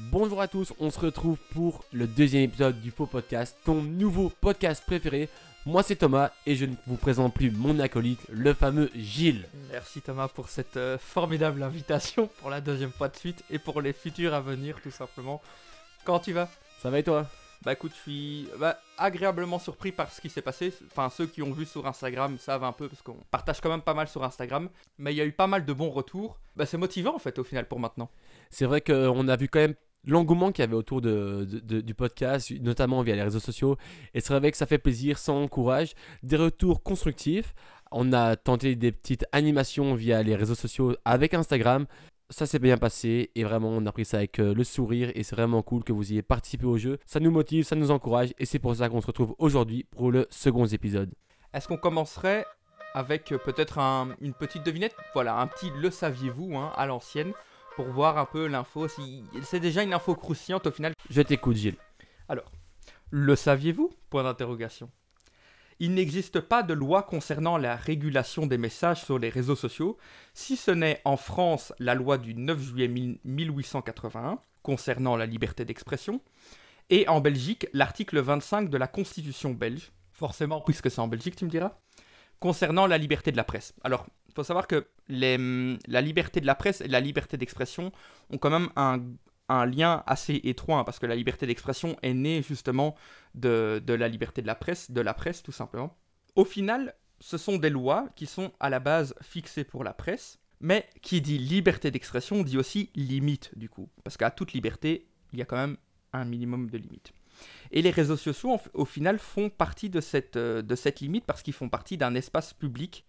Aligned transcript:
Bonjour 0.00 0.40
à 0.40 0.46
tous, 0.46 0.72
on 0.78 0.90
se 0.90 1.00
retrouve 1.00 1.38
pour 1.52 1.84
le 1.92 2.06
deuxième 2.06 2.44
épisode 2.44 2.80
du 2.80 2.92
Faux 2.92 3.06
Podcast, 3.06 3.58
ton 3.64 3.82
nouveau 3.82 4.30
podcast 4.40 4.82
préféré. 4.86 5.28
Moi 5.66 5.82
c'est 5.82 5.96
Thomas 5.96 6.30
et 6.46 6.54
je 6.54 6.66
ne 6.66 6.76
vous 6.86 6.96
présente 6.96 7.34
plus 7.34 7.50
mon 7.50 7.80
acolyte, 7.80 8.20
le 8.30 8.54
fameux 8.54 8.90
Gilles. 8.94 9.46
Merci 9.72 10.00
Thomas 10.00 10.28
pour 10.28 10.48
cette 10.48 10.76
euh, 10.76 10.98
formidable 10.98 11.62
invitation 11.64 12.30
pour 12.38 12.48
la 12.48 12.60
deuxième 12.60 12.92
fois 12.92 13.08
de 13.08 13.16
suite 13.16 13.42
et 13.50 13.58
pour 13.58 13.80
les 13.80 13.92
futurs 13.92 14.34
à 14.34 14.40
venir 14.40 14.80
tout 14.82 14.92
simplement. 14.92 15.42
Comment 16.04 16.20
tu 16.20 16.32
vas? 16.32 16.48
Ça 16.80 16.90
va 16.90 17.00
et 17.00 17.02
toi? 17.02 17.26
Bah 17.64 17.72
écoute, 17.72 17.90
je 17.96 18.00
suis 18.02 18.48
bah, 18.56 18.78
agréablement 18.98 19.58
surpris 19.58 19.90
par 19.90 20.12
ce 20.12 20.20
qui 20.20 20.30
s'est 20.30 20.42
passé. 20.42 20.72
Enfin, 20.92 21.10
ceux 21.10 21.26
qui 21.26 21.42
ont 21.42 21.50
vu 21.50 21.66
sur 21.66 21.88
Instagram 21.88 22.38
savent 22.38 22.62
un 22.62 22.70
peu 22.70 22.88
parce 22.88 23.02
qu'on 23.02 23.16
partage 23.32 23.60
quand 23.60 23.68
même 23.68 23.82
pas 23.82 23.94
mal 23.94 24.06
sur 24.06 24.22
Instagram. 24.22 24.68
Mais 24.96 25.12
il 25.12 25.16
y 25.16 25.20
a 25.20 25.24
eu 25.24 25.32
pas 25.32 25.48
mal 25.48 25.64
de 25.64 25.72
bons 25.72 25.90
retours. 25.90 26.38
Bah 26.54 26.66
c'est 26.66 26.78
motivant 26.78 27.16
en 27.16 27.18
fait 27.18 27.36
au 27.40 27.44
final 27.44 27.66
pour 27.66 27.80
maintenant. 27.80 28.10
C'est 28.50 28.64
vrai 28.64 28.80
qu'on 28.80 29.26
a 29.26 29.36
vu 29.36 29.48
quand 29.48 29.58
même 29.58 29.74
l'engouement 30.04 30.52
qu'il 30.52 30.62
y 30.62 30.66
avait 30.66 30.74
autour 30.74 31.00
du 31.02 31.94
podcast, 31.94 32.50
notamment 32.60 33.02
via 33.02 33.14
les 33.14 33.22
réseaux 33.22 33.40
sociaux. 33.40 33.76
Et 34.14 34.20
c'est 34.20 34.38
vrai 34.38 34.50
que 34.50 34.56
ça 34.56 34.66
fait 34.66 34.78
plaisir, 34.78 35.18
ça 35.18 35.32
encourage. 35.32 35.92
Des 36.22 36.36
retours 36.36 36.82
constructifs. 36.82 37.54
On 37.90 38.12
a 38.12 38.36
tenté 38.36 38.76
des 38.76 38.92
petites 38.92 39.24
animations 39.32 39.94
via 39.94 40.22
les 40.22 40.36
réseaux 40.36 40.54
sociaux 40.54 40.94
avec 41.04 41.34
Instagram. 41.34 41.86
Ça 42.30 42.44
s'est 42.44 42.58
bien 42.58 42.76
passé 42.76 43.30
et 43.34 43.44
vraiment 43.44 43.70
on 43.70 43.86
a 43.86 43.92
pris 43.92 44.04
ça 44.04 44.18
avec 44.18 44.38
euh, 44.38 44.52
le 44.52 44.62
sourire 44.62 45.10
et 45.14 45.22
c'est 45.22 45.34
vraiment 45.34 45.62
cool 45.62 45.82
que 45.82 45.94
vous 45.94 46.12
ayez 46.12 46.20
participé 46.20 46.66
au 46.66 46.76
jeu. 46.76 46.98
Ça 47.06 47.20
nous 47.20 47.30
motive, 47.30 47.64
ça 47.64 47.74
nous 47.74 47.90
encourage 47.90 48.34
et 48.38 48.44
c'est 48.44 48.58
pour 48.58 48.76
ça 48.76 48.90
qu'on 48.90 49.00
se 49.00 49.06
retrouve 49.06 49.34
aujourd'hui 49.38 49.84
pour 49.84 50.10
le 50.12 50.26
second 50.28 50.66
épisode. 50.66 51.10
Est-ce 51.54 51.66
qu'on 51.68 51.78
commencerait 51.78 52.44
avec 52.92 53.32
euh, 53.32 53.38
peut-être 53.38 53.78
un- 53.78 54.14
une 54.20 54.34
petite 54.34 54.62
devinette? 54.66 54.94
Voilà, 55.14 55.38
un 55.40 55.46
petit 55.46 55.70
le 55.80 55.90
saviez-vous 55.90 56.54
hein, 56.54 56.70
à 56.76 56.84
l'ancienne 56.84 57.32
pour 57.78 57.86
voir 57.90 58.18
un 58.18 58.24
peu 58.24 58.48
l'info. 58.48 58.88
Si... 58.88 59.22
C'est 59.44 59.60
déjà 59.60 59.84
une 59.84 59.94
info 59.94 60.16
croustillante 60.16 60.66
au 60.66 60.72
final. 60.72 60.94
Je 61.10 61.22
t'écoute 61.22 61.54
Gilles. 61.54 61.76
Le 63.10 63.36
saviez-vous? 63.36 63.90
Point 64.10 64.24
d'interrogation. 64.24 64.90
Il 65.78 65.94
n'existe 65.94 66.40
pas 66.40 66.64
de 66.64 66.74
loi 66.74 67.04
concernant 67.04 67.56
la 67.56 67.76
régulation 67.76 68.46
des 68.46 68.58
messages 68.58 69.04
sur 69.04 69.20
les 69.20 69.28
réseaux 69.28 69.54
sociaux, 69.54 69.96
si 70.34 70.56
ce 70.56 70.72
n'est 70.72 71.00
en 71.04 71.16
France 71.16 71.72
la 71.78 71.94
loi 71.94 72.18
du 72.18 72.34
9 72.34 72.60
juillet 72.60 72.88
1000 72.88 73.20
1881 73.24 74.40
concernant 74.62 75.14
la 75.14 75.24
liberté 75.24 75.64
d'expression, 75.64 76.20
et 76.90 77.06
en 77.08 77.20
Belgique 77.20 77.68
l'article 77.72 78.18
25 78.18 78.70
de 78.70 78.76
la 78.76 78.88
Constitution 78.88 79.52
belge, 79.52 79.92
forcément 80.12 80.60
puisque 80.62 80.90
c'est 80.90 81.00
en 81.00 81.06
Belgique 81.06 81.36
tu 81.36 81.44
me 81.44 81.50
diras, 81.50 81.78
concernant 82.40 82.86
la 82.86 82.98
liberté 82.98 83.32
de 83.32 83.36
la 83.36 83.44
presse. 83.44 83.74
Alors, 83.82 84.06
il 84.28 84.34
faut 84.34 84.44
savoir 84.44 84.66
que 84.66 84.86
les, 85.08 85.36
la 85.86 86.00
liberté 86.00 86.40
de 86.40 86.46
la 86.46 86.54
presse 86.54 86.80
et 86.80 86.88
la 86.88 87.00
liberté 87.00 87.36
d'expression 87.36 87.92
ont 88.30 88.38
quand 88.38 88.50
même 88.50 88.68
un, 88.76 89.02
un 89.48 89.66
lien 89.66 90.02
assez 90.06 90.40
étroit, 90.44 90.78
hein, 90.78 90.84
parce 90.84 90.98
que 90.98 91.06
la 91.06 91.16
liberté 91.16 91.46
d'expression 91.46 91.96
est 92.02 92.14
née 92.14 92.42
justement 92.42 92.94
de, 93.34 93.82
de 93.84 93.94
la 93.94 94.08
liberté 94.08 94.42
de 94.42 94.46
la 94.46 94.54
presse, 94.54 94.90
de 94.90 95.00
la 95.00 95.14
presse 95.14 95.42
tout 95.42 95.52
simplement. 95.52 95.96
Au 96.36 96.44
final, 96.44 96.94
ce 97.20 97.38
sont 97.38 97.56
des 97.56 97.70
lois 97.70 98.08
qui 98.14 98.26
sont 98.26 98.52
à 98.60 98.70
la 98.70 98.78
base 98.78 99.14
fixées 99.22 99.64
pour 99.64 99.82
la 99.82 99.92
presse, 99.92 100.38
mais 100.60 100.88
qui 101.02 101.20
dit 101.20 101.38
liberté 101.38 101.90
d'expression 101.90 102.42
dit 102.42 102.58
aussi 102.58 102.90
limite 102.94 103.56
du 103.56 103.68
coup, 103.68 103.88
parce 104.04 104.16
qu'à 104.16 104.30
toute 104.30 104.52
liberté, 104.52 105.08
il 105.32 105.38
y 105.38 105.42
a 105.42 105.44
quand 105.44 105.56
même 105.56 105.76
un 106.12 106.24
minimum 106.24 106.70
de 106.70 106.78
limite. 106.78 107.12
Et 107.70 107.82
les 107.82 107.90
réseaux 107.90 108.16
sociaux, 108.16 108.52
en 108.52 108.60
au 108.74 108.84
final, 108.84 109.18
font 109.18 109.50
partie 109.50 109.90
de 109.90 110.00
cette, 110.00 110.36
euh, 110.36 110.62
de 110.62 110.74
cette 110.74 111.00
limite 111.00 111.24
parce 111.24 111.42
qu'ils 111.42 111.54
font 111.54 111.68
partie 111.68 111.96
d'un 111.96 112.14
espace 112.14 112.54
public 112.54 113.04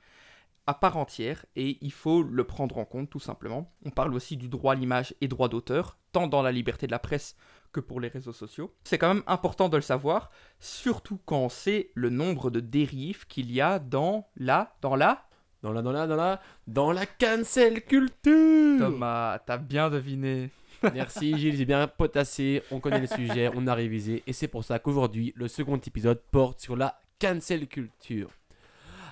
à 0.68 0.76
part 0.76 0.98
entière 0.98 1.46
et 1.56 1.80
il 1.82 1.92
faut 1.92 2.22
le 2.22 2.44
prendre 2.44 2.78
en 2.78 2.86
compte 2.86 3.10
tout 3.10 3.20
simplement. 3.20 3.74
On 3.86 3.90
parle 3.90 4.14
aussi 4.14 4.38
du 4.38 4.48
droit 4.48 4.74
à 4.74 4.76
l'image 4.76 5.16
et 5.20 5.28
droit 5.28 5.50
d'auteur, 5.50 5.98
tant 6.12 6.28
dans 6.28 6.44
la 6.44 6.52
liberté 6.52 6.86
de 6.86 6.92
la 6.92 7.00
presse 7.00 7.36
que 7.72 7.80
pour 7.80 8.00
les 8.00 8.08
réseaux 8.08 8.34
sociaux. 8.34 8.72
C'est 8.84 9.00
quand 9.00 9.14
même 9.14 9.24
important 9.26 9.68
de 9.68 9.78
le 9.78 9.82
savoir, 9.82 10.30
surtout 10.60 11.20
quand 11.26 11.40
on 11.40 11.50
sait 11.50 11.90
le 11.96 12.10
nombre 12.10 12.52
de 12.52 12.60
dérives 12.60 13.26
qu'il 13.26 13.52
y 13.52 13.62
a 13.62 13.80
dans 13.80 14.28
la... 14.36 14.76
Dans 14.82 14.96
la... 14.96 15.26
Dans 15.62 15.74
la, 15.74 15.82
dans 15.82 15.92
la, 15.92 16.08
dans 16.08 16.16
la, 16.16 16.40
dans 16.68 16.92
la 16.92 17.06
cancel 17.06 17.84
culture 17.84 18.80
Thomas, 18.80 19.40
t'as 19.40 19.58
bien 19.58 19.90
deviné. 19.90 20.52
Merci 20.94 21.38
Gilles, 21.38 21.56
j'ai 21.56 21.66
bien 21.66 21.88
potassé, 21.88 22.64
on 22.72 22.80
connaît 22.80 23.00
le 23.00 23.08
sujet, 23.08 23.50
on 23.56 23.68
a 23.68 23.74
révisé 23.74 24.24
et 24.26 24.34
c'est 24.34 24.48
pour 24.48 24.64
ça 24.64 24.80
qu'aujourd'hui 24.80 25.34
le 25.36 25.48
second 25.48 25.78
épisode 25.78 26.22
porte 26.32 26.60
sur 26.60 26.76
la 26.76 27.00
cancel 27.20 27.68
culture. 27.68 28.30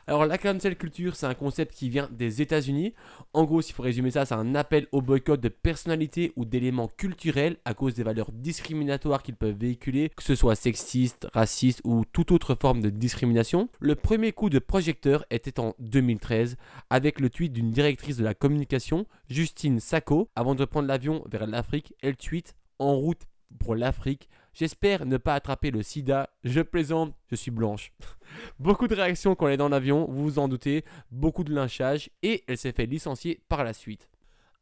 Alors 0.09 0.25
la 0.25 0.37
cancel 0.37 0.77
culture 0.77 1.17
c'est 1.17 1.25
un 1.25 1.33
concept 1.33 1.75
qui 1.75 1.89
vient 1.89 2.07
des 2.13 2.41
États-Unis. 2.41 2.93
En 3.33 3.43
gros 3.43 3.61
s'il 3.61 3.75
faut 3.75 3.83
résumer 3.83 4.09
ça 4.09 4.25
c'est 4.25 4.35
un 4.35 4.55
appel 4.55 4.87
au 4.93 5.01
boycott 5.01 5.41
de 5.41 5.49
personnalités 5.49 6.31
ou 6.37 6.45
d'éléments 6.45 6.87
culturels 6.87 7.57
à 7.65 7.73
cause 7.73 7.93
des 7.93 8.03
valeurs 8.03 8.31
discriminatoires 8.31 9.21
qu'ils 9.21 9.35
peuvent 9.35 9.57
véhiculer, 9.57 10.09
que 10.15 10.23
ce 10.23 10.33
soit 10.33 10.55
sexiste, 10.55 11.27
raciste 11.33 11.81
ou 11.83 12.05
toute 12.13 12.31
autre 12.31 12.55
forme 12.55 12.79
de 12.79 12.89
discrimination. 12.89 13.67
Le 13.79 13.95
premier 13.95 14.31
coup 14.31 14.49
de 14.49 14.59
projecteur 14.59 15.25
était 15.29 15.59
en 15.59 15.75
2013 15.79 16.55
avec 16.89 17.19
le 17.19 17.29
tweet 17.29 17.51
d'une 17.51 17.71
directrice 17.71 18.15
de 18.15 18.23
la 18.23 18.33
communication, 18.33 19.07
Justine 19.29 19.81
Sacco. 19.81 20.29
Avant 20.37 20.55
de 20.55 20.63
prendre 20.63 20.87
l'avion 20.87 21.25
vers 21.29 21.47
l'Afrique, 21.47 21.93
elle 22.01 22.15
tweet 22.15 22.55
en 22.79 22.95
route 22.95 23.23
pour 23.59 23.75
l'Afrique. 23.75 24.29
J'espère 24.57 25.05
ne 25.05 25.17
pas 25.17 25.35
attraper 25.35 25.69
le 25.69 25.83
sida. 25.83 26.31
Je 26.43 26.61
plaisante, 26.61 27.13
je 27.29 27.35
suis 27.35 27.51
blanche. 27.51 27.93
beaucoup 28.59 28.87
de 28.87 28.95
réactions 28.95 29.35
quand 29.35 29.45
elle 29.45 29.53
est 29.53 29.57
dans 29.57 29.69
l'avion, 29.69 30.07
vous 30.09 30.23
vous 30.23 30.39
en 30.39 30.47
doutez. 30.47 30.83
Beaucoup 31.11 31.43
de 31.43 31.53
lynchage 31.53 32.09
et 32.23 32.43
elle 32.47 32.57
s'est 32.57 32.71
fait 32.71 32.87
licencier 32.87 33.39
par 33.49 33.63
la 33.63 33.73
suite. 33.73 34.09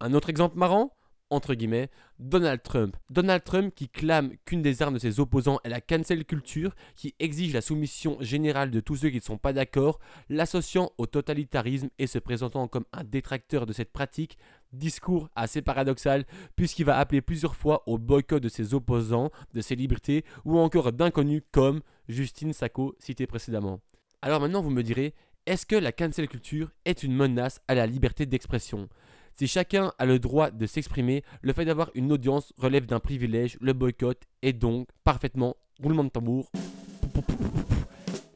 Un 0.02 0.14
autre 0.14 0.30
exemple 0.30 0.58
marrant 0.58 0.92
entre 1.30 1.54
guillemets, 1.56 1.90
Donald 2.20 2.62
Trump. 2.62 2.96
Donald 3.10 3.44
Trump 3.44 3.74
qui 3.76 3.90
clame 3.90 4.32
qu'une 4.46 4.62
des 4.62 4.82
armes 4.82 4.96
de 4.96 5.00
ses 5.00 5.20
opposants 5.20 5.60
est 5.64 5.70
la 5.70 5.82
cancel 5.82 6.24
culture, 6.24 6.76
qui 6.96 7.16
exige 7.20 7.54
la 7.54 7.62
soumission 7.62 8.18
générale 8.22 8.72
de 8.72 8.80
tous 8.80 8.98
ceux 8.98 9.10
qui 9.10 9.18
ne 9.18 9.22
sont 9.22 9.38
pas 9.38 9.54
d'accord, 9.54 10.00
l'associant 10.30 10.92
au 10.98 11.08
totalitarisme 11.08 11.90
et 11.98 12.08
se 12.08 12.20
présentant 12.20 12.68
comme 12.68 12.86
un 12.94 13.04
détracteur 13.04 13.66
de 13.66 13.74
cette 13.74 13.92
pratique, 13.92 14.38
discours 14.74 15.30
assez 15.36 15.62
paradoxal 15.62 16.26
puisqu'il 16.56 16.86
va 16.86 16.98
appeler 16.98 17.22
plusieurs 17.22 17.56
fois 17.56 17.84
au 17.88 17.98
boycott 17.98 18.42
de 18.42 18.50
ses 18.50 18.74
opposants, 18.74 19.32
de 19.54 19.62
ses 19.62 19.76
libertés 19.76 20.26
ou 20.44 20.58
encore 20.60 20.92
d'inconnus 20.92 21.44
comme 21.52 21.82
Justine 22.08 22.54
Sacco 22.54 22.96
cité 23.00 23.28
précédemment. 23.28 23.80
Alors 24.22 24.42
maintenant 24.42 24.62
vous 24.62 24.70
me 24.70 24.84
direz, 24.84 25.14
est-ce 25.46 25.66
que 25.66 25.76
la 25.76 25.92
cancel 25.92 26.28
culture 26.28 26.72
est 26.86 27.04
une 27.04 27.16
menace 27.16 27.62
à 27.68 27.76
la 27.76 27.86
liberté 27.86 28.26
d'expression? 28.26 28.90
Si 29.34 29.48
chacun 29.48 29.92
a 30.00 30.06
le 30.06 30.18
droit 30.18 30.50
de 30.50 30.66
s'exprimer, 30.66 31.24
le 31.42 31.52
fait 31.52 31.66
d'avoir 31.66 31.92
une 31.94 32.12
audience 32.12 32.54
relève 32.58 32.86
d'un 32.86 33.02
privilège, 33.02 33.58
le 33.60 33.74
boycott 33.74 34.24
est 34.42 34.54
donc 34.54 34.88
parfaitement, 35.04 35.58
roulement 35.82 36.06
de 36.06 36.10
tambour, 36.10 36.50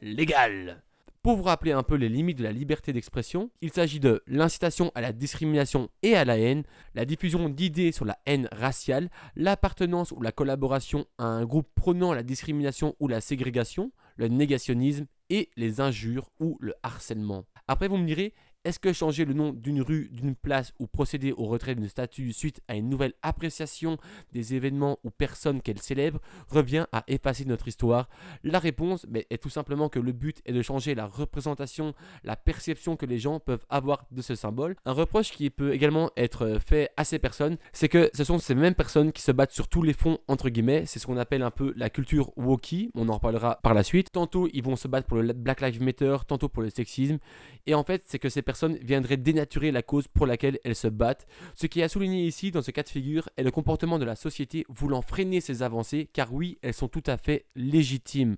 légal. 0.02 0.82
Pour 1.22 1.36
vous 1.36 1.42
rappeler 1.42 1.72
un 1.72 1.82
peu 1.82 1.96
les 1.96 2.08
limites 2.08 2.38
de 2.38 2.44
la 2.44 2.50
liberté 2.50 2.94
d'expression, 2.94 3.50
il 3.60 3.70
s'agit 3.70 4.00
de 4.00 4.22
l'incitation 4.26 4.90
à 4.94 5.02
la 5.02 5.12
discrimination 5.12 5.90
et 6.02 6.14
à 6.14 6.24
la 6.24 6.38
haine, 6.38 6.62
la 6.94 7.04
diffusion 7.04 7.50
d'idées 7.50 7.92
sur 7.92 8.06
la 8.06 8.16
haine 8.24 8.48
raciale, 8.52 9.10
l'appartenance 9.36 10.12
ou 10.12 10.22
la 10.22 10.32
collaboration 10.32 11.04
à 11.18 11.24
un 11.24 11.44
groupe 11.44 11.68
prônant 11.74 12.14
la 12.14 12.22
discrimination 12.22 12.96
ou 13.00 13.06
la 13.08 13.20
ségrégation, 13.20 13.92
le 14.16 14.28
négationnisme 14.28 15.04
et 15.28 15.50
les 15.56 15.82
injures 15.82 16.30
ou 16.40 16.56
le 16.58 16.72
harcèlement. 16.82 17.44
Après 17.68 17.88
vous 17.88 17.98
me 17.98 18.06
direz, 18.06 18.32
est-ce 18.64 18.78
que 18.78 18.92
changer 18.92 19.24
le 19.24 19.32
nom 19.32 19.52
d'une 19.52 19.80
rue, 19.80 20.10
d'une 20.12 20.34
place 20.34 20.72
ou 20.78 20.86
procéder 20.86 21.32
au 21.32 21.46
retrait 21.46 21.74
d'une 21.74 21.88
statue 21.88 22.32
suite 22.32 22.60
à 22.68 22.76
une 22.76 22.90
nouvelle 22.90 23.14
appréciation 23.22 23.96
des 24.32 24.54
événements 24.54 24.98
ou 25.02 25.10
personnes 25.10 25.62
qu'elle 25.62 25.80
célèbre 25.80 26.20
revient 26.48 26.86
à 26.92 27.04
effacer 27.08 27.46
notre 27.46 27.68
histoire? 27.68 28.08
La 28.44 28.58
réponse 28.58 29.06
est 29.14 29.42
tout 29.42 29.48
simplement 29.48 29.88
que 29.88 29.98
le 29.98 30.12
but 30.12 30.42
est 30.44 30.52
de 30.52 30.60
changer 30.62 30.94
la 30.94 31.06
représentation, 31.06 31.94
la 32.22 32.36
perception 32.36 32.96
que 32.96 33.06
les 33.06 33.18
gens 33.18 33.40
peuvent 33.40 33.64
avoir 33.70 34.06
de 34.10 34.20
ce 34.20 34.34
symbole. 34.34 34.76
Un 34.84 34.92
reproche 34.92 35.30
qui 35.30 35.48
peut 35.48 35.72
également 35.72 36.10
être 36.16 36.58
fait 36.64 36.90
à 36.96 37.04
ces 37.04 37.18
personnes, 37.18 37.56
c'est 37.72 37.88
que 37.88 38.10
ce 38.12 38.24
sont 38.24 38.38
ces 38.38 38.54
mêmes 38.54 38.74
personnes 38.74 39.12
qui 39.12 39.22
se 39.22 39.32
battent 39.32 39.52
sur 39.52 39.68
tous 39.68 39.82
les 39.82 39.94
fonds, 39.94 40.18
entre 40.28 40.50
guillemets, 40.50 40.84
c'est 40.84 40.98
ce 40.98 41.06
qu'on 41.06 41.16
appelle 41.16 41.42
un 41.42 41.50
peu 41.50 41.72
la 41.76 41.88
culture 41.88 42.36
wokie, 42.36 42.90
on 42.94 43.08
en 43.08 43.14
reparlera 43.14 43.58
par 43.62 43.72
la 43.72 43.82
suite. 43.82 44.12
Tantôt 44.12 44.48
ils 44.52 44.62
vont 44.62 44.76
se 44.76 44.88
battre 44.88 45.06
pour 45.06 45.16
le 45.16 45.32
Black 45.32 45.62
Lives 45.62 45.82
Matter, 45.82 46.16
tantôt 46.26 46.48
pour 46.48 46.62
le 46.62 46.68
sexisme, 46.68 47.18
et 47.66 47.74
en 47.74 47.84
fait 47.84 48.02
c'est 48.06 48.18
que 48.18 48.28
ces 48.28 48.42
personnes 48.50 48.78
viendraient 48.82 49.16
dénaturer 49.16 49.70
la 49.70 49.80
cause 49.80 50.08
pour 50.08 50.26
laquelle 50.26 50.58
elles 50.64 50.74
se 50.74 50.88
battent. 50.88 51.28
Ce 51.54 51.68
qui 51.68 51.78
est 51.78 51.84
à 51.84 51.88
souligner 51.88 52.26
ici 52.26 52.50
dans 52.50 52.62
ce 52.62 52.72
cas 52.72 52.82
de 52.82 52.88
figure 52.88 53.28
est 53.36 53.44
le 53.44 53.52
comportement 53.52 53.96
de 53.96 54.04
la 54.04 54.16
société 54.16 54.66
voulant 54.68 55.02
freiner 55.02 55.40
ces 55.40 55.62
avancées, 55.62 56.10
car 56.12 56.34
oui, 56.34 56.58
elles 56.62 56.74
sont 56.74 56.88
tout 56.88 57.04
à 57.06 57.16
fait 57.16 57.46
légitimes. 57.54 58.36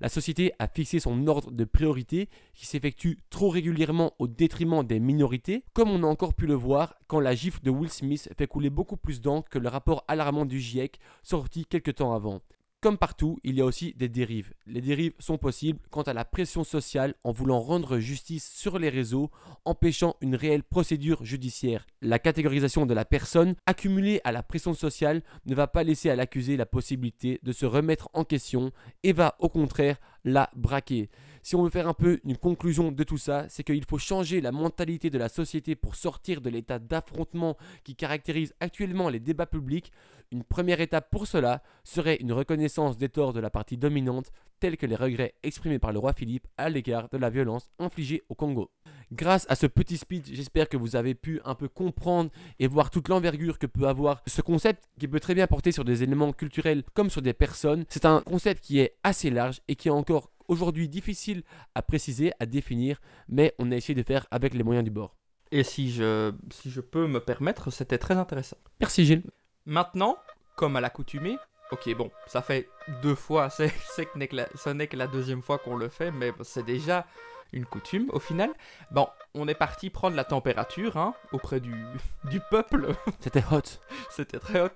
La 0.00 0.08
société 0.08 0.52
a 0.58 0.66
fixé 0.66 0.98
son 0.98 1.28
ordre 1.28 1.52
de 1.52 1.62
priorité 1.62 2.28
qui 2.54 2.66
s'effectue 2.66 3.20
trop 3.30 3.50
régulièrement 3.50 4.14
au 4.18 4.26
détriment 4.26 4.82
des 4.82 4.98
minorités, 4.98 5.62
comme 5.74 5.92
on 5.92 6.02
a 6.02 6.08
encore 6.08 6.34
pu 6.34 6.48
le 6.48 6.54
voir 6.54 6.96
quand 7.06 7.20
la 7.20 7.36
gifle 7.36 7.62
de 7.62 7.70
Will 7.70 7.88
Smith 7.88 8.28
fait 8.36 8.48
couler 8.48 8.70
beaucoup 8.70 8.96
plus 8.96 9.20
d'encre 9.20 9.48
que 9.48 9.60
le 9.60 9.68
rapport 9.68 10.02
alarmant 10.08 10.44
du 10.44 10.58
GIEC 10.58 10.98
sorti 11.22 11.66
quelques 11.66 11.94
temps 11.94 12.14
avant. 12.14 12.40
Comme 12.82 12.98
partout, 12.98 13.38
il 13.44 13.54
y 13.54 13.60
a 13.60 13.64
aussi 13.64 13.94
des 13.94 14.08
dérives. 14.08 14.54
Les 14.66 14.80
dérives 14.80 15.12
sont 15.20 15.38
possibles 15.38 15.78
quant 15.90 16.02
à 16.02 16.12
la 16.12 16.24
pression 16.24 16.64
sociale 16.64 17.14
en 17.22 17.30
voulant 17.30 17.60
rendre 17.60 18.00
justice 18.00 18.50
sur 18.52 18.80
les 18.80 18.88
réseaux, 18.88 19.30
empêchant 19.64 20.16
une 20.20 20.34
réelle 20.34 20.64
procédure 20.64 21.24
judiciaire 21.24 21.86
la 22.02 22.18
catégorisation 22.18 22.84
de 22.84 22.94
la 22.94 23.04
personne, 23.04 23.54
accumulée 23.64 24.20
à 24.24 24.32
la 24.32 24.42
pression 24.42 24.74
sociale, 24.74 25.22
ne 25.46 25.54
va 25.54 25.68
pas 25.68 25.84
laisser 25.84 26.10
à 26.10 26.16
l'accusé 26.16 26.56
la 26.56 26.66
possibilité 26.66 27.38
de 27.42 27.52
se 27.52 27.64
remettre 27.64 28.10
en 28.12 28.24
question 28.24 28.72
et 29.04 29.12
va 29.12 29.36
au 29.38 29.48
contraire 29.48 29.96
la 30.24 30.50
braquer. 30.56 31.08
Si 31.44 31.56
on 31.56 31.62
veut 31.64 31.70
faire 31.70 31.88
un 31.88 31.94
peu 31.94 32.20
une 32.24 32.36
conclusion 32.36 32.92
de 32.92 33.04
tout 33.04 33.18
ça, 33.18 33.46
c'est 33.48 33.64
qu'il 33.64 33.84
faut 33.84 33.98
changer 33.98 34.40
la 34.40 34.52
mentalité 34.52 35.10
de 35.10 35.18
la 35.18 35.28
société 35.28 35.74
pour 35.74 35.96
sortir 35.96 36.40
de 36.40 36.50
l'état 36.50 36.78
d'affrontement 36.78 37.56
qui 37.82 37.96
caractérise 37.96 38.54
actuellement 38.60 39.08
les 39.08 39.18
débats 39.18 39.46
publics. 39.46 39.92
Une 40.32 40.44
première 40.44 40.80
étape 40.80 41.10
pour 41.10 41.26
cela 41.26 41.62
serait 41.84 42.16
une 42.16 42.32
reconnaissance 42.32 42.96
des 42.96 43.10
torts 43.10 43.34
de 43.34 43.40
la 43.40 43.50
partie 43.50 43.76
dominante, 43.76 44.32
tels 44.60 44.78
que 44.78 44.86
les 44.86 44.96
regrets 44.96 45.34
exprimés 45.42 45.78
par 45.78 45.92
le 45.92 45.98
roi 45.98 46.14
Philippe 46.14 46.46
à 46.56 46.70
l'égard 46.70 47.10
de 47.10 47.18
la 47.18 47.28
violence 47.28 47.70
infligée 47.78 48.22
au 48.30 48.34
Congo. 48.34 48.70
Grâce 49.12 49.44
à 49.50 49.56
ce 49.56 49.66
petit 49.66 49.98
speech, 49.98 50.24
j'espère 50.32 50.70
que 50.70 50.78
vous 50.78 50.96
avez 50.96 51.14
pu 51.14 51.42
un 51.44 51.54
peu 51.54 51.68
comprendre 51.68 52.30
et 52.58 52.66
voir 52.66 52.88
toute 52.88 53.08
l'envergure 53.08 53.58
que 53.58 53.66
peut 53.66 53.86
avoir 53.86 54.22
ce 54.26 54.40
concept 54.40 54.88
qui 54.98 55.06
peut 55.06 55.20
très 55.20 55.34
bien 55.34 55.46
porter 55.46 55.70
sur 55.70 55.84
des 55.84 56.02
éléments 56.02 56.32
culturels 56.32 56.82
comme 56.94 57.10
sur 57.10 57.20
des 57.20 57.34
personnes. 57.34 57.84
C'est 57.90 58.06
un 58.06 58.22
concept 58.22 58.64
qui 58.64 58.78
est 58.78 58.96
assez 59.04 59.28
large 59.28 59.60
et 59.68 59.76
qui 59.76 59.88
est 59.88 59.90
encore 59.90 60.30
aujourd'hui 60.48 60.88
difficile 60.88 61.42
à 61.74 61.82
préciser, 61.82 62.32
à 62.40 62.46
définir, 62.46 63.02
mais 63.28 63.54
on 63.58 63.70
a 63.70 63.76
essayé 63.76 63.94
de 63.94 64.02
faire 64.02 64.26
avec 64.30 64.54
les 64.54 64.62
moyens 64.62 64.84
du 64.84 64.90
bord. 64.90 65.14
Et 65.50 65.62
si 65.62 65.92
je, 65.92 66.32
si 66.50 66.70
je 66.70 66.80
peux 66.80 67.06
me 67.06 67.20
permettre, 67.20 67.70
c'était 67.70 67.98
très 67.98 68.16
intéressant. 68.16 68.56
Merci 68.80 69.04
Gilles. 69.04 69.24
Maintenant, 69.66 70.16
comme 70.56 70.76
à 70.76 70.80
l'accoutumée, 70.80 71.38
ok, 71.70 71.94
bon, 71.96 72.10
ça 72.26 72.42
fait 72.42 72.68
deux 73.02 73.14
fois, 73.14 73.50
c'est, 73.56 73.68
c'est 73.94 74.06
que 74.06 74.18
n'est 74.18 74.28
que 74.28 74.36
la- 74.36 74.48
ce 74.54 74.70
n'est 74.70 74.86
que 74.86 74.96
la 74.96 75.06
deuxième 75.06 75.42
fois 75.42 75.58
qu'on 75.58 75.76
le 75.76 75.88
fait, 75.88 76.10
mais 76.10 76.32
c'est 76.42 76.64
déjà 76.64 77.06
une 77.52 77.66
coutume 77.66 78.08
au 78.12 78.18
final. 78.18 78.50
Bon, 78.90 79.08
on 79.34 79.46
est 79.46 79.54
parti 79.54 79.90
prendre 79.90 80.16
la 80.16 80.24
température 80.24 80.96
hein, 80.96 81.14
auprès 81.32 81.60
du, 81.60 81.74
du 82.24 82.40
peuple, 82.50 82.94
C'était 83.20 83.44
hot. 83.50 83.60
c'était 84.10 84.38
très 84.38 84.60
hot. 84.60 84.68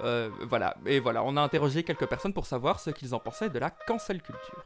Euh, 0.00 0.30
voilà, 0.48 0.74
et 0.86 0.98
voilà, 0.98 1.22
on 1.24 1.36
a 1.36 1.42
interrogé 1.42 1.82
quelques 1.84 2.06
personnes 2.06 2.32
pour 2.32 2.46
savoir 2.46 2.80
ce 2.80 2.90
qu'ils 2.90 3.14
en 3.14 3.18
pensaient 3.20 3.50
de 3.50 3.58
la 3.58 3.70
cancel 3.70 4.22
culture. 4.22 4.64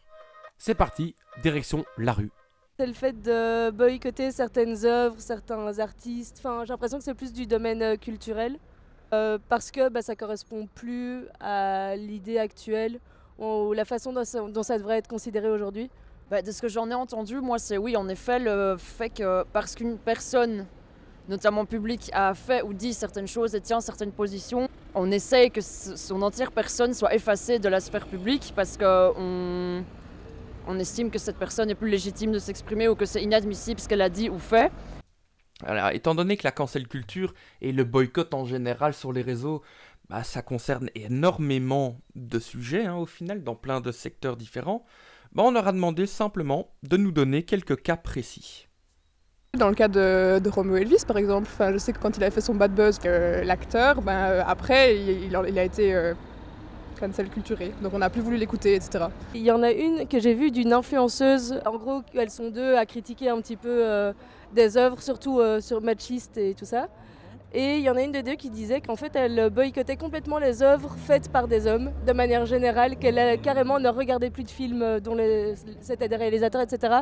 C'est 0.59 0.75
parti, 0.77 1.15
direction 1.43 1.85
la 1.99 2.13
rue. 2.13 2.31
C'est 2.79 2.87
le 2.87 2.93
fait 2.95 3.21
de 3.21 3.71
boycotter 3.71 4.31
certaines 4.33 4.85
œuvres, 4.85 5.19
certains 5.19 5.79
artistes. 5.79 6.37
Enfin, 6.39 6.63
j'ai 6.65 6.73
l'impression 6.73 6.99
que 6.99 7.05
c'est 7.05 7.15
plus 7.15 7.33
du 7.33 7.47
domaine 7.47 7.83
euh, 7.83 7.97
culturel. 7.97 8.59
Euh, 9.13 9.39
parce 9.49 9.71
que 9.71 9.89
bah, 9.89 10.03
ça 10.03 10.17
correspond 10.17 10.69
plus 10.75 11.27
à 11.41 11.95
l'idée 11.97 12.39
actuelle 12.39 12.99
ou 13.39 13.73
la 13.73 13.85
façon 13.85 14.13
dont 14.13 14.25
ça, 14.63 14.79
devrait 14.79 14.99
être 14.99 15.09
considéré 15.09 15.49
aujourd'hui. 15.49 15.91
Bah, 16.31 16.43
de 16.43 16.51
ce 16.51 16.61
que 16.61 16.69
j'en 16.69 16.91
ai 16.91 16.95
entendu, 16.95 17.41
moi, 17.41 17.59
c'est 17.59 17.79
oui, 17.79 17.97
en 17.97 18.09
effet, 18.09 18.41
le 18.41 18.77
fait 18.79 19.11
que 19.11 19.45
parce 19.53 19.77
qu'une 19.77 19.97
personne, 19.97 20.67
notamment 21.29 21.65
publique, 21.65 22.11
a 22.13 22.35
fait 22.35 22.63
ou 22.63 22.73
dit 22.73 22.95
certaines 22.95 23.29
choses 23.29 23.55
et 23.55 23.61
tient 23.61 23.81
certaines 23.81 24.11
positions, 24.11 24.69
on 24.95 25.11
essaye 25.13 25.53
que 25.53 25.61
son 25.61 26.23
entière 26.23 26.51
personne 26.51 26.93
soit 26.93 27.15
effacée 27.15 27.61
de 27.61 27.69
la 27.69 27.79
sphère 27.79 28.07
publique 28.07 28.53
parce 28.57 28.77
qu'on 28.77 29.85
on 30.67 30.79
estime 30.81 31.11
que 31.11 31.19
cette 31.19 31.37
personne 31.37 31.71
est 31.71 31.77
plus 31.77 31.91
légitime 31.91 32.33
de 32.33 32.41
s'exprimer 32.41 32.89
ou 32.89 32.97
que 32.97 33.07
c'est 33.07 33.23
inadmissible 33.23 33.79
ce 33.79 33.89
qu'elle 33.89 34.03
a 34.03 34.09
dit 34.09 34.29
ou 34.29 34.39
fait. 34.39 34.73
Alors, 35.65 35.89
étant 35.91 36.15
donné 36.15 36.37
que 36.37 36.45
la 36.45 36.53
cancel 36.53 36.87
culture 36.87 37.33
et 37.63 37.73
le 37.73 37.85
boycott 37.85 38.35
en 38.35 38.45
général 38.45 38.93
sur 38.93 39.13
les 39.13 39.23
réseaux, 39.23 39.63
bah, 40.11 40.23
ça 40.23 40.43
concerne 40.43 40.91
énormément 40.95 41.99
de 42.15 42.39
sujets 42.39 42.85
hein, 42.87 42.97
au 42.97 43.07
final, 43.07 43.43
dans 43.43 43.55
plein 43.55 43.81
de 43.81 43.91
secteurs 43.91 44.37
différents, 44.37 44.85
bah, 45.33 45.43
on 45.45 45.51
leur 45.53 45.67
a 45.67 45.73
demandé 45.73 46.07
simplement 46.07 46.69
de 46.83 46.97
nous 46.97 47.11
donner 47.11 47.43
quelques 47.45 47.83
cas 47.83 47.97
précis. 47.97 48.69
Dans 49.57 49.69
le 49.71 49.75
cas 49.75 49.89
de, 49.89 50.39
de 50.39 50.49
Romeo 50.51 50.77
Elvis, 50.77 51.05
par 51.07 51.17
exemple, 51.17 51.49
je 51.59 51.79
sais 51.79 51.95
que 51.95 51.99
quand 51.99 52.15
il 52.19 52.25
a 52.25 52.31
fait 52.31 52.43
son 52.43 52.55
bad 52.55 52.75
buzz, 52.75 52.99
l'acteur, 53.03 54.03
ben, 54.03 54.13
euh, 54.13 54.43
après, 54.47 54.97
il, 54.99 55.25
il 55.25 55.37
a- 55.37 55.49
il 55.49 55.59
a 55.59 55.65
été 55.65 55.95
euh, 55.95 56.13
cancel. 56.99 57.29
Donc 57.83 57.93
on 57.95 57.99
n'a 57.99 58.11
plus 58.11 58.21
voulu 58.21 58.37
l'écouter, 58.37 58.75
etc. 58.75 59.07
Il 59.35 59.43
y 59.43 59.51
en 59.51 59.63
a 59.63 59.71
une 59.71 60.07
que 60.09 60.19
j'ai 60.19 60.35
vue 60.35 60.51
d'une 60.51 60.73
influenceuse. 60.73 61.61
En 61.67 61.77
gros, 61.77 62.03
elles 62.15 62.31
sont 62.31 62.51
deux 62.51 62.75
à 62.75 62.87
critiquer 62.87 63.29
un 63.29 63.41
petit 63.41 63.57
peu 63.57 63.69
euh, 63.71 64.13
des 64.55 64.77
œuvres, 64.77 65.01
surtout 65.03 65.41
euh, 65.41 65.61
sur 65.61 65.81
machistes 65.81 66.37
et 66.39 66.55
tout 66.55 66.65
ça. 66.65 66.89
Et 67.53 67.77
il 67.77 67.83
y 67.83 67.91
en 67.91 67.97
a 67.97 68.03
une 68.03 68.13
des 68.13 68.23
deux 68.23 68.35
qui 68.35 68.51
disait 68.51 68.81
qu'en 68.81 68.97
fait, 68.97 69.15
elle 69.15 69.51
boycottait 69.51 69.97
complètement 69.97 70.39
les 70.39 70.63
œuvres 70.63 70.95
faites 71.07 71.31
par 71.31 71.49
des 71.49 71.67
hommes, 71.67 71.91
de 72.07 72.13
manière 72.13 72.45
générale, 72.45 72.97
qu'elle 72.97 73.41
carrément 73.41 73.79
ne 73.79 73.89
regardait 73.89 74.31
plus 74.31 74.45
de 74.45 74.51
films 74.51 74.83
euh, 74.83 75.01
dont 75.01 75.17
c'était 75.81 76.09
des 76.09 76.17
réalisateurs, 76.17 76.63
etc., 76.63 77.01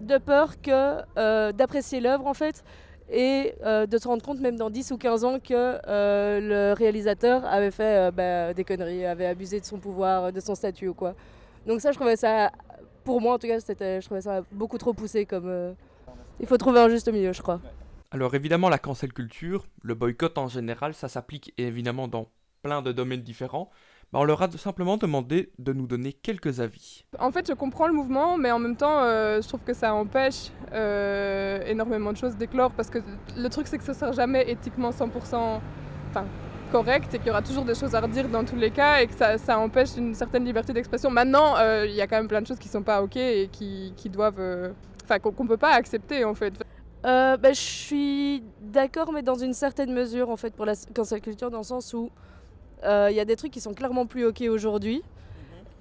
de 0.00 0.18
peur 0.18 0.60
que 0.60 1.52
d'apprécier 1.52 2.00
l'œuvre, 2.00 2.26
en 2.26 2.34
fait, 2.34 2.62
et 3.10 3.54
euh, 3.64 3.86
de 3.86 3.98
se 3.98 4.08
rendre 4.08 4.22
compte, 4.22 4.40
même 4.40 4.56
dans 4.56 4.70
10 4.70 4.90
ou 4.92 4.98
15 4.98 5.24
ans, 5.24 5.38
que 5.38 5.52
euh, 5.54 6.40
le 6.40 6.74
réalisateur 6.74 7.44
avait 7.44 7.70
fait 7.70 8.08
euh, 8.08 8.10
bah, 8.10 8.52
des 8.52 8.64
conneries, 8.64 9.06
avait 9.06 9.26
abusé 9.26 9.60
de 9.60 9.64
son 9.64 9.78
pouvoir, 9.78 10.32
de 10.32 10.40
son 10.40 10.54
statut 10.54 10.88
ou 10.88 10.94
quoi. 10.94 11.14
Donc 11.66 11.80
ça, 11.80 11.92
je 11.92 11.96
trouvais 11.96 12.16
ça, 12.16 12.50
pour 13.04 13.20
moi 13.20 13.34
en 13.34 13.38
tout 13.38 13.46
cas, 13.46 13.58
je 13.58 14.04
trouvais 14.04 14.20
ça 14.20 14.42
beaucoup 14.52 14.78
trop 14.78 14.92
poussé 14.92 15.26
comme... 15.26 15.74
Il 16.38 16.46
faut 16.46 16.58
trouver 16.58 16.80
un 16.80 16.88
juste 16.88 17.08
milieu, 17.10 17.32
je 17.32 17.40
crois. 17.40 17.60
Alors 18.10 18.34
évidemment, 18.34 18.68
la 18.68 18.78
cancel 18.78 19.12
culture, 19.12 19.66
le 19.82 19.94
boycott 19.94 20.36
en 20.38 20.48
général, 20.48 20.94
ça 20.94 21.08
s'applique 21.08 21.54
évidemment 21.58 22.08
dans 22.08 22.28
plein 22.62 22.82
de 22.82 22.92
domaines 22.92 23.22
différents. 23.22 23.70
Bah, 24.12 24.20
on 24.20 24.24
leur 24.24 24.40
a 24.42 24.50
simplement 24.52 24.96
demandé 24.96 25.50
de 25.58 25.72
nous 25.72 25.86
donner 25.86 26.12
quelques 26.12 26.60
avis. 26.60 27.04
En 27.18 27.30
fait, 27.32 27.46
je 27.48 27.52
comprends 27.54 27.86
le 27.88 27.92
mouvement, 27.92 28.36
mais 28.38 28.50
en 28.52 28.58
même 28.58 28.76
temps, 28.76 29.00
euh, 29.02 29.40
je 29.42 29.48
trouve 29.48 29.60
que 29.64 29.74
ça 29.74 29.92
empêche 29.94 30.50
euh, 30.72 31.60
énormément 31.66 32.12
de 32.12 32.16
choses 32.16 32.36
d'éclore 32.36 32.70
parce 32.70 32.88
que 32.88 32.98
le 33.36 33.48
truc, 33.48 33.66
c'est 33.66 33.78
que 33.78 33.84
ça 33.84 33.94
sert 33.94 34.12
jamais 34.12 34.48
éthiquement 34.50 34.90
100% 34.90 35.60
enfin, 36.10 36.24
correct 36.70 37.12
et 37.14 37.18
qu'il 37.18 37.26
y 37.28 37.30
aura 37.30 37.42
toujours 37.42 37.64
des 37.64 37.74
choses 37.74 37.94
à 37.94 38.00
redire 38.00 38.28
dans 38.28 38.44
tous 38.44 38.56
les 38.56 38.70
cas 38.70 39.00
et 39.00 39.06
que 39.08 39.14
ça, 39.14 39.38
ça 39.38 39.58
empêche 39.58 39.96
une 39.96 40.14
certaine 40.14 40.44
liberté 40.44 40.72
d'expression. 40.72 41.10
Maintenant, 41.10 41.56
euh, 41.58 41.84
il 41.86 41.94
y 41.94 42.00
a 42.00 42.06
quand 42.06 42.16
même 42.16 42.28
plein 42.28 42.42
de 42.42 42.46
choses 42.46 42.58
qui 42.58 42.68
sont 42.68 42.82
pas 42.82 43.02
OK 43.02 43.16
et 43.16 43.48
qui, 43.50 43.92
qui 43.96 44.08
doivent. 44.08 44.38
euh, 44.40 44.70
Enfin, 45.04 45.20
qu'on 45.20 45.30
qu'on 45.30 45.46
peut 45.46 45.56
pas 45.56 45.72
accepter 45.72 46.24
en 46.24 46.34
fait. 46.34 46.52
Euh, 47.04 47.36
bah, 47.36 47.52
je 47.52 47.60
suis 47.60 48.42
d'accord, 48.60 49.12
mais 49.12 49.22
dans 49.22 49.36
une 49.36 49.52
certaine 49.52 49.92
mesure, 49.92 50.30
en 50.30 50.36
fait, 50.36 50.52
pour 50.52 50.66
la 50.66 50.72
cancel 50.92 51.20
culture, 51.20 51.48
dans 51.48 51.58
le 51.58 51.62
sens 51.62 51.94
où 51.94 52.10
il 52.82 53.14
y 53.14 53.20
a 53.20 53.24
des 53.24 53.36
trucs 53.36 53.52
qui 53.52 53.60
sont 53.60 53.74
clairement 53.74 54.06
plus 54.06 54.24
OK 54.24 54.42
aujourd'hui. 54.42 55.02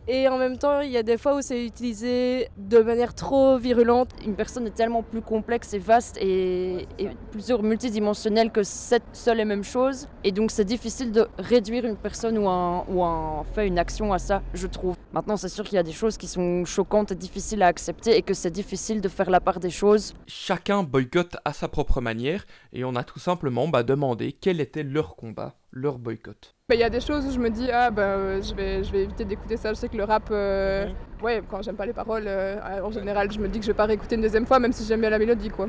Et 0.08 0.28
en 0.28 0.38
même 0.38 0.60
temps, 0.60 0.82
il 0.82 0.92
y 0.92 0.98
a 0.98 1.04
des 1.04 1.18
fois 1.18 1.36
où 1.36 1.42
c'est 1.42 1.66
utilisé 1.66 2.50
de 2.58 2.80
manière 2.80 3.16
trop 3.16 3.58
virulente. 3.58 4.10
Une 4.24 4.36
personne 4.36 4.68
est 4.68 4.76
tellement 4.76 5.02
plus 5.02 5.22
complexe 5.22 5.74
et 5.74 5.80
vaste 5.80 6.18
et, 6.22 6.88
et 7.00 7.10
plusieurs 7.32 7.64
multidimensionnelle 7.64 8.52
que 8.52 8.62
cette 8.62 9.04
seule 9.14 9.40
et 9.40 9.46
même 9.46 9.64
chose. 9.64 10.08
Et 10.24 10.32
donc 10.32 10.52
c'est 10.52 10.66
difficile 10.66 11.12
de 11.12 11.28
réduire 11.40 11.86
une 11.86 11.98
personne 11.98 12.38
ou 12.38 12.48
un, 12.48 12.86
ou 12.88 13.04
un 13.04 13.44
fait, 13.56 13.66
une 13.66 13.80
action 13.80 14.14
à 14.14 14.20
ça, 14.20 14.44
je 14.54 14.68
trouve. 14.68 14.96
Maintenant, 15.12 15.38
c'est 15.38 15.50
sûr 15.50 15.64
qu'il 15.64 15.76
y 15.76 15.80
a 15.80 15.84
des 15.84 15.92
choses 15.92 16.18
qui 16.18 16.28
sont 16.28 16.66
choquantes 16.66 17.12
et 17.12 17.16
difficiles 17.16 17.64
à 17.64 17.68
accepter 17.68 18.16
et 18.16 18.22
que 18.22 18.36
c'est 18.36 18.52
difficile 18.52 19.02
de 19.02 19.10
faire 19.10 19.32
la 19.32 19.40
part 19.40 19.60
des 19.60 19.72
choses. 19.72 20.14
Chacun 20.28 20.84
boycotte 20.84 21.38
à 21.46 21.54
sa 21.54 21.68
propre 21.68 22.00
manière 22.00 22.46
et 22.74 22.84
on 22.84 22.96
a 22.96 23.04
tout 23.04 23.20
simplement 23.20 23.68
bah, 23.68 23.82
demandé 23.82 24.34
quel 24.34 24.62
était 24.62 24.84
leur 24.84 25.16
combat, 25.16 25.56
leur 25.72 25.98
boycott. 25.98 26.55
Mais 26.68 26.78
Il 26.78 26.80
y 26.80 26.84
a 26.84 26.90
des 26.90 27.00
choses 27.00 27.28
où 27.28 27.32
je 27.32 27.38
me 27.38 27.52
dis, 27.52 27.70
ah 27.72 27.92
ben 27.92 28.42
je, 28.42 28.52
vais, 28.56 28.84
je 28.84 28.92
vais 28.92 29.04
éviter 29.04 29.24
d'écouter 29.24 29.56
ça. 29.56 29.72
Je 29.72 29.76
sais 29.76 29.88
que 29.88 29.98
le 29.98 30.04
rap, 30.04 30.30
euh, 30.32 30.88
ouais, 31.22 31.44
quand 31.48 31.62
j'aime 31.62 31.76
pas 31.76 31.86
les 31.86 31.94
paroles, 31.94 32.24
euh, 32.26 32.82
en 32.82 32.90
général, 32.90 33.32
je 33.32 33.38
me 33.40 33.48
dis 33.48 33.60
que 33.60 33.66
je 33.66 33.70
vais 33.70 33.78
pas 33.78 33.86
réécouter 33.86 34.16
une 34.16 34.24
deuxième 34.24 34.48
fois, 34.48 34.58
même 34.58 34.74
si 34.74 34.84
j'aime 34.84 35.02
bien 35.02 35.12
la 35.12 35.20
mélodie, 35.20 35.52
quoi. 35.52 35.68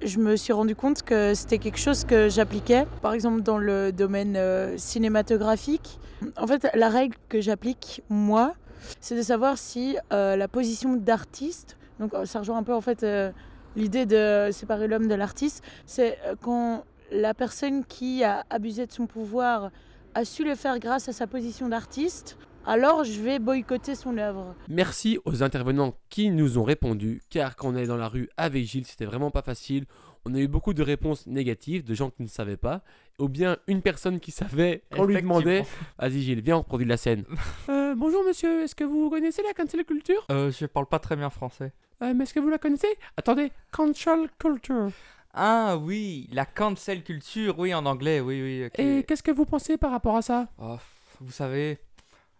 je 0.00 0.18
me 0.20 0.36
suis 0.36 0.52
rendu 0.52 0.76
compte 0.76 1.02
que 1.02 1.34
c'était 1.34 1.58
quelque 1.58 1.80
chose 1.80 2.04
que 2.04 2.28
j'appliquais, 2.28 2.86
par 3.02 3.12
exemple 3.12 3.42
dans 3.42 3.58
le 3.58 3.90
domaine 3.90 4.36
euh, 4.36 4.76
cinématographique. 4.78 5.98
En 6.36 6.46
fait, 6.46 6.68
la 6.74 6.90
règle 6.90 7.16
que 7.28 7.40
j'applique, 7.40 8.04
moi, 8.08 8.54
c'est 9.00 9.16
de 9.16 9.22
savoir 9.22 9.58
si 9.58 9.96
euh, 10.12 10.36
la 10.36 10.46
position 10.46 10.94
d'artiste, 10.94 11.76
donc 11.98 12.12
ça 12.24 12.38
rejoint 12.38 12.58
un 12.58 12.62
peu 12.62 12.74
en 12.74 12.80
fait 12.80 13.02
euh, 13.02 13.32
l'idée 13.74 14.06
de 14.06 14.50
séparer 14.52 14.86
l'homme 14.86 15.08
de 15.08 15.14
l'artiste, 15.16 15.64
c'est 15.86 16.18
quand 16.40 16.84
la 17.10 17.34
personne 17.34 17.84
qui 17.84 18.22
a 18.22 18.44
abusé 18.48 18.86
de 18.86 18.92
son 18.92 19.08
pouvoir 19.08 19.70
a 20.14 20.24
su 20.24 20.44
le 20.44 20.54
faire 20.54 20.78
grâce 20.78 21.08
à 21.08 21.12
sa 21.12 21.26
position 21.26 21.68
d'artiste, 21.68 22.36
alors 22.66 23.04
je 23.04 23.20
vais 23.20 23.38
boycotter 23.38 23.94
son 23.94 24.18
œuvre. 24.18 24.54
Merci 24.68 25.18
aux 25.24 25.42
intervenants 25.42 25.94
qui 26.08 26.30
nous 26.30 26.58
ont 26.58 26.64
répondu, 26.64 27.22
car 27.30 27.56
quand 27.56 27.68
on 27.70 27.76
est 27.76 27.86
dans 27.86 27.96
la 27.96 28.08
rue 28.08 28.28
avec 28.36 28.64
Gilles, 28.64 28.86
c'était 28.86 29.04
vraiment 29.04 29.30
pas 29.30 29.42
facile. 29.42 29.86
On 30.26 30.34
a 30.34 30.38
eu 30.38 30.48
beaucoup 30.48 30.74
de 30.74 30.82
réponses 30.82 31.26
négatives, 31.26 31.82
de 31.84 31.94
gens 31.94 32.10
qui 32.10 32.22
ne 32.22 32.28
savaient 32.28 32.58
pas, 32.58 32.82
ou 33.18 33.28
bien 33.28 33.56
une 33.66 33.80
personne 33.80 34.20
qui 34.20 34.30
savait, 34.32 34.82
on 34.96 35.04
lui 35.04 35.16
demandait 35.16 35.64
Vas-y 35.98 36.20
Gilles, 36.20 36.42
viens, 36.42 36.56
on 36.56 36.60
reproduit 36.60 36.86
la 36.86 36.96
scène. 36.96 37.24
Euh, 37.68 37.94
bonjour 37.96 38.22
monsieur, 38.24 38.62
est-ce 38.62 38.74
que 38.76 38.84
vous 38.84 39.10
connaissez 39.10 39.42
la 39.42 39.52
cancel 39.52 39.84
culture? 39.84 40.24
Euh, 40.30 40.52
je 40.52 40.66
parle 40.66 40.86
pas 40.86 41.00
très 41.00 41.16
bien 41.16 41.28
français. 41.30 41.72
Euh, 42.02 42.14
Mais 42.14 42.22
est-ce 42.24 42.34
que 42.34 42.38
vous 42.40 42.48
la 42.48 42.58
connaissez? 42.58 42.88
Attendez, 43.16 43.50
cancel 43.72 44.28
culture. 44.38 44.90
Ah 45.32 45.76
oui, 45.80 46.28
la 46.32 46.44
cancel 46.44 47.04
culture, 47.04 47.58
oui 47.58 47.72
en 47.72 47.86
anglais, 47.86 48.20
oui, 48.20 48.42
oui. 48.42 48.68
Et 48.84 49.04
qu'est-ce 49.04 49.22
que 49.22 49.30
vous 49.30 49.44
pensez 49.46 49.76
par 49.76 49.92
rapport 49.92 50.16
à 50.16 50.22
ça? 50.22 50.48
Oh, 50.58 50.76
vous 51.20 51.30
savez, 51.30 51.78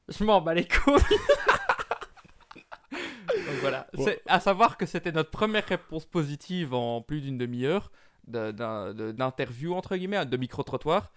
je 0.08 0.24
m'en 0.24 0.40
bats 0.40 0.54
les 0.54 0.66
couilles. 0.66 0.94
Donc 2.92 3.56
voilà, 3.60 3.86
Bon. 3.94 4.04
c'est 4.04 4.20
à 4.26 4.40
savoir 4.40 4.76
que 4.76 4.86
c'était 4.86 5.12
notre 5.12 5.30
première 5.30 5.64
réponse 5.66 6.04
positive 6.04 6.74
en 6.74 7.00
plus 7.00 7.20
d'une 7.20 7.38
demi-heure. 7.38 7.90
d'interview, 8.26 9.74
entre 9.74 9.96
guillemets, 9.96 10.24
de 10.26 10.36
micro-trottoir. 10.36 11.10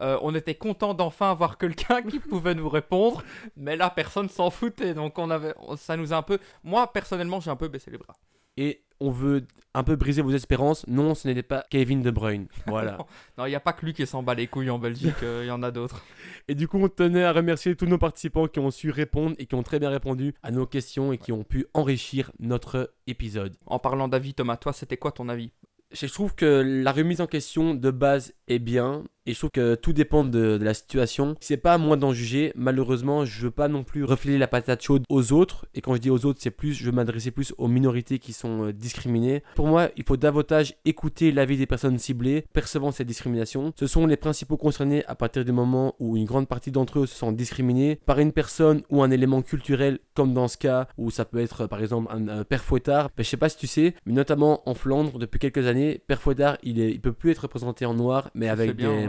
Euh, 0.00 0.18
on 0.22 0.34
était 0.34 0.54
content 0.54 0.94
d'enfin 0.94 1.30
avoir 1.30 1.58
quelqu'un 1.58 2.02
qui 2.02 2.18
pouvait 2.30 2.54
nous 2.54 2.68
répondre, 2.68 3.22
mais 3.56 3.76
là, 3.76 3.90
personne 3.90 4.28
s'en 4.28 4.48
foutait. 4.50 4.94
Donc, 4.94 5.18
on 5.18 5.28
avait, 5.30 5.54
ça 5.76 5.96
nous 5.96 6.12
a 6.12 6.16
un 6.16 6.22
peu. 6.22 6.38
Moi, 6.62 6.90
personnellement, 6.92 7.40
j'ai 7.40 7.50
un 7.50 7.56
peu 7.56 7.68
baissé 7.68 7.90
les 7.90 7.98
bras. 7.98 8.14
Et 8.56 8.84
on 9.00 9.10
veut 9.10 9.44
un 9.74 9.84
peu 9.84 9.96
briser 9.96 10.22
vos 10.22 10.32
espérances. 10.32 10.86
Non, 10.86 11.14
ce 11.14 11.28
n'était 11.28 11.42
pas 11.42 11.64
Kevin 11.70 12.02
De 12.02 12.10
Bruyne. 12.10 12.48
Voilà. 12.66 12.98
Non, 13.36 13.46
il 13.46 13.50
n'y 13.50 13.54
a 13.54 13.60
pas 13.60 13.72
que 13.72 13.84
lui 13.84 13.92
qui 13.92 14.06
s'en 14.06 14.22
bat 14.22 14.34
les 14.34 14.46
couilles 14.46 14.70
en 14.70 14.78
Belgique, 14.78 15.22
euh, 15.22 15.42
il 15.44 15.48
y 15.48 15.50
en 15.50 15.62
a 15.62 15.70
d'autres. 15.70 16.02
Et 16.48 16.54
du 16.54 16.68
coup, 16.68 16.78
on 16.78 16.88
tenait 16.88 17.24
à 17.24 17.32
remercier 17.32 17.76
tous 17.76 17.86
nos 17.86 17.98
participants 17.98 18.46
qui 18.46 18.58
ont 18.58 18.70
su 18.70 18.90
répondre 18.90 19.36
et 19.38 19.46
qui 19.46 19.54
ont 19.54 19.62
très 19.62 19.78
bien 19.78 19.90
répondu 19.90 20.34
à 20.42 20.50
nos 20.50 20.66
questions 20.66 21.12
et 21.12 21.18
qui 21.18 21.32
ont 21.32 21.44
pu 21.44 21.66
enrichir 21.74 22.30
notre 22.40 22.92
épisode. 23.06 23.56
En 23.66 23.78
parlant 23.78 24.08
d'avis, 24.08 24.34
Thomas, 24.34 24.56
toi, 24.56 24.72
c'était 24.72 24.96
quoi 24.96 25.12
ton 25.12 25.28
avis? 25.28 25.52
Je 25.90 26.06
trouve 26.06 26.34
que 26.34 26.82
la 26.84 26.92
remise 26.92 27.20
en 27.20 27.26
question 27.26 27.74
de 27.74 27.90
base 27.90 28.34
est 28.46 28.58
bien 28.58 29.04
et 29.28 29.34
je 29.34 29.38
trouve 29.38 29.50
que 29.50 29.74
tout 29.74 29.92
dépend 29.92 30.24
de, 30.24 30.56
de 30.56 30.64
la 30.64 30.72
situation. 30.72 31.36
C'est 31.40 31.58
pas 31.58 31.74
à 31.74 31.78
moi 31.78 31.96
d'en 31.96 32.12
juger. 32.12 32.52
Malheureusement, 32.56 33.26
je 33.26 33.42
veux 33.42 33.50
pas 33.50 33.68
non 33.68 33.84
plus 33.84 34.04
refiler 34.04 34.38
la 34.38 34.48
patate 34.48 34.82
chaude 34.82 35.02
aux 35.10 35.32
autres. 35.32 35.66
Et 35.74 35.82
quand 35.82 35.94
je 35.94 36.00
dis 36.00 36.10
aux 36.10 36.24
autres, 36.24 36.38
c'est 36.42 36.50
plus, 36.50 36.72
je 36.72 36.86
veux 36.86 36.92
m'adresser 36.92 37.30
plus 37.30 37.52
aux 37.58 37.68
minorités 37.68 38.18
qui 38.18 38.32
sont 38.32 38.64
euh, 38.64 38.72
discriminées. 38.72 39.42
Pour 39.54 39.66
moi, 39.66 39.90
il 39.98 40.04
faut 40.04 40.16
davantage 40.16 40.76
écouter 40.86 41.30
l'avis 41.30 41.58
des 41.58 41.66
personnes 41.66 41.98
ciblées 41.98 42.46
percevant 42.54 42.90
cette 42.90 43.06
discrimination. 43.06 43.72
Ce 43.78 43.86
sont 43.86 44.06
les 44.06 44.16
principaux 44.16 44.56
concernés 44.56 45.04
à 45.04 45.14
partir 45.14 45.44
du 45.44 45.52
moment 45.52 45.94
où 45.98 46.16
une 46.16 46.24
grande 46.24 46.48
partie 46.48 46.70
d'entre 46.70 47.00
eux 47.00 47.06
se 47.06 47.14
sont 47.14 47.32
discriminés 47.32 48.00
par 48.06 48.18
une 48.20 48.32
personne 48.32 48.80
ou 48.88 49.02
un 49.02 49.10
élément 49.10 49.42
culturel, 49.42 49.98
comme 50.14 50.32
dans 50.32 50.48
ce 50.48 50.56
cas 50.56 50.88
où 50.96 51.10
ça 51.10 51.26
peut 51.26 51.38
être 51.38 51.66
par 51.66 51.80
exemple 51.80 52.10
un, 52.10 52.28
un 52.28 52.44
père 52.44 52.64
fouettard. 52.64 53.10
Ben, 53.14 53.22
je 53.22 53.28
sais 53.28 53.36
pas 53.36 53.50
si 53.50 53.58
tu 53.58 53.66
sais, 53.66 53.94
mais 54.06 54.14
notamment 54.14 54.66
en 54.66 54.72
Flandre, 54.72 55.18
depuis 55.18 55.38
quelques 55.38 55.66
années, 55.66 56.00
père 56.06 56.22
fouettard, 56.22 56.56
il, 56.62 56.80
est, 56.80 56.92
il 56.92 57.00
peut 57.00 57.12
plus 57.12 57.30
être 57.30 57.40
représenté 57.40 57.84
en 57.84 57.92
noir, 57.92 58.30
mais 58.34 58.48
avec 58.48 58.74
des, 58.74 58.86
ouais. 58.86 59.08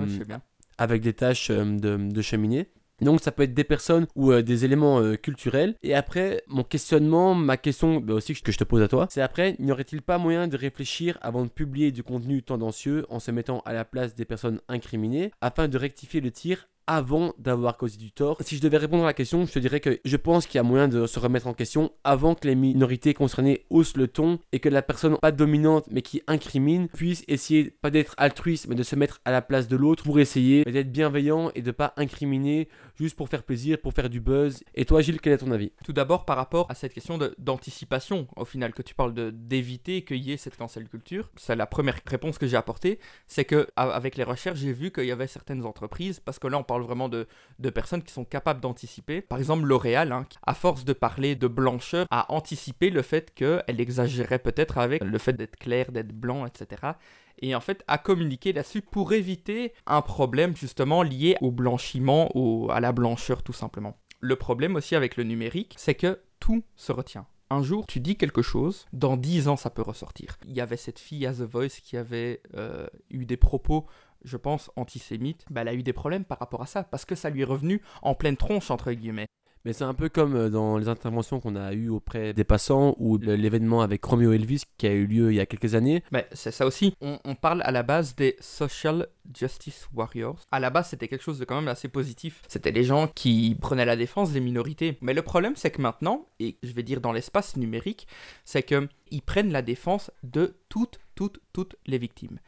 Avec 0.78 1.02
des 1.02 1.14
tâches 1.14 1.50
euh, 1.50 1.64
de, 1.64 1.98
de 1.98 2.22
cheminée. 2.22 2.70
Donc 3.02 3.22
ça 3.22 3.32
peut 3.32 3.44
être 3.44 3.54
des 3.54 3.64
personnes 3.64 4.08
ou 4.16 4.32
euh, 4.32 4.42
des 4.42 4.66
éléments 4.66 5.00
euh, 5.00 5.16
culturels. 5.16 5.76
Et 5.84 5.94
après, 5.96 6.44
mon 6.48 6.64
questionnement, 6.64 7.34
ma 7.34 7.58
question 7.58 8.00
bah, 8.00 8.14
aussi 8.14 8.34
que 8.34 8.52
je 8.52 8.58
te 8.58 8.64
pose 8.64 8.82
à 8.82 8.88
toi, 8.88 9.08
c'est 9.10 9.22
après, 9.22 9.56
n'y 9.60 9.72
aurait-il 9.72 10.02
pas 10.02 10.18
moyen 10.18 10.48
de 10.48 10.58
réfléchir 10.58 11.18
avant 11.22 11.44
de 11.44 11.50
publier 11.50 11.92
du 11.92 12.04
contenu 12.04 12.44
tendancieux 12.44 13.06
en 13.10 13.20
se 13.20 13.32
mettant 13.32 13.62
à 13.66 13.74
la 13.74 13.86
place 13.86 14.16
des 14.16 14.26
personnes 14.26 14.60
incriminées 14.68 15.32
afin 15.42 15.68
de 15.68 15.78
rectifier 15.78 16.22
le 16.22 16.32
tir 16.32 16.68
avant 16.90 17.34
d'avoir 17.38 17.78
causé 17.78 17.98
du 17.98 18.12
tort 18.12 18.38
Si 18.42 18.58
je 18.58 18.62
devais 18.62 18.78
répondre 18.78 19.04
à 19.04 19.06
la 19.06 19.14
question, 19.14 19.46
je 19.46 19.52
te 19.52 19.60
dirais 19.60 19.80
que 19.80 20.00
je 20.04 20.18
pense 20.18 20.48
qu'il 20.48 20.56
y 20.56 20.60
a 20.60 20.64
moyen 20.64 20.88
de 20.88 21.06
se 21.06 21.20
remettre 21.20 21.46
en 21.46 21.54
question 21.54 21.92
avant 22.04 22.34
que 22.34 22.48
les 22.48 22.56
minorités 22.56 23.14
concernées 23.14 23.66
haussent 23.70 23.96
le 23.96 24.08
ton 24.08 24.40
et 24.52 24.60
que 24.60 24.70
la 24.70 24.82
personne 24.82 25.16
pas 25.18 25.32
dominante 25.32 25.86
mais 25.92 26.02
qui 26.02 26.24
incrimine 26.26 26.88
puisse 26.88 27.24
essayer 27.28 27.70
pas 27.70 27.92
d'être 27.92 28.16
altruiste 28.18 28.68
mais 28.68 28.74
de 28.74 28.82
se 28.82 28.96
mettre 28.96 29.22
à 29.24 29.32
la 29.32 29.44
place 29.44 29.68
de 29.68 29.78
l'autre 29.78 30.04
pour 30.04 30.20
essayer 30.20 30.64
d'être 30.64 30.92
bienveillant 30.92 31.52
et 31.54 31.62
de 31.62 31.70
pas 31.70 31.94
incriminer 31.96 32.68
juste 32.96 33.16
pour 33.16 33.30
faire 33.30 33.44
plaisir, 33.44 33.78
pour 33.80 33.94
faire 33.94 34.10
du 34.10 34.20
buzz. 34.20 34.64
Et 34.74 34.86
toi 34.86 35.02
Gilles, 35.02 35.22
quel 35.22 35.34
est 35.34 35.38
ton 35.38 35.52
avis? 35.52 35.72
Tout 35.86 35.94
d'abord, 35.94 36.26
par 36.26 36.38
rapport 36.38 36.66
à 36.70 36.76
cette 36.76 36.94
question 36.94 37.20
d'anticipation, 37.38 38.28
au 38.36 38.46
final, 38.46 38.74
que 38.74 38.82
tu 38.82 38.96
parles 38.96 39.14
d'éviter 39.32 40.04
qu'il 40.04 40.18
y 40.18 40.32
ait 40.32 40.38
cette 40.38 40.58
cancel 40.58 40.90
culture, 40.90 41.30
c'est 41.38 41.56
la 41.56 41.68
première 41.68 42.00
réponse 42.06 42.38
que 42.38 42.48
j'ai 42.48 42.58
apportée, 42.58 43.00
c'est 43.28 43.46
que 43.46 43.68
avec 43.76 44.18
les 44.18 44.24
recherches, 44.24 44.60
j'ai 44.60 44.74
vu 44.74 44.92
qu'il 44.92 45.06
y 45.06 45.12
avait 45.12 45.28
certaines 45.28 45.66
entreprises, 45.66 46.20
parce 46.20 46.40
que 46.40 46.48
là, 46.48 46.58
on 46.58 46.64
parle 46.64 46.79
vraiment 46.82 47.10
de, 47.10 47.28
de 47.60 47.70
personnes 47.70 48.02
qui 48.04 48.14
sont 48.14 48.26
capables 48.26 48.62
d'anticiper. 48.62 49.22
Par 49.22 49.38
exemple, 49.40 49.66
L'Oréal, 49.66 50.12
hein, 50.12 50.26
à 50.46 50.54
force 50.54 50.86
de 50.86 50.94
parler 50.94 51.36
de 51.36 51.48
blancheur, 51.48 52.06
a 52.12 52.32
anticipé 52.34 52.90
le 52.90 53.02
fait 53.02 53.34
qu'elle 53.34 53.64
exagérait 53.80 54.40
peut-être 54.40 54.78
avec 54.78 55.04
le 55.04 55.18
fait 55.18 55.34
d'être 55.34 55.56
clair, 55.58 55.92
d'être 55.92 56.14
blanc, 56.14 56.46
etc. 56.46 56.94
Et 57.42 57.56
en 57.56 57.62
fait, 57.62 57.84
a 57.88 57.98
communiqué 57.98 58.52
là-dessus 58.54 58.82
pour 58.82 59.14
éviter 59.14 59.74
un 59.88 60.02
problème 60.02 60.56
justement 60.58 61.04
lié 61.04 61.38
au 61.42 61.52
blanchiment, 61.52 62.30
au- 62.36 62.70
à 62.72 62.80
la 62.80 62.92
blancheur 62.92 63.44
tout 63.44 63.54
simplement. 63.54 63.98
Le 64.20 64.36
problème 64.36 64.76
aussi 64.76 64.96
avec 64.96 65.16
le 65.16 65.24
numérique, 65.24 65.76
c'est 65.78 65.96
que 65.96 66.20
tout 66.40 66.64
se 66.76 66.92
retient. 66.92 67.26
Un 67.52 67.64
jour, 67.64 67.88
tu 67.88 68.00
dis 68.00 68.16
quelque 68.16 68.42
chose, 68.44 68.86
dans 68.94 69.18
dix 69.18 69.48
ans, 69.48 69.56
ça 69.56 69.72
peut 69.72 69.82
ressortir. 69.82 70.38
Il 70.46 70.54
y 70.54 70.62
avait 70.62 70.78
cette 70.78 71.00
fille 71.00 71.26
à 71.26 71.32
The 71.34 71.42
Voice 71.42 71.80
qui 71.82 71.98
avait 71.98 72.42
euh, 72.56 72.86
eu 73.10 73.26
des 73.26 73.38
propos, 73.38 73.88
je 74.24 74.38
pense, 74.38 74.72
antisémites. 74.76 75.46
Bah, 75.50 75.62
elle 75.62 75.68
a 75.70 75.74
eu 75.74 75.84
des 75.84 75.94
problèmes 75.94 76.26
par 76.26 76.40
rapport 76.40 76.62
à 76.62 76.66
ça, 76.66 76.84
parce 76.84 77.06
que 77.06 77.16
ça 77.16 77.30
lui 77.30 77.42
est 77.42 77.46
revenu 77.46 77.82
en 78.02 78.16
pleine 78.16 78.38
tronche, 78.38 78.72
entre 78.72 78.92
guillemets. 78.92 79.28
Mais 79.66 79.74
c'est 79.74 79.84
un 79.84 79.94
peu 79.94 80.08
comme 80.08 80.36
euh, 80.36 80.50
dans 80.50 80.78
les 80.78 80.88
interventions 80.88 81.40
qu'on 81.40 81.56
a 81.56 81.74
eues 81.74 81.90
auprès 81.90 82.34
des 82.34 82.44
passants 82.44 82.96
ou 82.98 83.18
l'événement 83.18 83.82
avec 83.82 84.04
Romeo 84.06 84.32
Elvis 84.32 84.64
qui 84.78 84.88
a 84.88 84.94
eu 84.94 85.06
lieu 85.06 85.32
il 85.32 85.36
y 85.36 85.40
a 85.42 85.46
quelques 85.46 85.76
années. 85.76 86.04
Mais 86.12 86.28
c'est 86.32 86.52
ça 86.52 86.66
aussi. 86.66 86.96
On, 87.02 87.20
on 87.26 87.36
parle 87.36 87.62
à 87.64 87.72
la 87.72 87.84
base 87.84 88.16
des 88.16 88.38
social 88.40 89.08
justice 89.38 89.90
warriors. 89.94 90.40
À 90.52 90.60
la 90.60 90.70
base, 90.70 90.90
c'était 90.90 91.08
quelque 91.08 91.24
chose 91.24 91.40
de 91.40 91.46
quand 91.46 91.56
même 91.56 91.68
assez 91.68 91.90
positif. 91.90 92.42
C'était 92.48 92.72
les 92.72 92.86
gens 92.86 93.08
qui 93.08 93.56
prenaient 93.60 93.86
la 93.86 93.98
défense 93.98 94.32
des 94.32 94.40
minorités. 94.40 94.98
Mais 95.02 95.14
le 95.14 95.22
problème, 95.22 95.54
c'est 95.56 95.72
que 95.72 95.82
maintenant, 95.82 96.26
et 96.40 96.58
je 96.64 96.72
vais 96.72 96.84
dire 96.84 97.02
dans 97.02 97.12
l'espace 97.12 97.58
numérique, 97.58 98.08
c'est 98.46 98.64
que 98.64 98.88
ils 99.12 99.22
prennent 99.22 99.52
la 99.52 99.62
défense 99.62 100.12
de 100.24 100.56
toutes, 100.70 101.00
toutes, 101.16 101.42
toutes 101.52 101.76
les 101.86 101.98
victimes. 101.98 102.40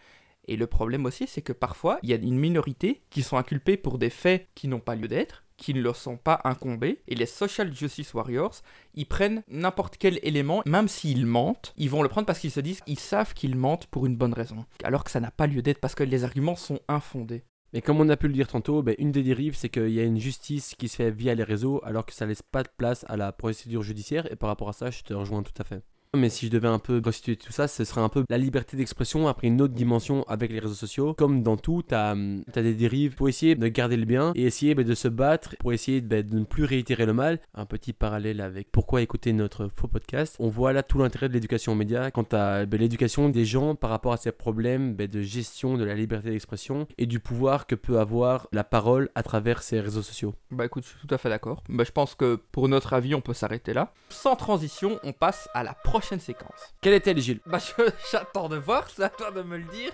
Et 0.48 0.56
le 0.56 0.68
problème 0.68 1.06
aussi, 1.06 1.28
c'est 1.28 1.42
que 1.42 1.54
parfois, 1.54 2.00
il 2.04 2.10
y 2.10 2.14
a 2.14 2.18
une 2.18 2.40
minorité 2.40 3.04
qui 3.10 3.24
sont 3.24 3.38
inculpées 3.38 3.78
pour 3.78 3.98
des 3.98 4.10
faits 4.10 4.48
qui 4.56 4.68
n'ont 4.68 4.80
pas 4.80 4.96
lieu 4.96 5.08
d'être, 5.08 5.44
qui 5.58 5.74
ne 5.74 5.82
leur 5.82 5.96
sont 5.96 6.18
pas 6.18 6.42
incombés. 6.44 7.02
Et 7.08 7.16
les 7.16 7.28
social 7.28 7.74
justice 7.74 8.14
warriors, 8.14 8.62
ils 8.96 9.06
prennent 9.06 9.44
n'importe 9.48 9.98
quel 9.98 10.20
élément, 10.24 10.64
même 10.66 10.88
s'ils 10.88 11.28
mentent, 11.28 11.74
ils 11.78 11.90
vont 11.90 12.02
le 12.02 12.10
prendre 12.10 12.26
parce 12.26 12.40
qu'ils 12.40 12.52
se 12.52 12.60
disent 12.60 12.82
qu'ils 12.82 13.00
savent 13.00 13.34
qu'ils 13.34 13.56
mentent 13.56 13.88
pour 13.88 14.06
une 14.06 14.18
bonne 14.18 14.34
raison. 14.34 14.66
Alors 14.84 15.04
que 15.04 15.12
ça 15.12 15.20
n'a 15.20 15.32
pas 15.32 15.48
lieu 15.48 15.62
d'être 15.62 15.80
parce 15.80 15.96
que 15.96 16.04
les 16.04 16.24
arguments 16.24 16.56
sont 16.56 16.80
infondés. 16.88 17.44
Mais 17.74 17.82
comme 17.82 18.02
on 18.02 18.10
a 18.10 18.18
pu 18.18 18.28
le 18.28 18.34
dire 18.34 18.48
tantôt, 18.48 18.82
ben, 18.82 18.96
une 18.98 19.12
des 19.12 19.24
dérives, 19.24 19.56
c'est 19.56 19.70
qu'il 19.70 19.92
y 19.92 20.00
a 20.02 20.04
une 20.04 20.20
justice 20.20 20.76
qui 20.76 20.90
se 20.90 20.98
fait 20.98 21.12
via 21.12 21.36
les 21.36 21.44
réseaux, 21.44 21.80
alors 21.86 22.06
que 22.06 22.14
ça 22.14 22.26
laisse 22.26 22.42
pas 22.42 22.64
de 22.64 22.70
place 22.76 23.06
à 23.08 23.16
la 23.16 23.32
procédure 23.32 23.82
judiciaire. 23.84 24.30
Et 24.30 24.36
par 24.36 24.50
rapport 24.50 24.68
à 24.68 24.74
ça, 24.74 24.92
je 24.92 25.04
te 25.04 25.14
rejoins 25.14 25.44
tout 25.44 25.54
à 25.58 25.64
fait. 25.64 25.82
Mais 26.18 26.30
si 26.30 26.48
je 26.48 26.52
devais 26.52 26.68
un 26.68 26.78
peu 26.78 27.00
constituer 27.00 27.38
tout 27.38 27.54
ça, 27.54 27.70
ce 27.70 27.86
serait 27.86 28.02
un 28.02 28.10
peu 28.10 28.26
la 28.28 28.38
liberté 28.38 28.76
d'expression 28.76 29.30
après 29.30 29.48
une 29.48 29.62
autre 29.62 29.74
dimension 29.74 30.26
avec 30.28 30.52
les 30.52 30.60
réseaux 30.60 30.74
sociaux. 30.74 31.14
Comme 31.14 31.42
dans 31.42 31.56
tout, 31.56 31.84
tu 31.88 31.96
as, 31.96 32.16
des 32.54 32.74
dérives 32.74 33.16
pour 33.16 33.30
essayer 33.30 33.56
de 33.56 33.68
garder 33.70 33.96
le 33.96 34.04
bien 34.04 34.34
et 34.36 34.44
essayer 34.44 34.76
ben, 34.76 34.86
de 34.86 34.94
se 34.94 35.08
battre 35.08 35.56
pour 35.60 35.72
essayer 35.72 36.02
ben, 36.02 36.22
de 36.28 36.40
ne 36.40 36.44
plus 36.44 36.66
réitérer 36.66 37.06
le 37.06 37.14
mal. 37.14 37.40
Un 37.56 37.66
petit 37.66 37.94
parallèle 37.94 38.42
avec 38.42 38.70
pourquoi 38.74 39.02
écouter 39.02 39.32
notre 39.32 39.70
faux 39.70 39.88
podcast. 39.88 40.36
On 40.40 40.50
voit 40.50 40.74
là 40.74 40.84
tout 40.84 41.00
l'intérêt 41.00 41.30
de 41.30 41.34
l'éducation 41.34 41.72
aux 41.72 41.76
médias 41.76 42.12
quant 42.12 42.28
à 42.34 42.66
ben, 42.66 42.78
l'éducation 42.78 43.30
des 43.30 43.46
gens 43.46 43.76
par 43.76 43.90
rapport 43.90 44.12
à 44.12 44.18
ces 44.18 44.34
problèmes 44.34 44.98
de 44.98 45.22
gestion 45.22 45.78
de 45.78 45.86
la 45.86 45.96
liberté 45.96 46.32
d'expression 46.32 46.88
et 46.98 47.06
du 47.06 47.22
pouvoir 47.22 47.68
que 47.68 47.76
peut 47.76 48.00
avoir 48.00 48.50
la 48.52 48.66
parole 48.66 49.08
à 49.16 49.24
travers 49.24 49.64
ces 49.64 49.80
réseaux 49.80 50.02
sociaux. 50.02 50.36
Bah 50.52 50.66
écoute, 50.66 50.84
je 50.84 50.90
suis 50.90 51.08
tout 51.08 51.16
à 51.16 51.18
fait 51.18 51.30
d'accord. 51.30 51.64
Bah, 51.70 51.86
je 51.86 51.92
pense 51.92 52.16
que 52.16 52.36
pour 52.52 52.68
notre 52.68 52.92
avis, 52.92 53.16
on 53.16 53.22
peut 53.22 53.34
s'arrêter 53.34 53.74
là. 53.74 53.94
Sans 54.10 54.36
transition, 54.36 55.00
on 55.06 55.14
passe 55.14 55.48
à 55.54 55.64
la 55.64 55.74
prochaine 55.74 56.01
séquence. 56.02 56.74
Quelle 56.82 56.94
est-elle, 56.94 57.20
Gilles? 57.20 57.40
Bah 57.46 57.60
je- 57.60 57.84
j'attends 58.12 58.50
de 58.50 58.58
voir, 58.58 58.90
c'est 58.90 59.04
à 59.04 59.10
toi 59.10 59.32
de 59.32 59.42
me 59.42 59.58
le 59.58 59.64
dire. 59.66 59.92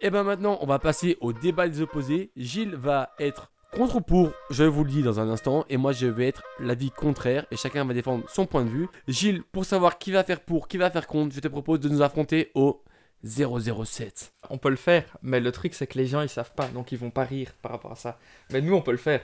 Et 0.00 0.10
ben 0.10 0.22
maintenant, 0.22 0.58
on 0.60 0.66
va 0.66 0.78
passer 0.78 1.16
au 1.20 1.32
débat 1.32 1.68
des 1.68 1.80
opposés. 1.82 2.30
Gilles 2.36 2.74
va 2.74 3.10
être 3.18 3.50
contre 3.72 3.96
ou 3.96 4.00
pour, 4.00 4.32
je 4.50 4.64
vous 4.64 4.82
le 4.82 4.90
dis 4.90 5.02
dans 5.02 5.20
un 5.20 5.28
instant, 5.28 5.64
et 5.68 5.76
moi 5.76 5.92
je 5.92 6.06
vais 6.06 6.26
être 6.26 6.42
l'avis 6.58 6.90
contraire, 6.90 7.46
et 7.52 7.56
chacun 7.56 7.84
va 7.84 7.94
défendre 7.94 8.24
son 8.28 8.44
point 8.44 8.64
de 8.64 8.68
vue. 8.70 8.88
Gilles, 9.06 9.42
pour 9.52 9.64
savoir 9.64 9.98
qui 9.98 10.10
va 10.10 10.24
faire 10.24 10.40
pour, 10.40 10.66
qui 10.66 10.76
va 10.76 10.90
faire 10.90 11.06
contre, 11.06 11.34
je 11.34 11.40
te 11.40 11.46
propose 11.46 11.78
de 11.78 11.88
nous 11.88 12.02
affronter 12.02 12.50
au 12.56 12.82
007. 13.22 14.32
On 14.48 14.58
peut 14.58 14.70
le 14.70 14.76
faire, 14.76 15.16
mais 15.22 15.40
le 15.40 15.52
truc 15.52 15.74
c'est 15.74 15.86
que 15.86 15.98
les 15.98 16.06
gens 16.06 16.20
ils 16.22 16.28
savent 16.28 16.52
pas, 16.54 16.66
donc 16.68 16.90
ils 16.90 16.98
vont 16.98 17.10
pas 17.10 17.24
rire 17.24 17.52
par 17.62 17.70
rapport 17.72 17.92
à 17.92 17.96
ça. 17.96 18.18
Mais 18.50 18.60
nous 18.60 18.74
on 18.74 18.82
peut 18.82 18.90
le 18.92 18.96
faire. 18.96 19.20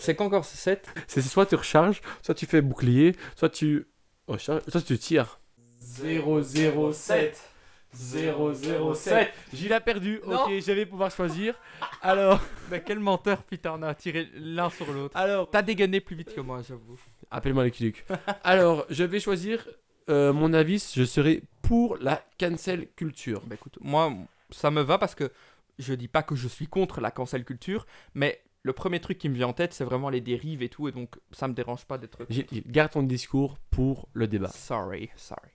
C'est 0.00 0.14
qu'encore 0.16 0.44
ce 0.44 0.56
7 0.56 0.88
C'est 1.06 1.20
soit 1.22 1.46
tu 1.46 1.54
recharges, 1.54 2.00
soit 2.22 2.34
tu 2.34 2.46
fais 2.46 2.62
bouclier, 2.62 3.14
soit 3.36 3.50
tu 3.50 3.86
recharges, 4.26 4.62
soit 4.68 4.80
tu 4.82 4.98
tires. 4.98 5.38
007 6.42 7.50
007 7.94 9.32
Gilles 9.54 9.72
a 9.72 9.80
perdu, 9.80 10.20
Non. 10.26 10.44
ok, 10.44 10.50
je 10.60 10.72
vais 10.72 10.84
pouvoir 10.86 11.10
choisir. 11.10 11.54
Alors, 12.02 12.40
Mais 12.70 12.82
quel 12.84 12.98
menteur 12.98 13.42
putain, 13.42 13.74
on 13.78 13.82
a 13.82 13.94
tiré 13.94 14.28
l'un 14.34 14.68
sur 14.70 14.90
l'autre. 14.92 15.16
alors, 15.16 15.48
T'as 15.48 15.62
dégainé 15.62 16.00
plus 16.00 16.16
vite 16.16 16.34
que 16.34 16.40
moi, 16.40 16.60
j'avoue. 16.62 16.98
Appelle-moi 17.30 17.64
le 17.64 17.70
Kiduk. 17.70 18.04
Alors, 18.44 18.84
je 18.90 19.04
vais 19.04 19.20
choisir 19.20 19.66
euh, 20.10 20.32
mon 20.32 20.52
avis. 20.52 20.92
Je 20.94 21.04
serai 21.04 21.42
pour 21.62 21.96
la 21.98 22.22
cancel 22.38 22.88
culture. 22.96 23.42
Bah 23.46 23.54
écoute, 23.54 23.78
moi 23.80 24.12
ça 24.50 24.70
me 24.70 24.80
va 24.80 24.98
parce 24.98 25.16
que 25.16 25.32
je 25.80 25.92
dis 25.94 26.06
pas 26.06 26.22
que 26.22 26.36
je 26.36 26.46
suis 26.46 26.68
contre 26.68 27.00
la 27.00 27.10
cancel 27.10 27.44
culture, 27.44 27.86
mais 28.14 28.40
le 28.62 28.72
premier 28.72 29.00
truc 29.00 29.18
qui 29.18 29.28
me 29.28 29.34
vient 29.34 29.48
en 29.48 29.52
tête 29.52 29.72
c'est 29.72 29.82
vraiment 29.84 30.08
les 30.08 30.20
dérives 30.20 30.62
et 30.62 30.68
tout, 30.68 30.86
et 30.86 30.92
donc 30.92 31.16
ça 31.32 31.48
me 31.48 31.54
dérange 31.54 31.84
pas 31.86 31.98
d'être. 31.98 32.24
Garde 32.68 32.92
ton 32.92 33.02
discours 33.02 33.58
pour 33.70 34.08
le 34.12 34.28
débat. 34.28 34.48
Sorry, 34.48 35.10
sorry. 35.16 35.50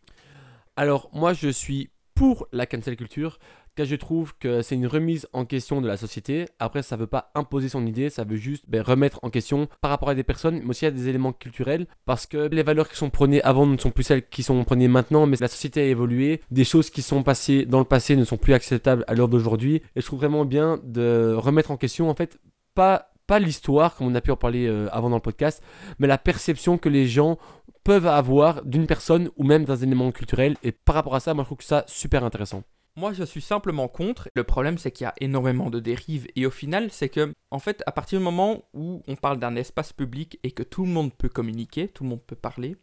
Alors, 0.76 1.10
moi, 1.14 1.34
je 1.34 1.50
suis 1.50 1.90
pour 2.16 2.48
la 2.52 2.66
cancel 2.66 2.96
culture. 2.96 3.40
car 3.76 3.86
je 3.86 3.96
trouve 3.96 4.34
que 4.38 4.62
c'est 4.62 4.76
une 4.76 4.88
remise 4.88 5.28
en 5.34 5.46
question 5.46 5.82
de 5.82 5.88
la 5.88 5.98
société. 5.98 6.46
Après, 6.60 6.84
ça 6.84 6.98
veut 6.98 7.08
pas 7.08 7.32
imposer 7.36 7.70
son 7.70 7.86
idée, 7.86 8.10
ça 8.10 8.24
veut 8.24 8.36
juste 8.36 8.66
ben, 8.68 8.82
remettre 8.82 9.20
en 9.24 9.30
question 9.30 9.68
par 9.82 9.92
rapport 9.92 10.10
à 10.10 10.16
des 10.16 10.24
personnes, 10.24 10.60
mais 10.62 10.70
aussi 10.72 10.86
à 10.86 10.92
des 10.92 11.08
éléments 11.08 11.34
culturels, 11.34 11.88
parce 12.06 12.26
que 12.26 12.50
les 12.50 12.64
valeurs 12.64 12.90
qui 12.90 12.98
sont 12.98 13.10
prônées 13.10 13.42
avant 13.44 13.66
ne 13.66 13.78
sont 13.78 13.92
plus 13.92 14.04
celles 14.04 14.28
qui 14.28 14.44
sont 14.44 14.64
prônées 14.64 14.88
maintenant, 14.88 15.26
mais 15.26 15.38
la 15.40 15.48
société 15.48 15.82
a 15.82 15.86
évolué, 15.86 16.42
des 16.52 16.66
choses 16.66 16.90
qui 16.90 17.02
sont 17.02 17.24
passées 17.24 17.66
dans 17.66 17.80
le 17.80 17.86
passé 17.86 18.16
ne 18.16 18.26
sont 18.26 18.38
plus 18.38 18.54
acceptables 18.54 19.06
à 19.08 19.14
l'heure 19.14 19.30
d'aujourd'hui, 19.30 19.82
et 19.96 20.02
je 20.02 20.06
trouve 20.06 20.20
vraiment 20.20 20.46
bien 20.46 20.80
de 20.84 21.34
remettre 21.38 21.72
en 21.72 21.78
question, 21.78 22.10
en 22.10 22.16
fait, 22.16 22.40
pas 22.76 23.11
pas 23.32 23.40
l'histoire, 23.40 23.96
comme 23.96 24.08
on 24.08 24.16
a 24.16 24.20
pu 24.20 24.32
en 24.32 24.36
parler 24.36 24.68
euh, 24.68 24.90
avant 24.92 25.10
dans 25.10 25.16
le 25.16 25.22
podcast, 25.22 25.64
mais 26.00 26.08
la 26.08 26.18
perception 26.18 26.78
que 26.78 26.90
les 26.90 27.08
gens 27.08 27.38
peuvent 27.86 28.06
avoir 28.06 28.62
d'une 28.66 28.88
personne 28.88 29.30
ou 29.38 29.46
même 29.46 29.64
d'un 29.64 29.78
élément 29.78 30.12
culturel. 30.12 30.58
Et 30.64 30.74
par 30.74 30.96
rapport 30.96 31.16
à 31.16 31.22
ça, 31.22 31.34
moi 31.34 31.46
je 31.46 31.48
trouve 31.48 31.62
ça 31.62 31.86
super 31.88 32.26
intéressant. 32.26 32.64
Moi, 32.98 33.14
je 33.14 33.24
suis 33.24 33.40
simplement 33.40 33.88
contre. 33.88 34.28
Le 34.36 34.44
problème, 34.44 34.78
c'est 34.78 34.92
qu'il 34.92 35.06
y 35.06 35.08
a 35.08 35.14
énormément 35.22 35.70
de 35.70 35.80
dérives. 35.80 36.28
Et 36.36 36.46
au 36.46 36.50
final, 36.52 36.90
c'est 36.92 37.08
que, 37.08 37.34
en 37.52 37.60
fait, 37.60 37.82
à 37.86 37.94
partir 37.94 38.20
du 38.20 38.26
moment 38.26 38.66
où 38.74 39.02
on 39.08 39.16
parle 39.16 39.40
d'un 39.40 39.56
espace 39.56 39.94
public 39.94 40.38
et 40.44 40.52
que 40.52 40.64
tout 40.64 40.84
le 40.84 40.92
monde 40.92 41.14
peut 41.14 41.30
communiquer, 41.30 41.88
tout 41.88 42.04
le 42.04 42.10
monde 42.10 42.24
peut 42.28 42.36
parler, 42.36 42.76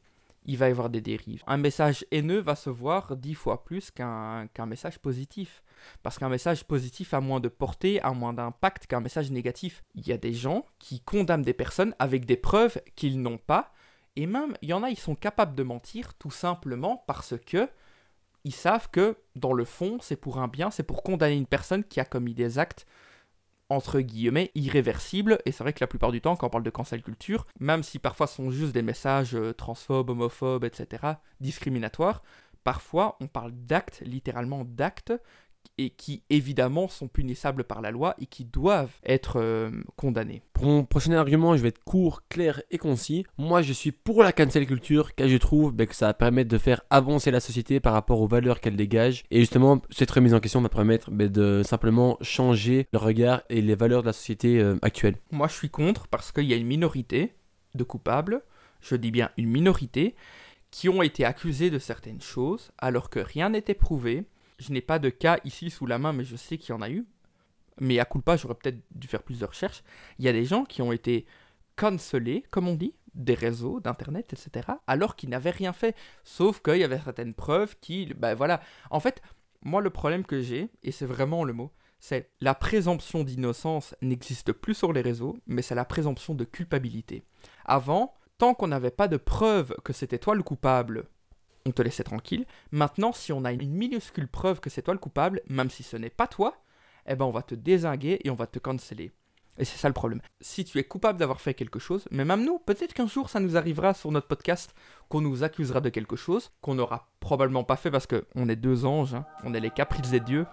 il 0.46 0.56
va 0.56 0.68
y 0.68 0.70
avoir 0.70 0.88
des 0.88 1.02
dérives. 1.02 1.42
Un 1.46 1.58
message 1.58 2.06
haineux 2.10 2.40
va 2.40 2.54
se 2.54 2.70
voir 2.70 3.18
dix 3.18 3.34
fois 3.34 3.64
plus 3.64 3.90
qu'un 3.90 4.46
qu'un 4.54 4.64
message 4.64 4.98
positif. 4.98 5.62
Parce 6.02 6.18
qu'un 6.18 6.28
message 6.28 6.64
positif 6.64 7.14
a 7.14 7.20
moins 7.20 7.40
de 7.40 7.49
portée, 7.49 8.00
a 8.02 8.12
moins 8.12 8.32
d'impact 8.32 8.87
qu'un 8.87 9.00
message 9.00 9.30
négatif. 9.30 9.82
Il 9.94 10.06
y 10.06 10.12
a 10.12 10.18
des 10.18 10.32
gens 10.32 10.64
qui 10.78 11.00
condamnent 11.00 11.42
des 11.42 11.52
personnes 11.52 11.94
avec 11.99 12.25
des 12.25 12.37
preuves 12.37 12.80
qu'ils 12.97 13.20
n'ont 13.20 13.38
pas. 13.38 13.73
Et 14.16 14.26
même, 14.26 14.56
il 14.62 14.68
y 14.68 14.73
en 14.73 14.82
a, 14.82 14.90
ils 14.90 14.99
sont 14.99 15.14
capables 15.14 15.54
de 15.54 15.62
mentir 15.62 16.14
tout 16.14 16.30
simplement 16.30 17.04
parce 17.06 17.35
que 17.47 17.68
ils 18.44 18.54
savent 18.54 18.88
que, 18.90 19.16
dans 19.37 19.52
le 19.52 19.64
fond, 19.64 19.99
c'est 20.00 20.16
pour 20.16 20.38
un 20.38 20.49
bien, 20.49 20.70
c'est 20.70 20.82
pour 20.82 21.02
condamner 21.02 21.37
une 21.37 21.47
personne 21.47 21.85
qui 21.85 22.00
a 22.00 22.04
commis 22.04 22.35
des 22.35 22.58
actes 22.58 22.87
entre 23.70 24.00
guillemets 24.00 24.50
irréversibles 24.54 25.38
et 25.44 25.52
c'est 25.52 25.62
vrai 25.62 25.73
que 25.73 25.80
la 25.80 25.87
plupart 25.87 26.12
du 26.12 26.20
temps 26.20 26.37
quand 26.37 26.47
on 26.47 26.50
parle 26.50 26.64
de 26.64 26.70
cancel 26.70 27.02
culture 27.02 27.47
même 27.61 27.82
si 27.82 27.99
parfois 27.99 28.26
ce 28.26 28.37
sont 28.37 28.50
juste 28.50 28.73
des 28.73 28.82
messages 28.82 29.35
euh, 29.35 29.52
transphobes 29.52 30.11
homophobes 30.11 30.64
etc 30.64 31.14
discriminatoires 31.40 32.23
parfois 32.64 33.16
on 33.20 33.26
parle 33.26 33.52
d'actes 33.52 34.00
littéralement 34.06 34.64
d'actes 34.64 35.12
et 35.76 35.90
qui 35.90 36.22
évidemment 36.30 36.88
sont 36.88 37.08
punissables 37.08 37.64
par 37.64 37.80
la 37.80 37.90
loi 37.90 38.14
et 38.20 38.26
qui 38.26 38.44
doivent 38.44 38.92
être 39.04 39.38
euh, 39.40 39.70
condamnés. 39.96 40.42
Pour 40.52 40.64
mon 40.64 40.84
prochain 40.84 41.12
argument, 41.12 41.56
je 41.56 41.62
vais 41.62 41.68
être 41.68 41.84
court, 41.84 42.22
clair 42.28 42.62
et 42.70 42.78
concis. 42.78 43.25
Moi, 43.38 43.62
je 43.62 43.72
suis 43.72 43.92
pour 43.92 44.22
la 44.22 44.32
cancel 44.32 44.66
culture 44.66 45.14
car 45.14 45.28
je 45.28 45.37
trouve 45.37 45.72
ben, 45.72 45.87
que 45.87 45.94
ça 45.94 46.06
va 46.06 46.14
permettre 46.14 46.50
de 46.50 46.58
faire 46.58 46.82
avancer 46.90 47.30
la 47.30 47.40
société 47.40 47.78
par 47.80 47.92
rapport 47.92 48.20
aux 48.20 48.26
valeurs 48.26 48.60
qu'elle 48.60 48.76
dégage. 48.76 49.25
Et 49.30 49.40
justement, 49.40 49.80
cette 49.90 50.10
remise 50.10 50.34
en 50.34 50.40
question 50.40 50.60
va 50.60 50.68
permettre 50.68 51.10
ben, 51.10 51.28
de 51.28 51.62
simplement 51.64 52.18
changer 52.20 52.87
le 52.92 52.98
regard 52.98 53.42
et 53.48 53.60
les 53.60 53.75
valeurs 53.75 54.02
de 54.02 54.08
la 54.08 54.12
société 54.12 54.58
euh, 54.60 54.76
actuelle. 54.82 55.16
Moi, 55.30 55.46
je 55.48 55.54
suis 55.54 55.70
contre 55.70 56.08
parce 56.08 56.32
qu'il 56.32 56.44
y 56.44 56.52
a 56.52 56.56
une 56.56 56.66
minorité 56.66 57.34
de 57.75 57.84
coupables, 57.84 58.42
je 58.80 58.96
dis 58.96 59.10
bien 59.10 59.30
une 59.37 59.48
minorité, 59.48 60.14
qui 60.70 60.88
ont 60.88 61.02
été 61.02 61.25
accusés 61.25 61.70
de 61.70 61.78
certaines 61.78 62.20
choses 62.20 62.70
alors 62.78 63.10
que 63.10 63.20
rien 63.20 63.50
n'était 63.50 63.75
prouvé 63.75 64.25
je 64.58 64.72
n'ai 64.72 64.80
pas 64.80 64.98
de 64.98 65.10
cas 65.10 65.38
ici 65.44 65.70
sous 65.70 65.86
la 65.86 65.98
main, 65.98 66.12
mais 66.12 66.24
je 66.24 66.36
sais 66.36 66.58
qu'il 66.58 66.70
y 66.70 66.78
en 66.78 66.82
a 66.82 66.90
eu. 66.90 67.06
Mais 67.80 67.98
à 67.98 68.04
culpa, 68.04 68.36
j'aurais 68.36 68.54
peut-être 68.54 68.80
dû 68.90 69.06
faire 69.06 69.22
plus 69.22 69.38
de 69.38 69.44
recherches. 69.44 69.82
Il 70.18 70.24
y 70.24 70.28
a 70.28 70.32
des 70.32 70.44
gens 70.44 70.64
qui 70.64 70.82
ont 70.82 70.92
été 70.92 71.26
cancellés, 71.76 72.44
comme 72.50 72.66
on 72.66 72.74
dit, 72.74 72.94
des 73.14 73.34
réseaux, 73.34 73.80
d'internet, 73.80 74.32
etc., 74.32 74.68
alors 74.86 75.16
qu'ils 75.16 75.30
n'avaient 75.30 75.50
rien 75.50 75.72
fait. 75.72 75.96
Sauf 76.24 76.60
qu'il 76.60 76.76
y 76.78 76.84
avait 76.84 76.98
certaines 76.98 77.34
preuves 77.34 77.76
qui. 77.80 78.12
Ben 78.14 78.34
voilà. 78.34 78.60
En 78.90 79.00
fait, 79.00 79.22
moi, 79.62 79.80
le 79.80 79.90
problème 79.90 80.24
que 80.24 80.40
j'ai, 80.40 80.70
et 80.82 80.92
c'est 80.92 81.06
vraiment 81.06 81.44
le 81.44 81.52
mot, 81.52 81.72
c'est 82.00 82.30
la 82.40 82.54
présomption 82.54 83.24
d'innocence 83.24 83.94
n'existe 84.02 84.52
plus 84.52 84.74
sur 84.74 84.92
les 84.92 85.00
réseaux, 85.00 85.36
mais 85.46 85.62
c'est 85.62 85.74
la 85.74 85.84
présomption 85.84 86.34
de 86.34 86.44
culpabilité. 86.44 87.24
Avant, 87.64 88.14
tant 88.38 88.54
qu'on 88.54 88.68
n'avait 88.68 88.92
pas 88.92 89.08
de 89.08 89.16
preuve 89.16 89.74
que 89.84 89.92
c'était 89.92 90.18
toi 90.18 90.34
le 90.34 90.44
coupable, 90.44 91.08
on 91.68 91.72
te 91.72 91.82
laissait 91.82 92.04
tranquille. 92.04 92.46
Maintenant, 92.72 93.12
si 93.12 93.32
on 93.32 93.44
a 93.44 93.52
une 93.52 93.70
minuscule 93.70 94.28
preuve 94.28 94.60
que 94.60 94.70
c'est 94.70 94.82
toi 94.82 94.94
le 94.94 95.00
coupable, 95.00 95.42
même 95.48 95.70
si 95.70 95.82
ce 95.82 95.96
n'est 95.96 96.10
pas 96.10 96.26
toi, 96.26 96.56
eh 97.06 97.14
ben 97.14 97.25
on 97.25 97.30
va 97.30 97.42
te 97.42 97.54
désinguer 97.54 98.20
et 98.25 98.30
on 98.30 98.34
va 98.34 98.46
te 98.46 98.58
canceller. 98.58 99.12
Et 99.58 99.64
c'est 99.64 99.76
ça 99.76 99.88
le 99.88 99.94
problème. 99.94 100.20
Si 100.40 100.64
tu 100.64 100.78
es 100.78 100.84
coupable 100.84 101.18
d'avoir 101.18 101.40
fait 101.40 101.54
quelque 101.54 101.80
chose, 101.80 102.06
mais 102.10 102.25
même 102.25 102.44
nous, 102.44 102.58
peut-être 102.60 102.94
qu'un 102.94 103.08
jour 103.08 103.28
ça 103.28 103.40
nous 103.40 103.56
arrivera 103.56 103.92
sur 103.92 104.12
notre 104.12 104.28
podcast 104.28 104.75
qu'on 105.08 105.20
nous 105.20 105.42
accusera 105.42 105.81
de 105.81 105.88
quelque 105.88 106.16
chose 106.16 106.52
qu'on 106.61 106.74
n'aura 106.74 107.11
probablement 107.20 107.64
pas 107.64 107.76
fait 107.76 107.90
parce 107.90 108.07
qu'on 108.07 108.48
est 108.48 108.57
deux 108.57 108.85
anges, 108.85 109.14
hein. 109.14 109.26
on 109.44 109.54
est 109.54 109.61
les 109.61 109.70
caprices 109.70 110.11
des 110.11 110.20
dieux. 110.20 110.46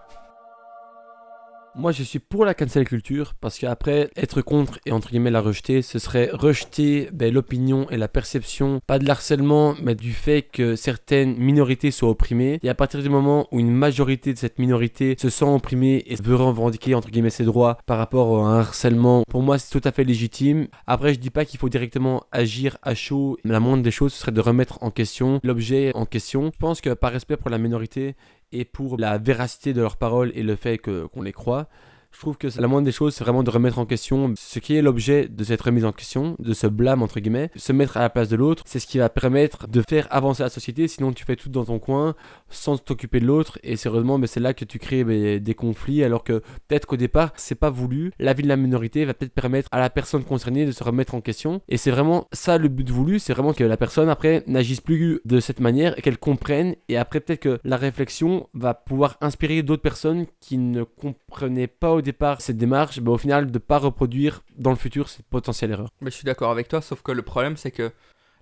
Moi, 1.78 1.92
je 1.92 2.04
suis 2.04 2.20
pour 2.20 2.46
la 2.46 2.54
cancel 2.54 2.86
culture 2.86 3.34
parce 3.34 3.60
qu'après, 3.60 4.10
être 4.16 4.42
contre 4.42 4.80
et 4.86 4.94
entre 4.94 5.10
guillemets 5.10 5.30
la 5.30 5.42
rejeter, 5.42 5.82
ce 5.82 6.00
serait 6.00 6.30
rejeter 6.32 7.10
ben, 7.12 7.34
l'opinion 7.34 7.90
et 7.90 7.98
la 7.98 8.08
perception, 8.08 8.80
pas 8.88 8.98
de 8.98 9.06
l'harcèlement, 9.06 9.76
mais 9.84 9.94
du 9.94 10.14
fait 10.14 10.44
que 10.44 10.78
certaines 10.78 11.36
minorités 11.36 11.92
soient 11.92 12.10
opprimées. 12.10 12.60
Et 12.64 12.70
à 12.70 12.76
partir 12.76 13.04
du 13.04 13.10
moment 13.10 13.50
où 13.52 13.60
une 13.60 13.72
majorité 13.72 14.32
de 14.32 14.38
cette 14.38 14.58
minorité 14.58 15.18
se 15.20 15.30
sent 15.30 15.44
opprimée 15.44 16.02
et 16.08 16.16
veut 16.16 16.36
revendiquer 16.36 16.96
entre 16.96 17.10
guillemets 17.10 17.30
ses 17.30 17.44
droits 17.44 17.78
par 17.86 17.98
rapport 17.98 18.46
à 18.46 18.52
un 18.52 18.60
harcèlement, 18.60 19.24
pour 19.28 19.42
moi, 19.42 19.58
c'est 19.58 19.78
tout 19.78 19.86
à 19.86 19.92
fait 19.92 20.06
légitime. 20.06 20.70
Après, 20.88 21.14
je 21.14 21.20
dis 21.20 21.30
pas 21.30 21.44
qu'il 21.44 21.60
faut 21.60 21.68
directement 21.68 22.24
agir 22.32 22.78
à 22.84 22.96
chaud. 22.96 23.38
La 23.44 23.60
moindre 23.60 23.84
des 23.84 23.92
choses, 23.92 24.14
ce 24.14 24.22
serait 24.22 24.32
de 24.32 24.40
remettre 24.40 24.82
en 24.82 24.92
question 24.92 25.42
l'objet 25.44 25.92
en 25.94 26.06
question. 26.06 26.52
Je 26.54 26.58
pense 26.58 26.80
que 26.80 26.94
par 26.94 27.12
respect 27.12 27.36
pour 27.36 27.50
la 27.50 27.58
minorité, 27.58 28.16
et 28.60 28.66
pour 28.66 28.98
la 28.98 29.18
véracité 29.18 29.74
de 29.74 29.82
leurs 29.82 29.98
paroles 29.98 30.32
et 30.36 30.44
le 30.44 30.56
fait 30.56 30.78
qu'on 30.78 31.22
les 31.22 31.34
croit, 31.34 31.68
je 32.16 32.22
trouve 32.22 32.38
que 32.38 32.48
la 32.60 32.68
moindre 32.68 32.86
des 32.86 32.94
choses, 32.94 33.14
c'est 33.14 33.26
vraiment 33.26 33.44
de 33.44 33.50
remettre 33.50 33.78
en 33.78 33.86
question 33.86 34.34
ce 34.38 34.60
qui 34.60 34.76
est 34.76 34.82
l'objet 34.82 35.28
de 35.28 35.44
cette 35.44 35.62
remise 35.62 35.84
en 35.84 35.92
question, 35.92 36.38
de 36.40 36.54
ce 36.54 36.66
blâme 36.66 37.02
entre 37.02 37.20
guillemets, 37.20 37.52
se 37.58 37.74
mettre 37.74 37.98
à 37.98 38.00
la 38.00 38.10
place 38.10 38.30
de 38.30 38.38
l'autre. 38.38 38.64
C'est 38.66 38.80
ce 38.80 38.88
qui 38.88 39.00
va 39.00 39.10
permettre 39.10 39.68
de 39.68 39.84
faire 39.88 40.08
avancer 40.12 40.42
la 40.42 40.50
société. 40.50 40.88
Sinon, 40.88 41.12
tu 41.12 41.26
fais 41.26 41.36
tout 41.36 41.50
dans 41.50 41.66
ton 41.66 41.78
coin 41.78 42.16
sans 42.50 42.78
t'occuper 42.78 43.20
de 43.20 43.26
l'autre. 43.26 43.60
Et 43.64 43.76
sérieusement, 43.76 44.18
mais 44.18 44.28
c'est 44.28 44.40
là 44.40 44.54
que 44.54 44.64
tu 44.64 44.80
crées 44.80 45.04
des 45.42 45.54
conflits. 45.56 46.06
Alors 46.06 46.24
que 46.24 46.42
peut-être 46.68 46.86
qu'au 46.86 46.96
départ, 46.96 47.34
c'est 47.36 47.56
pas 47.56 47.70
voulu. 47.70 48.14
La 48.18 48.32
vie 48.32 48.44
de 48.44 48.48
la 48.48 48.56
minorité 48.56 49.04
va 49.04 49.14
peut-être 49.14 49.34
permettre 49.34 49.68
à 49.74 49.80
la 49.80 49.90
personne 49.90 50.24
concernée 50.24 50.66
de 50.66 50.72
se 50.72 50.86
remettre 50.86 51.16
en 51.16 51.22
question. 51.22 51.62
Et 51.68 51.76
c'est 51.76 51.92
vraiment 51.92 52.28
ça 52.32 52.58
le 52.58 52.70
but 52.70 52.90
voulu. 52.90 53.20
C'est 53.20 53.34
vraiment 53.34 53.52
que 53.52 53.64
la 53.66 53.76
personne 53.76 54.08
après 54.08 54.42
n'agisse 54.48 54.80
plus 54.80 55.20
de 55.26 55.42
cette 55.42 55.60
manière 55.60 56.00
et 56.00 56.02
qu'elle 56.02 56.18
comprenne. 56.18 56.76
Et 56.88 56.96
après, 56.96 57.20
peut-être 57.20 57.42
que 57.42 57.60
la 57.66 57.76
réflexion 57.76 58.48
va 58.54 58.74
pouvoir 58.74 59.18
inspirer 59.20 59.64
d'autres 59.64 59.82
personnes 59.82 60.28
qui 60.40 60.58
ne 60.58 60.84
comprenaient 60.84 61.68
pas 61.68 61.92
au 61.92 62.05
départ 62.06 62.42
cette 62.42 62.58
démarche, 62.58 63.02
bah, 63.02 63.12
au 63.12 63.18
final, 63.18 63.48
de 63.48 63.54
ne 63.54 63.58
pas 63.58 63.80
reproduire 63.80 64.44
dans 64.58 64.70
le 64.70 64.78
futur 64.78 65.10
cette 65.10 65.26
potentielle 65.26 65.72
erreur. 65.72 65.90
Mais 66.00 66.12
je 66.12 66.16
suis 66.16 66.26
d'accord 66.26 66.52
avec 66.52 66.70
toi, 66.70 66.82
sauf 66.82 67.02
que 67.02 67.12
le 67.12 67.22
problème, 67.22 67.58
c'est 67.58 67.72
que 67.72 67.92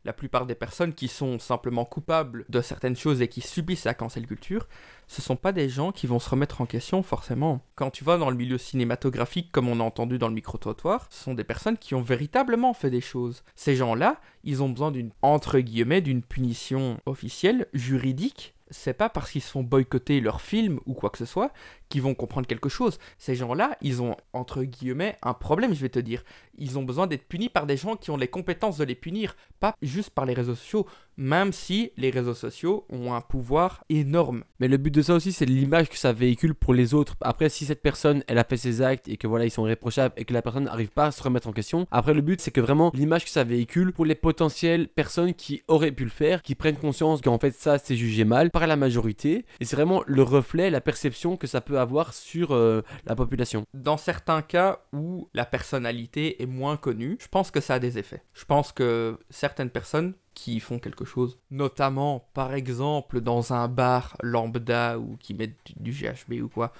la 0.06 0.14
plupart 0.14 0.46
des 0.46 0.56
personnes 0.56 0.94
qui 0.94 1.08
sont 1.08 1.40
simplement 1.40 1.86
coupables 1.86 2.46
de 2.50 2.62
certaines 2.62 2.96
choses 2.96 3.22
et 3.22 3.28
qui 3.28 3.42
subissent 3.42 3.86
la 3.86 3.94
cancel 3.94 4.28
culture, 4.28 4.68
ce 5.08 5.22
sont 5.22 5.36
pas 5.36 5.52
des 5.52 5.70
gens 5.70 5.92
qui 5.92 6.08
vont 6.08 6.20
se 6.20 6.30
remettre 6.30 6.62
en 6.62 6.66
question 6.66 7.04
forcément. 7.04 7.62
Quand 7.76 7.90
tu 7.90 8.04
vas 8.04 8.18
dans 8.18 8.30
le 8.30 8.36
milieu 8.36 8.58
cinématographique, 8.58 9.52
comme 9.52 9.70
on 9.70 9.80
a 9.80 9.84
entendu 9.84 10.18
dans 10.18 10.28
le 10.28 10.34
micro-trottoir, 10.34 11.08
ce 11.10 11.24
sont 11.24 11.34
des 11.34 11.44
personnes 11.44 11.78
qui 11.78 11.96
ont 11.96 12.02
véritablement 12.02 12.74
fait 12.74 12.90
des 12.90 13.02
choses. 13.02 13.44
Ces 13.56 13.76
gens-là, 13.76 14.20
ils 14.44 14.62
ont 14.62 14.70
besoin 14.70 14.92
d'une, 14.92 15.12
entre 15.22 15.60
guillemets, 15.60 16.02
d'une 16.02 16.22
punition 16.22 17.00
officielle, 17.06 17.68
juridique, 17.74 18.56
c'est 18.74 18.94
pas 18.94 19.10
parce 19.10 19.32
qu'ils 19.32 19.42
se 19.42 19.52
font 19.52 19.64
boycotter 19.64 20.20
leur 20.20 20.42
film 20.42 20.80
ou 20.86 20.94
quoi 20.94 21.10
que 21.10 21.18
ce 21.18 21.26
soit 21.26 21.52
qu'ils 21.94 22.02
vont 22.02 22.16
comprendre 22.16 22.48
quelque 22.48 22.70
chose. 22.70 22.98
Ces 23.20 23.36
gens-là, 23.36 23.78
ils 23.82 24.02
ont, 24.02 24.16
entre 24.34 24.64
guillemets, 24.64 25.16
un 25.22 25.36
problème, 25.36 25.76
je 25.76 25.80
vais 25.80 25.90
te 25.90 26.00
dire. 26.00 26.24
Ils 26.58 26.80
ont 26.80 26.84
besoin 26.84 27.06
d'être 27.06 27.28
punis 27.28 27.50
par 27.50 27.68
des 27.68 27.78
gens 27.78 27.96
qui 27.96 28.10
ont 28.10 28.18
les 28.18 28.28
compétences 28.28 28.78
de 28.78 28.84
les 28.84 28.96
punir, 28.96 29.36
pas 29.60 29.76
juste 29.84 30.10
par 30.10 30.26
les 30.26 30.34
réseaux 30.34 30.56
sociaux, 30.56 30.88
même 31.18 31.54
si 31.54 31.92
les 31.96 32.10
réseaux 32.10 32.34
sociaux 32.34 32.88
ont 32.90 33.14
un 33.14 33.22
pouvoir 33.22 33.84
énorme. 33.90 34.44
Mais 34.60 34.68
le 34.68 34.78
but 34.78 34.92
de 34.92 35.04
ça 35.04 35.14
aussi, 35.14 35.32
c'est 35.32 35.46
l'image 35.46 35.88
que 35.88 35.98
ça 35.98 36.14
véhicule 36.14 36.56
pour 36.56 36.74
les 36.74 36.96
autres. 36.96 37.16
Après, 37.22 37.48
si 37.48 37.66
cette 37.66 37.84
personne, 37.84 38.24
elle 38.28 38.40
a 38.40 38.44
fait 38.44 38.58
ses 38.58 38.82
actes 38.82 39.08
et 39.08 39.18
que 39.18 39.28
voilà, 39.28 39.46
ils 39.46 39.52
sont 39.52 39.62
réprochables 39.62 40.16
et 40.18 40.26
que 40.26 40.34
la 40.34 40.42
personne 40.42 40.64
n'arrive 40.64 40.90
pas 40.90 41.06
à 41.06 41.12
se 41.12 41.22
remettre 41.22 41.48
en 41.48 41.54
question, 41.54 41.86
après, 41.92 42.16
le 42.16 42.22
but, 42.22 42.42
c'est 42.42 42.50
que 42.50 42.62
vraiment 42.62 42.92
l'image 42.96 43.26
que 43.26 43.30
ça 43.30 43.44
véhicule 43.44 43.94
pour 43.94 44.06
les 44.06 44.16
potentielles 44.16 44.88
personnes 44.88 45.36
qui 45.36 45.62
auraient 45.68 45.92
pu 45.92 46.06
le 46.06 46.10
faire, 46.10 46.42
qui 46.42 46.56
prennent 46.56 46.78
conscience 46.78 47.22
qu'en 47.22 47.38
fait, 47.38 47.54
ça, 47.54 47.78
c'est 47.78 47.96
jugé 47.96 48.24
mal 48.26 48.50
par 48.50 48.66
la 48.66 48.78
majorité. 48.78 49.46
Et 49.60 49.66
c'est 49.66 49.76
vraiment 49.76 50.02
le 50.08 50.24
reflet, 50.24 50.72
la 50.72 50.82
perception 50.82 51.38
que 51.38 51.46
ça 51.46 51.62
peut 51.62 51.80
avoir 51.80 51.83
sur 52.12 52.54
euh, 52.54 52.82
la 53.06 53.16
population. 53.16 53.64
Dans 53.74 53.98
certains 53.98 54.42
cas 54.42 54.80
où 54.92 55.30
la 55.34 55.46
personnalité 55.46 56.42
est 56.42 56.46
moins 56.46 56.78
connue, 56.78 57.18
je 57.20 57.28
pense 57.28 57.52
que 57.52 57.62
ça 57.62 57.76
a 57.76 57.80
des 57.80 57.98
effets. 57.98 58.24
Je 58.34 58.46
pense 58.46 58.72
que 58.72 59.18
certaines 59.30 59.70
personnes 59.70 60.14
qui 60.34 60.60
font 60.60 60.80
quelque 60.80 61.06
chose, 61.06 61.40
notamment 61.52 62.28
par 62.34 62.54
exemple 62.54 63.22
dans 63.22 63.54
un 63.54 63.68
bar 63.68 64.18
lambda 64.22 64.98
ou 64.98 65.18
qui 65.18 65.34
mettent 65.34 65.58
du 65.78 65.92
GHB 65.92 66.42
ou 66.42 66.50
quoi, 66.50 66.74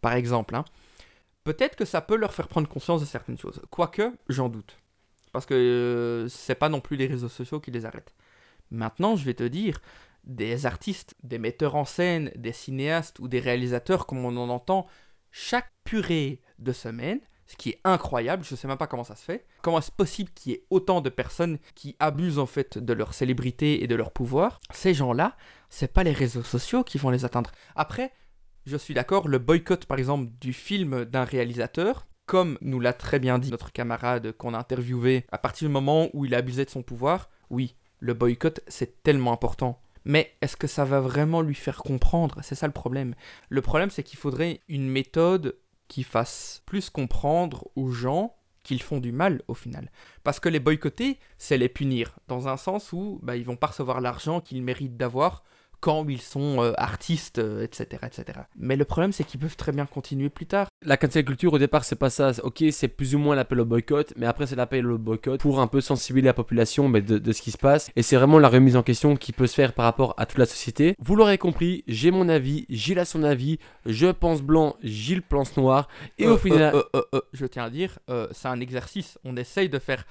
par 0.00 0.14
exemple, 0.14 0.54
hein, 0.54 0.64
peut-être 1.44 1.76
que 1.76 1.84
ça 1.84 2.00
peut 2.00 2.16
leur 2.16 2.32
faire 2.32 2.48
prendre 2.48 2.68
conscience 2.68 3.00
de 3.00 3.06
certaines 3.06 3.38
choses. 3.38 3.60
Quoique, 3.70 4.12
j'en 4.28 4.48
doute. 4.48 4.78
Parce 5.32 5.46
que 5.46 5.54
euh, 5.54 6.28
c'est 6.28 6.54
pas 6.54 6.68
non 6.68 6.80
plus 6.80 6.96
les 6.96 7.06
réseaux 7.06 7.28
sociaux 7.28 7.60
qui 7.60 7.70
les 7.70 7.84
arrêtent. 7.84 8.14
Maintenant, 8.70 9.16
je 9.16 9.24
vais 9.24 9.34
te 9.34 9.44
dire, 9.44 9.80
des 10.24 10.66
artistes, 10.66 11.14
des 11.22 11.38
metteurs 11.38 11.74
en 11.74 11.84
scène, 11.84 12.30
des 12.36 12.52
cinéastes 12.52 13.18
ou 13.18 13.28
des 13.28 13.40
réalisateurs 13.40 14.06
comme 14.06 14.24
on 14.24 14.36
en 14.36 14.48
entend 14.48 14.86
chaque 15.30 15.72
purée 15.84 16.40
de 16.58 16.72
semaine, 16.72 17.20
ce 17.46 17.56
qui 17.56 17.70
est 17.70 17.80
incroyable, 17.84 18.44
je 18.44 18.54
sais 18.54 18.68
même 18.68 18.78
pas 18.78 18.86
comment 18.86 19.04
ça 19.04 19.16
se 19.16 19.24
fait. 19.24 19.46
Comment 19.62 19.78
est-ce 19.78 19.92
possible 19.92 20.30
qu'il 20.30 20.52
y 20.52 20.54
ait 20.54 20.64
autant 20.70 21.00
de 21.00 21.10
personnes 21.10 21.58
qui 21.74 21.96
abusent 21.98 22.38
en 22.38 22.46
fait 22.46 22.78
de 22.78 22.92
leur 22.92 23.12
célébrité 23.12 23.82
et 23.82 23.86
de 23.86 23.94
leur 23.94 24.12
pouvoir? 24.12 24.60
Ces 24.72 24.94
gens-là, 24.94 25.36
c'est 25.68 25.92
pas 25.92 26.04
les 26.04 26.12
réseaux 26.12 26.42
sociaux 26.42 26.84
qui 26.84 26.98
vont 26.98 27.10
les 27.10 27.24
atteindre. 27.24 27.50
Après, 27.76 28.12
je 28.64 28.76
suis 28.76 28.94
d'accord, 28.94 29.28
le 29.28 29.38
boycott 29.38 29.84
par 29.84 29.98
exemple 29.98 30.30
du 30.40 30.52
film 30.52 31.04
d'un 31.04 31.24
réalisateur, 31.24 32.06
comme 32.26 32.56
nous 32.62 32.80
l'a 32.80 32.94
très 32.94 33.18
bien 33.18 33.38
dit 33.38 33.50
notre 33.50 33.72
camarade 33.72 34.32
qu'on 34.32 34.54
a 34.54 34.58
interviewé, 34.58 35.26
à 35.30 35.36
partir 35.36 35.68
du 35.68 35.72
moment 35.72 36.08
où 36.14 36.24
il 36.24 36.34
a 36.34 36.38
abusé 36.38 36.64
de 36.64 36.70
son 36.70 36.82
pouvoir, 36.82 37.28
oui, 37.50 37.76
le 37.98 38.14
boycott 38.14 38.60
c'est 38.68 39.02
tellement 39.02 39.32
important. 39.32 39.82
Mais 40.04 40.34
est-ce 40.40 40.56
que 40.56 40.66
ça 40.66 40.84
va 40.84 41.00
vraiment 41.00 41.40
lui 41.40 41.54
faire 41.54 41.78
comprendre? 41.78 42.38
C'est 42.42 42.54
ça 42.54 42.66
le 42.66 42.72
problème. 42.72 43.14
Le 43.48 43.62
problème 43.62 43.90
c'est 43.90 44.02
qu'il 44.02 44.18
faudrait 44.18 44.60
une 44.68 44.88
méthode 44.88 45.56
qui 45.88 46.02
fasse 46.02 46.62
plus 46.66 46.90
comprendre 46.90 47.68
aux 47.76 47.90
gens 47.90 48.36
qu'ils 48.62 48.82
font 48.82 48.98
du 48.98 49.12
mal 49.12 49.42
au 49.46 49.54
final. 49.54 49.90
Parce 50.24 50.40
que 50.40 50.48
les 50.48 50.58
boycotter, 50.58 51.18
c'est 51.38 51.58
les 51.58 51.68
punir, 51.68 52.18
dans 52.28 52.48
un 52.48 52.56
sens 52.56 52.92
où 52.92 53.20
bah, 53.22 53.36
ils 53.36 53.44
vont 53.44 53.56
pas 53.56 53.68
recevoir 53.68 54.00
l'argent 54.00 54.40
qu'ils 54.40 54.62
méritent 54.62 54.96
d'avoir 54.96 55.44
quand 55.84 56.08
ils 56.08 56.22
sont 56.22 56.62
euh, 56.62 56.72
artistes, 56.78 57.36
etc., 57.36 58.00
euh, 58.02 58.06
etc. 58.06 58.38
Mais 58.56 58.74
le 58.74 58.86
problème, 58.86 59.12
c'est 59.12 59.22
qu'ils 59.22 59.38
peuvent 59.38 59.54
très 59.54 59.70
bien 59.70 59.84
continuer 59.84 60.30
plus 60.30 60.46
tard. 60.46 60.68
La 60.82 60.96
cancel 60.96 61.26
culture, 61.26 61.52
au 61.52 61.58
départ, 61.58 61.84
c'est 61.84 61.94
pas 61.94 62.08
ça. 62.08 62.32
Ok, 62.42 62.64
c'est 62.70 62.88
plus 62.88 63.14
ou 63.14 63.18
moins 63.18 63.36
l'appel 63.36 63.60
au 63.60 63.66
boycott, 63.66 64.14
mais 64.16 64.24
après, 64.24 64.46
c'est 64.46 64.56
l'appel 64.56 64.90
au 64.90 64.96
boycott 64.96 65.38
pour 65.38 65.60
un 65.60 65.66
peu 65.66 65.82
sensibiliser 65.82 66.24
la 66.24 66.32
population 66.32 66.88
mais 66.88 67.02
de, 67.02 67.32
ce 67.32 67.42
qui 67.42 67.50
se 67.50 67.58
passe. 67.58 67.90
Et 67.96 68.02
c'est 68.02 68.16
vraiment 68.16 68.38
la 68.38 68.48
remise 68.48 68.76
en 68.76 68.82
question 68.82 69.14
qui 69.14 69.32
peut 69.32 69.46
se 69.46 69.54
faire 69.54 69.74
par 69.74 69.84
rapport 69.84 70.14
à 70.16 70.24
toute 70.24 70.38
la 70.38 70.46
société. 70.46 70.94
Vous 71.00 71.16
l'aurez 71.16 71.36
compris, 71.36 71.84
j'ai 71.86 72.10
mon 72.10 72.30
avis, 72.30 72.64
Gilles 72.70 72.98
a 72.98 73.04
son 73.04 73.22
avis, 73.22 73.58
je 73.84 74.06
pense 74.06 74.40
blanc, 74.40 74.76
Gilles 74.82 75.20
pense 75.20 75.54
noir. 75.58 75.88
Et 76.16 76.26
au 76.26 76.36
euh, 76.36 76.38
final. 76.38 76.82
je 77.34 77.44
tiens 77.44 77.64
à 77.64 77.70
dire, 77.70 77.98
c'est 78.32 78.48
un 78.48 78.60
exercice. 78.60 79.18
On 79.22 79.36
essaye 79.36 79.68
de 79.68 79.78
faire 79.78 80.06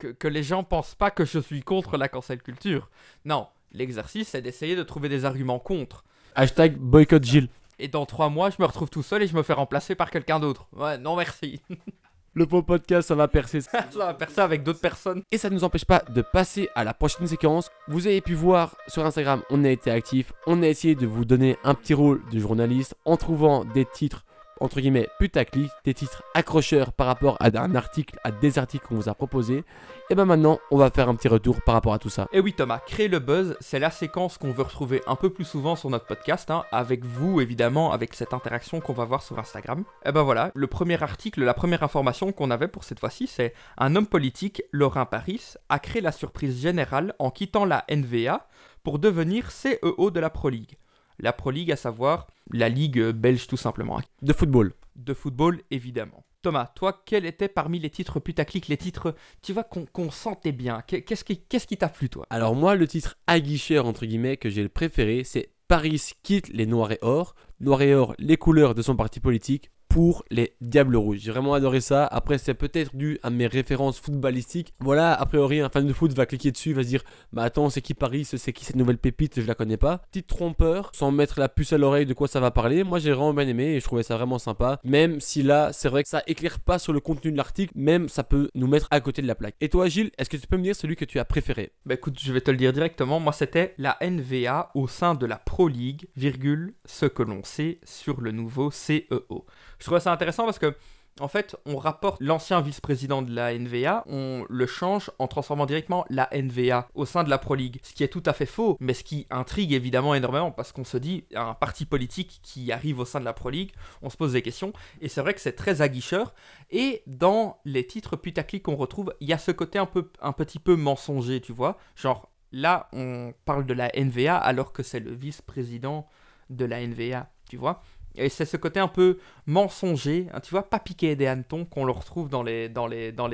que, 0.00 0.08
que 0.08 0.26
les 0.26 0.42
gens 0.42 0.64
pensent 0.64 0.96
pas 0.96 1.12
que 1.12 1.24
je 1.24 1.38
suis 1.38 1.62
contre 1.62 1.96
la 1.96 2.08
cancel 2.08 2.42
culture. 2.42 2.90
Non, 3.24 3.46
L'exercice, 3.72 4.28
c'est 4.28 4.42
d'essayer 4.42 4.76
de 4.76 4.82
trouver 4.82 5.08
des 5.08 5.24
arguments 5.24 5.58
contre. 5.58 6.04
Hashtag 6.34 6.76
boycott 6.76 7.24
Gilles. 7.24 7.48
Et 7.78 7.88
dans 7.88 8.06
trois 8.06 8.28
mois, 8.28 8.50
je 8.50 8.56
me 8.58 8.66
retrouve 8.66 8.90
tout 8.90 9.02
seul 9.02 9.22
et 9.22 9.26
je 9.26 9.34
me 9.34 9.42
fais 9.42 9.54
remplacer 9.54 9.94
par 9.94 10.10
quelqu'un 10.10 10.38
d'autre. 10.38 10.68
Ouais, 10.72 10.98
non 10.98 11.16
merci. 11.16 11.60
Le 12.34 12.46
faux 12.46 12.62
podcast, 12.62 13.08
ça 13.08 13.14
va 13.14 13.28
percer. 13.28 13.60
ça 13.62 13.86
va 13.94 14.14
percer 14.14 14.40
avec 14.40 14.62
d'autres 14.62 14.80
personnes. 14.80 15.22
Et 15.30 15.38
ça 15.38 15.50
ne 15.50 15.54
nous 15.54 15.64
empêche 15.64 15.84
pas 15.84 16.02
de 16.08 16.22
passer 16.22 16.68
à 16.74 16.84
la 16.84 16.94
prochaine 16.94 17.26
séquence. 17.26 17.70
Vous 17.88 18.06
avez 18.06 18.22
pu 18.22 18.34
voir 18.34 18.76
sur 18.88 19.04
Instagram, 19.04 19.42
on 19.50 19.64
a 19.64 19.68
été 19.68 19.90
actif. 19.90 20.32
On 20.46 20.62
a 20.62 20.68
essayé 20.68 20.94
de 20.94 21.06
vous 21.06 21.24
donner 21.24 21.58
un 21.64 21.74
petit 21.74 21.92
rôle 21.92 22.22
de 22.30 22.38
journaliste 22.38 22.94
en 23.04 23.16
trouvant 23.16 23.64
des 23.64 23.84
titres 23.84 24.24
entre 24.62 24.80
guillemets 24.80 25.08
putaclic, 25.18 25.70
des 25.84 25.94
titres 25.94 26.22
accrocheurs 26.34 26.92
par 26.92 27.06
rapport 27.06 27.36
à 27.40 27.46
un 27.60 27.74
article, 27.74 28.18
à 28.24 28.30
des 28.30 28.58
articles 28.58 28.86
qu'on 28.86 28.94
vous 28.94 29.08
a 29.08 29.14
proposés. 29.14 29.64
Et 30.10 30.14
ben 30.14 30.24
maintenant, 30.24 30.58
on 30.70 30.76
va 30.76 30.90
faire 30.90 31.08
un 31.08 31.14
petit 31.14 31.28
retour 31.28 31.62
par 31.62 31.74
rapport 31.74 31.94
à 31.94 31.98
tout 31.98 32.08
ça. 32.08 32.28
Et 32.32 32.40
oui 32.40 32.52
Thomas, 32.52 32.80
créer 32.86 33.08
le 33.08 33.18
buzz, 33.18 33.56
c'est 33.60 33.78
la 33.78 33.90
séquence 33.90 34.38
qu'on 34.38 34.52
veut 34.52 34.62
retrouver 34.62 35.02
un 35.06 35.16
peu 35.16 35.30
plus 35.30 35.44
souvent 35.44 35.76
sur 35.76 35.90
notre 35.90 36.06
podcast, 36.06 36.50
hein, 36.50 36.64
avec 36.70 37.04
vous 37.04 37.40
évidemment, 37.40 37.92
avec 37.92 38.14
cette 38.14 38.34
interaction 38.34 38.80
qu'on 38.80 38.92
va 38.92 39.04
voir 39.04 39.22
sur 39.22 39.38
Instagram. 39.38 39.84
Et 40.04 40.12
ben 40.12 40.22
voilà, 40.22 40.50
le 40.54 40.66
premier 40.66 41.02
article, 41.02 41.42
la 41.42 41.54
première 41.54 41.82
information 41.82 42.32
qu'on 42.32 42.50
avait 42.50 42.68
pour 42.68 42.84
cette 42.84 43.00
fois-ci, 43.00 43.26
c'est 43.26 43.54
un 43.78 43.96
homme 43.96 44.06
politique, 44.06 44.62
Laurent 44.70 45.06
Paris, 45.06 45.54
a 45.68 45.78
créé 45.78 46.00
la 46.02 46.12
surprise 46.12 46.60
générale 46.60 47.14
en 47.18 47.30
quittant 47.30 47.64
la 47.64 47.84
NVA 47.90 48.46
pour 48.82 48.98
devenir 48.98 49.48
CEO 49.50 50.10
de 50.10 50.20
la 50.20 50.30
Pro 50.30 50.48
League. 50.48 50.76
La 51.22 51.32
Pro 51.32 51.50
League, 51.50 51.72
à 51.72 51.76
savoir 51.76 52.26
la 52.50 52.68
Ligue 52.68 53.10
belge 53.10 53.46
tout 53.46 53.56
simplement. 53.56 54.00
De 54.20 54.32
football. 54.32 54.74
De 54.96 55.14
football, 55.14 55.62
évidemment. 55.70 56.24
Thomas, 56.42 56.66
toi, 56.74 57.02
quels 57.06 57.24
étaient 57.24 57.48
parmi 57.48 57.78
les 57.78 57.90
titres 57.90 58.18
putaclic, 58.18 58.66
les 58.66 58.76
titres, 58.76 59.14
tu 59.40 59.52
vois, 59.52 59.64
qu'on 59.64 60.10
sentait 60.10 60.52
bien? 60.52 60.82
Qu'est-ce 60.82 61.22
qui 61.22 61.38
qu'est-ce 61.38 61.68
qui 61.68 61.76
t'a 61.76 61.88
plu, 61.88 62.08
toi? 62.08 62.26
Alors 62.30 62.56
moi, 62.56 62.74
le 62.74 62.88
titre 62.88 63.16
aguicheur, 63.28 63.86
entre 63.86 64.04
guillemets, 64.04 64.36
que 64.36 64.50
j'ai 64.50 64.64
le 64.64 64.68
préféré, 64.68 65.22
c'est 65.22 65.50
Paris 65.68 66.02
quitte 66.22 66.48
les 66.48 66.66
Noirs 66.66 66.92
et 66.92 66.98
Or. 67.00 67.34
Noirs 67.60 67.82
et 67.82 67.94
Or, 67.94 68.14
les 68.18 68.36
couleurs 68.36 68.74
de 68.74 68.82
son 68.82 68.96
parti 68.96 69.20
politique 69.20 69.70
pour 69.92 70.24
les 70.30 70.54
Diables 70.62 70.96
Rouges. 70.96 71.18
J'ai 71.18 71.32
vraiment 71.32 71.52
adoré 71.52 71.82
ça. 71.82 72.06
Après, 72.06 72.38
c'est 72.38 72.54
peut-être 72.54 72.96
dû 72.96 73.18
à 73.22 73.28
mes 73.28 73.46
références 73.46 74.00
footballistiques. 74.00 74.72
Voilà, 74.80 75.12
a 75.12 75.26
priori, 75.26 75.60
un 75.60 75.68
fan 75.68 75.86
de 75.86 75.92
foot 75.92 76.14
va 76.14 76.24
cliquer 76.24 76.50
dessus, 76.50 76.72
va 76.72 76.82
se 76.82 76.88
dire 76.88 77.02
Bah 77.34 77.42
attends, 77.42 77.68
c'est 77.68 77.82
qui 77.82 77.92
Paris? 77.92 78.24
C'est 78.24 78.54
qui 78.54 78.64
cette 78.64 78.76
nouvelle 78.76 78.96
pépite? 78.96 79.38
Je 79.38 79.46
la 79.46 79.54
connais 79.54 79.76
pas. 79.76 79.98
Petite 80.10 80.28
trompeur, 80.28 80.92
sans 80.94 81.12
mettre 81.12 81.38
la 81.38 81.50
puce 81.50 81.74
à 81.74 81.78
l'oreille 81.78 82.06
de 82.06 82.14
quoi 82.14 82.26
ça 82.26 82.40
va 82.40 82.50
parler. 82.50 82.84
Moi, 82.84 83.00
j'ai 83.00 83.12
vraiment 83.12 83.34
bien 83.34 83.46
aimé 83.46 83.74
et 83.74 83.80
je 83.80 83.84
trouvais 83.84 84.02
ça 84.02 84.16
vraiment 84.16 84.38
sympa. 84.38 84.80
Même 84.82 85.20
si 85.20 85.42
là, 85.42 85.74
c'est 85.74 85.90
vrai 85.90 86.04
que 86.04 86.08
ça 86.08 86.22
éclaire 86.26 86.58
pas 86.60 86.78
sur 86.78 86.94
le 86.94 87.00
contenu 87.00 87.30
de 87.30 87.36
l'article, 87.36 87.74
même 87.76 88.08
ça 88.08 88.24
peut 88.24 88.48
nous 88.54 88.68
mettre 88.68 88.88
à 88.90 89.00
côté 89.02 89.20
de 89.20 89.26
la 89.26 89.34
plaque. 89.34 89.56
Et 89.60 89.68
toi, 89.68 89.88
Gilles, 89.88 90.10
est-ce 90.16 90.30
que 90.30 90.38
tu 90.38 90.46
peux 90.46 90.56
me 90.56 90.62
dire 90.62 90.74
celui 90.74 90.96
que 90.96 91.04
tu 91.04 91.18
as 91.18 91.26
préféré? 91.26 91.70
Bah 91.84 91.96
écoute, 91.96 92.18
je 92.18 92.32
vais 92.32 92.40
te 92.40 92.50
le 92.50 92.56
dire 92.56 92.72
directement. 92.72 93.20
Moi, 93.20 93.34
c'était 93.34 93.74
la 93.76 93.98
NVA 94.00 94.70
au 94.74 94.88
sein 94.88 95.14
de 95.14 95.26
la 95.26 95.36
Pro 95.36 95.68
League, 95.68 96.08
virgule, 96.16 96.72
ce 96.86 97.04
que 97.04 97.22
l'on 97.22 97.44
sait 97.44 97.78
sur 97.84 98.22
le 98.22 98.32
nouveau 98.32 98.70
CEO. 98.70 99.44
Je 99.82 99.86
trouve 99.88 99.98
ça 99.98 100.12
intéressant 100.12 100.44
parce 100.44 100.60
que 100.60 100.76
en 101.20 101.26
fait, 101.26 101.56
on 101.66 101.76
rapporte 101.76 102.20
l'ancien 102.22 102.60
vice-président 102.60 103.20
de 103.20 103.34
la 103.34 103.52
NVA, 103.52 104.04
on 104.06 104.46
le 104.48 104.66
change 104.66 105.10
en 105.18 105.26
transformant 105.26 105.66
directement 105.66 106.06
la 106.08 106.30
NVA 106.32 106.88
au 106.94 107.04
sein 107.04 107.24
de 107.24 107.28
la 107.28 107.36
Pro 107.36 107.56
League. 107.56 107.80
Ce 107.82 107.92
qui 107.92 108.04
est 108.04 108.08
tout 108.08 108.22
à 108.24 108.32
fait 108.32 108.46
faux, 108.46 108.76
mais 108.78 108.94
ce 108.94 109.02
qui 109.02 109.26
intrigue 109.28 109.72
évidemment 109.72 110.14
énormément 110.14 110.52
parce 110.52 110.70
qu'on 110.70 110.84
se 110.84 110.96
dit, 110.96 111.24
un 111.34 111.54
parti 111.54 111.84
politique 111.84 112.38
qui 112.44 112.70
arrive 112.70 113.00
au 113.00 113.04
sein 113.04 113.18
de 113.18 113.24
la 113.24 113.32
Pro 113.32 113.50
League, 113.50 113.72
on 114.02 114.08
se 114.08 114.16
pose 114.16 114.34
des 114.34 114.40
questions. 114.40 114.72
Et 115.00 115.08
c'est 115.08 115.20
vrai 115.20 115.34
que 115.34 115.40
c'est 115.40 115.52
très 115.52 115.82
aguicheur. 115.82 116.32
Et 116.70 117.02
dans 117.08 117.58
les 117.64 117.84
titres 117.84 118.14
putaclic 118.14 118.62
qu'on 118.62 118.76
retrouve, 118.76 119.12
il 119.20 119.28
y 119.28 119.32
a 119.32 119.38
ce 119.38 119.50
côté 119.50 119.80
un, 119.80 119.86
peu, 119.86 120.12
un 120.20 120.32
petit 120.32 120.60
peu 120.60 120.76
mensonger, 120.76 121.40
tu 121.40 121.52
vois. 121.52 121.76
Genre, 121.96 122.30
là, 122.52 122.88
on 122.92 123.34
parle 123.46 123.66
de 123.66 123.74
la 123.74 123.90
NVA 123.96 124.36
alors 124.36 124.72
que 124.72 124.84
c'est 124.84 125.00
le 125.00 125.12
vice-président 125.12 126.06
de 126.50 126.64
la 126.64 126.86
NVA, 126.86 127.28
tu 127.50 127.56
vois. 127.56 127.82
Et 128.16 128.28
c'est 128.28 128.44
ce 128.44 128.56
côté 128.56 128.80
un 128.80 128.88
peu 128.88 129.18
mensonger, 129.46 130.28
hein, 130.32 130.40
tu 130.40 130.50
vois, 130.50 130.68
pas 130.68 130.78
piqué 130.78 131.16
des 131.16 131.26
hannetons 131.26 131.64
qu'on 131.64 131.84
le 131.84 131.92
retrouve 131.92 132.28
dans 132.28 132.42
les, 132.42 132.70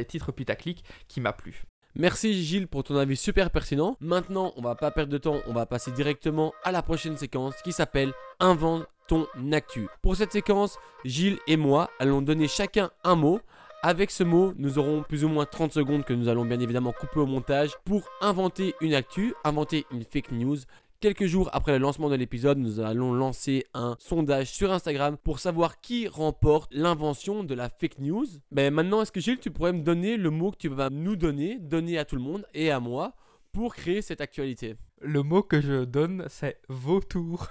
titres 0.06 0.32
putaclic 0.32 0.84
qui 1.08 1.20
m'a 1.20 1.32
plu. 1.32 1.64
Merci 1.94 2.44
Gilles 2.44 2.68
pour 2.68 2.84
ton 2.84 2.96
avis 2.96 3.16
super 3.16 3.50
pertinent. 3.50 3.96
Maintenant, 4.00 4.52
on 4.56 4.62
va 4.62 4.74
pas 4.74 4.90
perdre 4.90 5.12
de 5.12 5.18
temps, 5.18 5.38
on 5.46 5.52
va 5.52 5.66
passer 5.66 5.90
directement 5.90 6.52
à 6.62 6.70
la 6.70 6.82
prochaine 6.82 7.16
séquence 7.16 7.54
qui 7.62 7.72
s'appelle 7.72 8.12
Invente 8.38 8.86
ton 9.08 9.26
actu. 9.52 9.88
Pour 10.02 10.14
cette 10.14 10.32
séquence, 10.32 10.78
Gilles 11.04 11.38
et 11.48 11.56
moi 11.56 11.90
allons 11.98 12.22
donner 12.22 12.46
chacun 12.46 12.90
un 13.02 13.16
mot. 13.16 13.40
Avec 13.82 14.10
ce 14.10 14.24
mot, 14.24 14.52
nous 14.56 14.78
aurons 14.78 15.04
plus 15.04 15.24
ou 15.24 15.28
moins 15.28 15.46
30 15.46 15.72
secondes 15.72 16.04
que 16.04 16.12
nous 16.12 16.28
allons 16.28 16.44
bien 16.44 16.58
évidemment 16.58 16.92
couper 16.92 17.20
au 17.20 17.26
montage 17.26 17.70
pour 17.84 18.08
inventer 18.20 18.74
une 18.80 18.92
actu, 18.92 19.34
inventer 19.44 19.86
une 19.92 20.04
fake 20.04 20.32
news 20.32 20.58
Quelques 21.00 21.26
jours 21.26 21.48
après 21.52 21.70
le 21.70 21.78
lancement 21.78 22.10
de 22.10 22.16
l'épisode, 22.16 22.58
nous 22.58 22.80
allons 22.80 23.12
lancer 23.12 23.64
un 23.72 23.96
sondage 24.00 24.50
sur 24.50 24.72
Instagram 24.72 25.16
pour 25.16 25.38
savoir 25.38 25.80
qui 25.80 26.08
remporte 26.08 26.74
l'invention 26.74 27.44
de 27.44 27.54
la 27.54 27.68
fake 27.68 28.00
news. 28.00 28.26
Mais 28.50 28.72
maintenant, 28.72 29.00
est-ce 29.00 29.12
que 29.12 29.20
Gilles, 29.20 29.38
tu 29.38 29.52
pourrais 29.52 29.72
me 29.72 29.82
donner 29.82 30.16
le 30.16 30.30
mot 30.30 30.50
que 30.50 30.56
tu 30.56 30.68
vas 30.68 30.90
nous 30.90 31.14
donner, 31.14 31.60
donner 31.60 31.98
à 31.98 32.04
tout 32.04 32.16
le 32.16 32.22
monde 32.22 32.44
et 32.52 32.72
à 32.72 32.80
moi 32.80 33.14
pour 33.52 33.76
créer 33.76 34.02
cette 34.02 34.20
actualité? 34.20 34.74
Le 35.00 35.22
mot 35.22 35.44
que 35.44 35.60
je 35.60 35.84
donne, 35.84 36.24
c'est 36.28 36.58
vautour. 36.68 37.46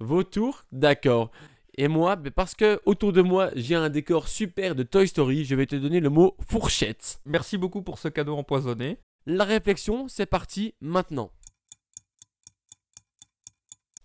Vautour 0.00 0.64
D'accord. 0.72 1.30
Et 1.76 1.86
moi, 1.86 2.16
ben, 2.16 2.32
parce 2.32 2.56
que 2.56 2.80
autour 2.86 3.12
de 3.12 3.22
moi, 3.22 3.50
j'ai 3.54 3.76
un 3.76 3.88
décor 3.88 4.26
super 4.26 4.74
de 4.74 4.82
Toy 4.82 5.06
Story, 5.06 5.44
je 5.44 5.54
vais 5.54 5.66
te 5.66 5.76
donner 5.76 6.00
le 6.00 6.10
mot 6.10 6.36
fourchette. 6.40 7.20
Merci 7.24 7.56
beaucoup 7.56 7.82
pour 7.82 8.00
ce 8.00 8.08
cadeau 8.08 8.34
empoisonné. 8.34 8.98
La 9.26 9.44
réflexion, 9.44 10.08
c'est 10.08 10.26
parti 10.26 10.74
maintenant. 10.80 11.30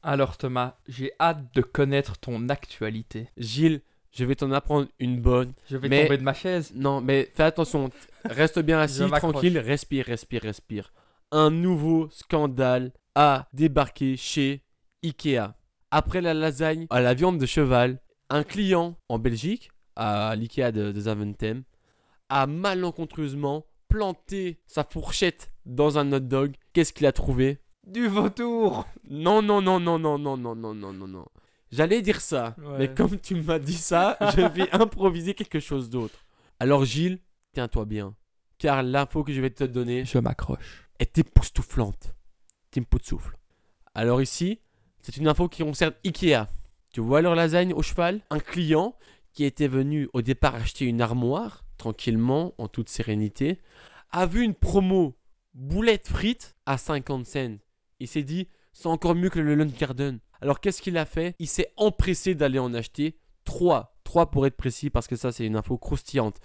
Alors 0.07 0.37
Thomas, 0.37 0.75
j'ai 0.87 1.13
hâte 1.19 1.51
de 1.55 1.63
connaître 1.63 2.15
ton 2.19 2.47
actualité. 2.49 3.27
Gilles, 3.37 3.81
je 4.11 4.23
vais 4.23 4.35
t'en 4.35 4.51
apprendre 4.51 4.87
une 4.99 5.19
bonne. 5.19 5.53
Je 5.67 5.77
vais 5.77 5.89
tomber 5.89 6.19
de 6.19 6.21
ma 6.21 6.35
chaise. 6.35 6.71
Non, 6.75 7.01
mais 7.01 7.31
fais 7.33 7.41
attention. 7.41 7.89
Reste 8.23 8.59
bien 8.59 8.77
assis, 8.81 9.01
tranquille, 9.09 9.57
respire, 9.57 10.05
respire, 10.05 10.43
respire. 10.43 10.93
Un 11.31 11.49
nouveau 11.49 12.07
scandale 12.11 12.91
a 13.15 13.47
débarqué 13.51 14.15
chez 14.15 14.61
Ikea. 15.03 15.55
Après 15.89 16.21
la 16.21 16.35
lasagne 16.35 16.85
à 16.91 17.01
la 17.01 17.15
viande 17.15 17.39
de 17.39 17.47
cheval, 17.47 17.99
un 18.29 18.43
client 18.43 18.99
en 19.09 19.17
Belgique, 19.17 19.71
à 19.95 20.35
l'Ikea 20.35 20.71
de, 20.71 20.91
de 20.91 20.99
Zaventem, 20.99 21.63
a 22.29 22.45
malencontreusement 22.45 23.65
planté 23.87 24.59
sa 24.67 24.83
fourchette 24.83 25.51
dans 25.65 25.97
un 25.97 26.13
hot 26.13 26.19
dog. 26.19 26.53
Qu'est-ce 26.73 26.93
qu'il 26.93 27.07
a 27.07 27.11
trouvé? 27.11 27.57
Du 27.85 28.07
vautour 28.07 28.87
Non, 29.09 29.41
non, 29.41 29.61
non, 29.61 29.79
non, 29.79 29.99
non, 29.99 30.17
non, 30.17 30.37
non, 30.37 30.55
non, 30.55 30.73
non, 30.73 30.93
non, 30.93 31.07
non. 31.07 31.25
J'allais 31.71 32.01
dire 32.01 32.21
ça, 32.21 32.55
mais 32.77 32.93
comme 32.93 33.19
tu 33.19 33.35
m'as 33.35 33.59
dit 33.59 33.77
ça, 33.77 34.17
je 34.35 34.41
vais 34.53 34.71
improviser 34.71 35.33
quelque 35.33 35.59
chose 35.59 35.89
d'autre. 35.89 36.25
Alors 36.59 36.85
Gilles, 36.85 37.19
tiens-toi 37.53 37.85
bien, 37.85 38.15
car 38.57 38.83
l'info 38.83 39.23
que 39.23 39.33
je 39.33 39.41
vais 39.41 39.49
te 39.49 39.63
donner... 39.63 40.05
Je 40.05 40.17
m'accroche. 40.19 40.87
Est 40.99 41.17
époustouflante. 41.17 42.15
Tim 42.71 42.83
souffle. 43.03 43.37
Alors 43.93 44.21
ici, 44.21 44.59
c'est 45.01 45.17
une 45.17 45.27
info 45.27 45.47
qui 45.47 45.63
concerne 45.63 45.93
Ikea. 46.05 46.47
Tu 46.91 47.01
vois 47.01 47.21
leur 47.21 47.35
lasagne 47.35 47.73
au 47.73 47.81
cheval? 47.81 48.21
Un 48.29 48.39
client 48.39 48.95
qui 49.33 49.43
était 49.43 49.67
venu 49.67 50.09
au 50.13 50.21
départ 50.21 50.55
acheter 50.55 50.85
une 50.85 51.01
armoire, 51.01 51.65
tranquillement, 51.77 52.53
en 52.57 52.67
toute 52.67 52.89
sérénité, 52.89 53.59
a 54.11 54.25
vu 54.25 54.43
une 54.43 54.53
promo 54.53 55.17
boulettes 55.53 56.07
frites 56.07 56.55
à 56.65 56.77
50 56.77 57.25
cents. 57.25 57.57
Il 57.99 58.07
s'est 58.07 58.23
dit, 58.23 58.47
c'est 58.73 58.87
encore 58.87 59.15
mieux 59.15 59.29
que 59.29 59.39
le 59.39 59.63
Garden. 59.65 60.19
Alors 60.41 60.59
qu'est-ce 60.59 60.81
qu'il 60.81 60.97
a 60.97 61.05
fait? 61.05 61.35
Il 61.39 61.47
s'est 61.47 61.71
empressé 61.77 62.35
d'aller 62.35 62.59
en 62.59 62.73
acheter 62.73 63.17
3. 63.45 63.97
3 64.03 64.31
pour 64.31 64.45
être 64.45 64.57
précis, 64.57 64.89
parce 64.89 65.07
que 65.07 65.15
ça 65.15 65.31
c'est 65.31 65.45
une 65.45 65.55
info 65.55 65.77
croustillante. 65.77 66.37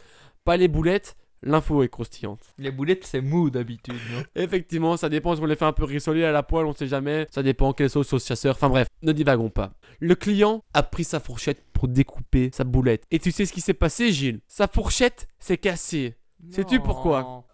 Pas 0.44 0.56
les 0.56 0.68
boulettes, 0.68 1.16
l'info 1.42 1.82
est 1.82 1.88
croustillante. 1.88 2.54
Les 2.58 2.70
boulettes, 2.70 3.04
c'est 3.04 3.20
mou 3.20 3.50
d'habitude. 3.50 3.94
Effectivement, 4.34 4.96
ça 4.96 5.08
dépend 5.08 5.34
si 5.34 5.42
on 5.42 5.46
les 5.46 5.56
fait 5.56 5.64
un 5.64 5.72
peu 5.72 5.84
rissoler 5.84 6.24
à 6.24 6.32
la 6.32 6.42
poêle, 6.42 6.66
on 6.66 6.72
sait 6.72 6.86
jamais. 6.86 7.26
Ça 7.30 7.42
dépend 7.42 7.72
quelle 7.72 7.90
sauce, 7.90 8.08
sauce 8.08 8.26
chasseur. 8.26 8.54
Enfin 8.54 8.68
bref, 8.68 8.88
ne 9.02 9.12
divagons 9.12 9.50
pas. 9.50 9.72
Le 9.98 10.14
client 10.14 10.62
a 10.72 10.82
pris 10.82 11.04
sa 11.04 11.20
fourchette 11.20 11.64
pour 11.72 11.88
découper 11.88 12.50
sa 12.52 12.64
boulette. 12.64 13.04
Et 13.10 13.18
tu 13.18 13.32
sais 13.32 13.44
ce 13.44 13.52
qui 13.52 13.60
s'est 13.60 13.74
passé, 13.74 14.12
Gilles? 14.12 14.40
Sa 14.46 14.68
fourchette 14.68 15.28
s'est 15.38 15.58
cassée. 15.58 16.14
Sais-tu 16.50 16.80
pourquoi? 16.80 17.44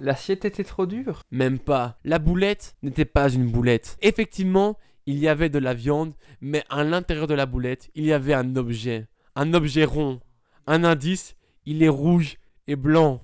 L'assiette 0.00 0.44
était 0.44 0.64
trop 0.64 0.86
dure. 0.86 1.22
Même 1.30 1.58
pas. 1.58 1.98
La 2.04 2.18
boulette 2.18 2.76
n'était 2.82 3.04
pas 3.04 3.28
une 3.30 3.50
boulette. 3.50 3.96
Effectivement, 4.02 4.78
il 5.06 5.18
y 5.18 5.28
avait 5.28 5.48
de 5.48 5.58
la 5.58 5.74
viande, 5.74 6.14
mais 6.40 6.64
à 6.70 6.84
l'intérieur 6.84 7.26
de 7.26 7.34
la 7.34 7.46
boulette, 7.46 7.90
il 7.94 8.04
y 8.04 8.12
avait 8.12 8.34
un 8.34 8.56
objet. 8.56 9.06
Un 9.36 9.52
objet 9.54 9.84
rond. 9.84 10.20
Un 10.66 10.84
indice, 10.84 11.36
il 11.66 11.82
est 11.82 11.88
rouge 11.88 12.36
et 12.66 12.76
blanc. 12.76 13.22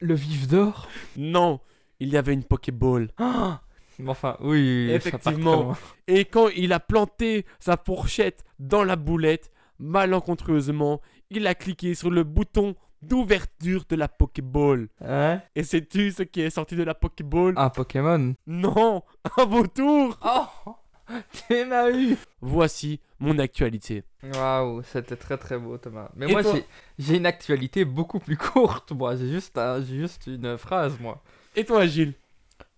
Le 0.00 0.14
vif 0.14 0.46
d'or? 0.46 0.88
Non, 1.16 1.60
il 2.00 2.08
y 2.08 2.16
avait 2.16 2.34
une 2.34 2.44
Pokéball. 2.44 3.10
Ah 3.18 3.60
Enfin, 4.06 4.36
oui. 4.40 4.90
Effectivement. 4.90 5.74
Et 6.06 6.26
quand 6.26 6.48
il 6.48 6.74
a 6.74 6.80
planté 6.80 7.46
sa 7.58 7.78
fourchette 7.78 8.44
dans 8.58 8.84
la 8.84 8.94
boulette, 8.94 9.50
malencontreusement, 9.78 11.00
il 11.30 11.46
a 11.46 11.54
cliqué 11.54 11.94
sur 11.94 12.10
le 12.10 12.22
bouton 12.22 12.74
d'ouverture 13.06 13.84
de 13.88 13.96
la 13.96 14.08
Pokéball. 14.08 14.88
Hein 15.04 15.40
Et 15.54 15.62
sais-tu 15.62 16.10
ce 16.12 16.22
qui 16.22 16.40
est 16.42 16.50
sorti 16.50 16.76
de 16.76 16.82
la 16.82 16.94
Pokéball? 16.94 17.54
Un 17.56 17.70
Pokémon. 17.70 18.34
Non, 18.46 19.02
un 19.38 19.44
vautour 19.44 20.18
Oh 20.24 20.72
Tu 21.48 21.64
m'as 21.66 21.90
eu 21.90 22.16
Voici 22.40 23.00
mon 23.20 23.38
actualité. 23.38 24.02
Waouh, 24.34 24.82
c'était 24.82 25.16
très 25.16 25.38
très 25.38 25.56
beau 25.58 25.78
Thomas. 25.78 26.10
Mais 26.16 26.28
Et 26.28 26.32
moi 26.32 26.42
j'ai- 26.98 27.16
une 27.16 27.26
actualité 27.26 27.84
beaucoup 27.84 28.18
plus 28.18 28.36
courte, 28.36 28.90
moi. 28.92 29.14
J'ai 29.16 29.30
juste, 29.30 29.56
un- 29.56 29.80
juste 29.82 30.26
une 30.26 30.58
phrase, 30.58 30.98
moi. 31.00 31.22
Et 31.54 31.64
toi, 31.64 31.86
Gilles? 31.86 32.14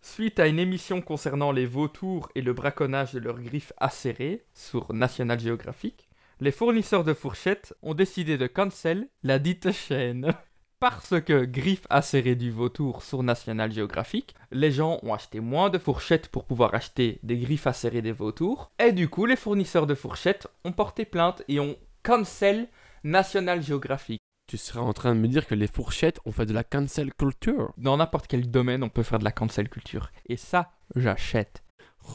Suite 0.00 0.38
à 0.38 0.46
une 0.46 0.58
émission 0.60 1.00
concernant 1.02 1.50
les 1.52 1.66
vautours 1.66 2.28
et 2.34 2.40
le 2.42 2.52
braconnage 2.52 3.12
de 3.14 3.18
leurs 3.18 3.40
griffes 3.40 3.72
acérées 3.78 4.44
sur 4.54 4.92
National 4.94 5.40
Geographic, 5.40 6.07
les 6.40 6.52
fournisseurs 6.52 7.04
de 7.04 7.14
fourchettes 7.14 7.74
ont 7.82 7.94
décidé 7.94 8.38
de 8.38 8.46
cancel 8.46 9.08
la 9.22 9.38
dite 9.38 9.72
chaîne. 9.72 10.32
Parce 10.80 11.20
que 11.20 11.44
griffes 11.44 11.86
acérées 11.90 12.36
du 12.36 12.52
vautour 12.52 13.02
sur 13.02 13.24
National 13.24 13.72
Geographic, 13.72 14.36
les 14.52 14.70
gens 14.70 15.00
ont 15.02 15.12
acheté 15.12 15.40
moins 15.40 15.70
de 15.70 15.78
fourchettes 15.78 16.28
pour 16.28 16.44
pouvoir 16.44 16.72
acheter 16.72 17.18
des 17.24 17.38
griffes 17.38 17.66
acérées 17.66 18.02
des 18.02 18.12
vautours, 18.12 18.70
et 18.78 18.92
du 18.92 19.08
coup 19.08 19.26
les 19.26 19.34
fournisseurs 19.34 19.88
de 19.88 19.96
fourchettes 19.96 20.46
ont 20.64 20.70
porté 20.70 21.04
plainte 21.04 21.42
et 21.48 21.58
ont 21.58 21.76
cancel 22.04 22.68
National 23.02 23.60
Geographic. 23.60 24.20
Tu 24.46 24.56
serais 24.56 24.78
en 24.78 24.92
train 24.92 25.16
de 25.16 25.20
me 25.20 25.26
dire 25.26 25.48
que 25.48 25.56
les 25.56 25.66
fourchettes 25.66 26.20
ont 26.24 26.32
fait 26.32 26.46
de 26.46 26.54
la 26.54 26.64
cancel 26.64 27.12
culture. 27.12 27.72
Dans 27.76 27.96
n'importe 27.96 28.28
quel 28.28 28.48
domaine, 28.48 28.84
on 28.84 28.88
peut 28.88 29.02
faire 29.02 29.18
de 29.18 29.24
la 29.24 29.32
cancel 29.32 29.68
culture. 29.68 30.10
Et 30.26 30.36
ça, 30.36 30.70
j'achète. 30.94 31.64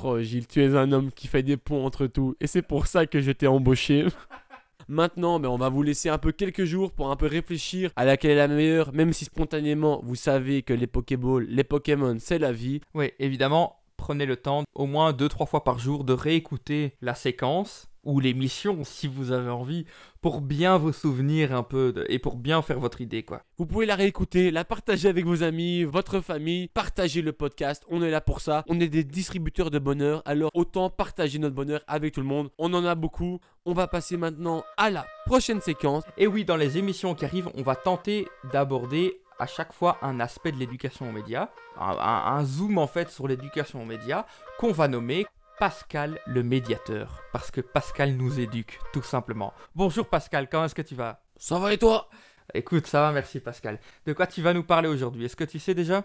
Oh 0.03 0.19
Gilles, 0.21 0.47
tu 0.47 0.63
es 0.63 0.75
un 0.75 0.91
homme 0.91 1.11
qui 1.11 1.27
fait 1.27 1.43
des 1.43 1.57
ponts 1.57 1.85
entre 1.85 2.07
tout, 2.07 2.35
et 2.39 2.47
c'est 2.47 2.61
pour 2.61 2.87
ça 2.87 3.05
que 3.05 3.21
je 3.21 3.31
t'ai 3.31 3.47
embauché. 3.47 4.05
Maintenant, 4.89 5.39
ben, 5.39 5.49
on 5.49 5.57
va 5.57 5.69
vous 5.69 5.83
laisser 5.83 6.09
un 6.09 6.17
peu 6.17 6.31
quelques 6.31 6.65
jours 6.65 6.91
pour 6.91 7.09
un 7.09 7.15
peu 7.15 7.27
réfléchir 7.27 7.91
à 7.95 8.03
laquelle 8.03 8.31
est 8.31 8.35
la 8.35 8.47
meilleure, 8.47 8.93
même 8.93 9.13
si 9.13 9.25
spontanément 9.25 10.01
vous 10.03 10.15
savez 10.15 10.61
que 10.61 10.73
les 10.73 10.87
Pokéballs, 10.87 11.45
les 11.47 11.63
Pokémon, 11.63 12.17
c'est 12.19 12.39
la 12.39 12.51
vie. 12.51 12.81
Oui, 12.93 13.11
évidemment, 13.19 13.79
prenez 13.95 14.25
le 14.25 14.35
temps 14.35 14.63
au 14.75 14.85
moins 14.85 15.13
2-3 15.13 15.47
fois 15.47 15.63
par 15.63 15.79
jour 15.79 16.03
de 16.03 16.13
réécouter 16.13 16.95
la 17.01 17.15
séquence 17.15 17.87
ou 18.03 18.19
l'émission 18.19 18.83
si 18.83 19.07
vous 19.07 19.31
avez 19.31 19.49
envie 19.49 19.85
pour 20.21 20.41
bien 20.41 20.77
vous 20.77 20.93
souvenir 20.93 21.53
un 21.53 21.63
peu 21.63 21.91
de- 21.93 22.05
et 22.09 22.19
pour 22.19 22.35
bien 22.37 22.61
faire 22.61 22.79
votre 22.79 23.01
idée 23.01 23.23
quoi. 23.23 23.43
Vous 23.57 23.65
pouvez 23.65 23.85
la 23.85 23.95
réécouter, 23.95 24.51
la 24.51 24.63
partager 24.65 25.07
avec 25.09 25.25
vos 25.25 25.43
amis, 25.43 25.83
votre 25.83 26.19
famille, 26.21 26.67
partager 26.69 27.21
le 27.21 27.33
podcast, 27.33 27.83
on 27.89 28.01
est 28.01 28.09
là 28.11 28.21
pour 28.21 28.39
ça. 28.41 28.63
On 28.67 28.79
est 28.79 28.87
des 28.87 29.03
distributeurs 29.03 29.69
de 29.71 29.79
bonheur, 29.79 30.21
alors 30.25 30.51
autant 30.53 30.89
partager 30.89 31.39
notre 31.39 31.55
bonheur 31.55 31.81
avec 31.87 32.13
tout 32.13 32.21
le 32.21 32.27
monde. 32.27 32.49
On 32.57 32.73
en 32.73 32.85
a 32.85 32.95
beaucoup. 32.95 33.39
On 33.65 33.73
va 33.73 33.87
passer 33.87 34.17
maintenant 34.17 34.63
à 34.77 34.89
la 34.89 35.05
prochaine 35.25 35.61
séquence. 35.61 36.03
Et 36.17 36.27
oui, 36.27 36.43
dans 36.45 36.57
les 36.57 36.77
émissions 36.77 37.15
qui 37.15 37.23
arrivent, 37.25 37.49
on 37.55 37.61
va 37.63 37.75
tenter 37.75 38.27
d'aborder 38.51 39.19
à 39.39 39.47
chaque 39.47 39.73
fois 39.73 39.97
un 40.01 40.19
aspect 40.19 40.51
de 40.51 40.57
l'éducation 40.57 41.09
aux 41.09 41.11
médias, 41.11 41.49
un, 41.77 41.97
un- 41.97 42.37
un 42.37 42.45
zoom 42.45 42.77
en 42.77 42.87
fait 42.87 43.09
sur 43.09 43.27
l'éducation 43.27 43.81
aux 43.81 43.85
médias 43.85 44.25
qu'on 44.59 44.71
va 44.71 44.87
nommer 44.87 45.25
Pascal 45.63 46.19
le 46.25 46.43
médiateur, 46.43 47.23
parce 47.31 47.49
que 47.49 47.61
Pascal 47.61 48.17
nous 48.17 48.37
éduque, 48.37 48.81
tout 48.91 49.01
simplement. 49.01 49.53
Bonjour 49.75 50.05
Pascal, 50.05 50.49
comment 50.49 50.65
est-ce 50.65 50.75
que 50.75 50.81
tu 50.81 50.93
vas? 50.93 51.23
Ça 51.37 51.57
va 51.57 51.71
et 51.71 51.77
toi? 51.77 52.09
Écoute, 52.53 52.85
ça 52.85 52.99
va, 52.99 53.13
merci 53.13 53.39
Pascal. 53.39 53.79
De 54.05 54.11
quoi 54.11 54.27
tu 54.27 54.41
vas 54.41 54.53
nous 54.53 54.65
parler 54.65 54.89
aujourd'hui? 54.89 55.23
Est-ce 55.23 55.37
que 55.37 55.45
tu 55.45 55.59
sais 55.59 55.73
déjà? 55.73 56.03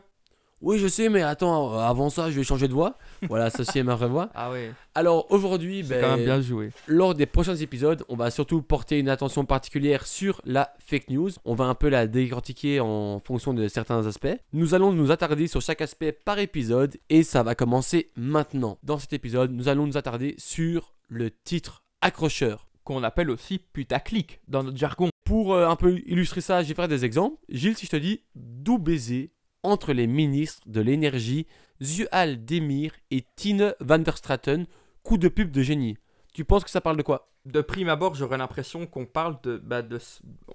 Oui, 0.61 0.79
je 0.79 0.89
sais, 0.89 1.09
mais 1.09 1.23
attends, 1.23 1.75
euh, 1.75 1.79
avant 1.79 2.11
ça, 2.11 2.31
je 2.31 2.37
vais 2.37 2.43
changer 2.43 2.67
de 2.67 2.73
voix. 2.73 2.99
Voilà, 3.29 3.49
ceci 3.51 3.79
est 3.79 3.85
ma 3.85 3.95
vraie 3.95 4.09
voix. 4.09 4.29
Ah 4.35 4.51
ouais, 4.51 4.73
Alors 4.95 5.27
aujourd'hui, 5.31 5.85
c'est 5.85 5.95
ben, 5.95 6.01
quand 6.01 6.17
même 6.17 6.25
bien 6.25 6.41
joué. 6.41 6.71
lors 6.87 7.15
des 7.15 7.27
prochains 7.27 7.57
épisodes, 7.57 8.05
on 8.09 8.17
va 8.17 8.31
surtout 8.31 8.63
porter 8.63 8.99
une 8.99 9.09
attention 9.09 9.45
particulière 9.45 10.07
sur 10.07 10.41
la 10.45 10.75
fake 10.85 11.11
news. 11.11 11.31
On 11.45 11.55
va 11.55 11.65
un 11.65 11.75
peu 11.75 11.89
la 11.89 12.07
décortiquer 12.07 12.81
en 12.81 13.21
fonction 13.21 13.55
de 13.55 13.69
certains 13.69 14.07
aspects. 14.07 14.37
Nous 14.53 14.75
allons 14.75 14.93
nous 14.93 15.11
attarder 15.11 15.47
sur 15.47 15.61
chaque 15.61 15.81
aspect 15.81 16.13
par 16.13 16.39
épisode 16.39 16.97
et 17.09 17.23
ça 17.23 17.43
va 17.43 17.55
commencer 17.55 18.11
maintenant. 18.17 18.79
Dans 18.83 18.99
cet 18.99 19.13
épisode, 19.13 19.53
nous 19.53 19.69
allons 19.69 19.87
nous 19.87 19.97
attarder 19.97 20.35
sur 20.39 20.95
le 21.09 21.31
titre 21.31 21.85
accrocheur. 22.01 22.67
Qu'on 22.85 23.03
appelle 23.03 23.31
aussi 23.31 23.59
putaclic 23.59 24.41
dans 24.49 24.63
notre 24.63 24.79
jargon. 24.79 25.11
Pour 25.25 25.53
euh, 25.53 25.69
un 25.69 25.77
peu 25.77 25.99
illustrer 26.07 26.41
ça, 26.41 26.63
je 26.63 26.69
vais 26.69 26.75
faire 26.75 26.89
des 26.89 27.05
exemples. 27.05 27.37
Gilles, 27.51 27.77
si 27.77 27.85
je 27.87 27.91
te 27.91 27.97
dis 27.97 28.23
doux 28.35 28.79
baiser 28.79 29.33
entre 29.69 29.93
les 29.93 30.07
ministres 30.07 30.63
de 30.67 30.81
l'énergie 30.81 31.47
Zuhal 31.83 32.45
Demir 32.45 32.93
et 33.11 33.25
Tine 33.37 33.75
van 33.81 33.99
der 33.99 34.17
Straten, 34.17 34.67
coup 35.03 35.19
de 35.19 35.29
pub 35.29 35.51
de 35.51 35.63
génie. 35.63 35.97
Tu 36.33 36.45
penses 36.45 36.65
que 36.65 36.71
ça 36.71 36.81
parle 36.81 36.97
de 36.97 37.03
quoi? 37.03 37.29
De 37.47 37.61
prime 37.61 37.89
abord, 37.89 38.15
j'aurais 38.15 38.39
l'impression 38.39 38.87
qu'on 38.87 39.07
parle 39.07 39.39
de, 39.43 39.59
bah, 39.59 39.83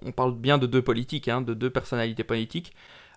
on 0.02 0.12
parle 0.12 0.36
bien 0.36 0.58
de 0.58 0.66
deux 0.66 0.82
politiques, 0.82 1.28
hein, 1.28 1.40
de 1.42 1.54
deux 1.54 1.70
personnalités 1.70 2.24
politiques. 2.24 2.72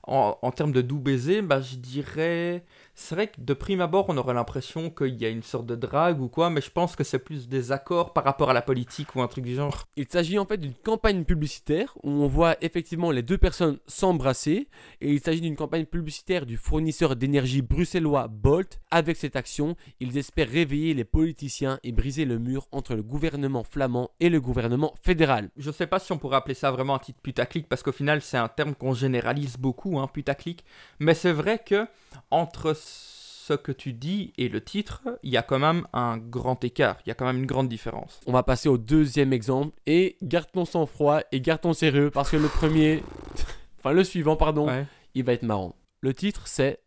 En, 0.07 0.37
en 0.41 0.51
termes 0.51 0.71
de 0.71 0.81
doux 0.81 0.99
baiser, 0.99 1.41
bah, 1.41 1.61
je 1.61 1.75
dirais, 1.75 2.63
c'est 2.99 3.13
vrai 3.13 3.27
que 3.27 3.39
de 3.39 3.53
prime 3.53 3.81
abord, 3.81 4.05
on 4.09 4.17
aurait 4.17 4.33
l'impression 4.33 4.89
qu'il 4.89 5.21
y 5.21 5.25
a 5.25 5.29
une 5.29 5.43
sorte 5.43 5.67
de 5.67 5.75
drague 5.75 6.19
ou 6.19 6.29
quoi, 6.29 6.49
mais 6.49 6.61
je 6.61 6.71
pense 6.71 6.95
que 6.95 7.03
c'est 7.03 7.19
plus 7.19 7.47
des 7.47 7.71
accords 7.71 8.11
par 8.11 8.23
rapport 8.23 8.49
à 8.49 8.53
la 8.53 8.61
politique 8.61 9.15
ou 9.15 9.21
un 9.21 9.27
truc 9.27 9.45
du 9.45 9.55
genre. 9.55 9.83
Il 9.97 10.07
s'agit 10.09 10.39
en 10.39 10.45
fait 10.45 10.57
d'une 10.57 10.73
campagne 10.73 11.23
publicitaire 11.23 11.93
où 12.03 12.09
on 12.09 12.27
voit 12.27 12.55
effectivement 12.61 13.11
les 13.11 13.21
deux 13.21 13.37
personnes 13.37 13.77
s'embrasser 13.85 14.67
et 15.01 15.13
il 15.13 15.19
s'agit 15.19 15.41
d'une 15.41 15.55
campagne 15.55 15.85
publicitaire 15.85 16.45
du 16.45 16.57
fournisseur 16.57 17.15
d'énergie 17.15 17.61
bruxellois 17.61 18.27
Bolt. 18.27 18.79
Avec 18.89 19.17
cette 19.17 19.35
action, 19.35 19.75
ils 19.99 20.17
espèrent 20.17 20.49
réveiller 20.49 20.93
les 20.93 21.05
politiciens 21.05 21.79
et 21.83 21.91
briser 21.91 22.25
le 22.25 22.39
mur 22.39 22.67
entre 22.71 22.95
le 22.95 23.03
gouvernement 23.03 23.63
flamand 23.63 24.09
et 24.19 24.29
le 24.29 24.41
gouvernement 24.41 24.95
fédéral. 25.03 25.49
Je 25.57 25.69
sais 25.69 25.87
pas 25.87 25.99
si 25.99 26.11
on 26.13 26.17
pourrait 26.17 26.37
appeler 26.37 26.55
ça 26.55 26.71
vraiment 26.71 26.95
un 26.95 26.99
titre 26.99 27.21
putaclic 27.21 27.67
parce 27.69 27.83
qu'au 27.83 27.91
final 27.91 28.21
c'est 28.21 28.37
un 28.37 28.47
terme 28.47 28.73
qu'on 28.73 28.93
généralise 28.93 29.57
beaucoup, 29.57 29.96
hein, 29.99 30.07
putaclic. 30.07 30.63
Mais 30.99 31.13
c'est 31.13 31.31
vrai 31.31 31.59
que 31.59 31.87
entre 32.31 32.73
ce 32.75 33.53
que 33.53 33.71
tu 33.71 33.93
dis 33.93 34.33
et 34.37 34.49
le 34.49 34.61
titre, 34.63 35.01
il 35.23 35.29
y 35.31 35.37
a 35.37 35.41
quand 35.43 35.59
même 35.59 35.87
un 35.93 36.17
grand 36.17 36.61
écart, 36.65 36.97
il 37.05 37.09
y 37.09 37.11
a 37.11 37.15
quand 37.15 37.25
même 37.25 37.37
une 37.37 37.45
grande 37.45 37.69
différence. 37.69 38.19
On 38.27 38.33
va 38.33 38.43
passer 38.43 38.67
au 38.69 38.77
deuxième 38.77 39.31
exemple 39.33 39.79
et 39.85 40.17
garde 40.21 40.51
ton 40.51 40.65
sang-froid 40.65 41.21
et 41.31 41.39
garde 41.41 41.61
ton 41.61 41.73
sérieux 41.73 42.11
parce 42.11 42.29
que 42.31 42.37
le 42.37 42.49
premier, 42.49 43.03
enfin 43.79 43.93
le 43.93 44.03
suivant 44.03 44.35
pardon, 44.35 44.67
Ouais. 44.67 44.85
il 45.13 45.23
va 45.23 45.33
être 45.33 45.43
marrant. 45.43 45.75
Le 46.01 46.13
titre 46.13 46.47
c'est 46.47 46.81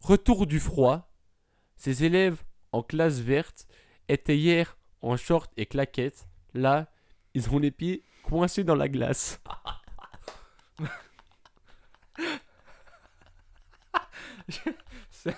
Retour 0.00 0.46
du 0.46 0.60
froid. 0.60 1.10
Ces 1.76 2.04
élèves 2.04 2.42
en 2.72 2.82
classe 2.82 3.18
verte 3.18 3.66
étaient 4.08 4.36
hier 4.38 4.76
en 5.02 5.16
short 5.16 5.50
et 5.56 5.66
claquettes. 5.66 6.28
Là, 6.54 6.86
ils 7.34 7.50
ont 7.50 7.58
les 7.58 7.70
pieds 7.72 8.02
coincés 8.22 8.64
dans 8.64 8.74
la 8.76 8.88
glace. 8.88 9.40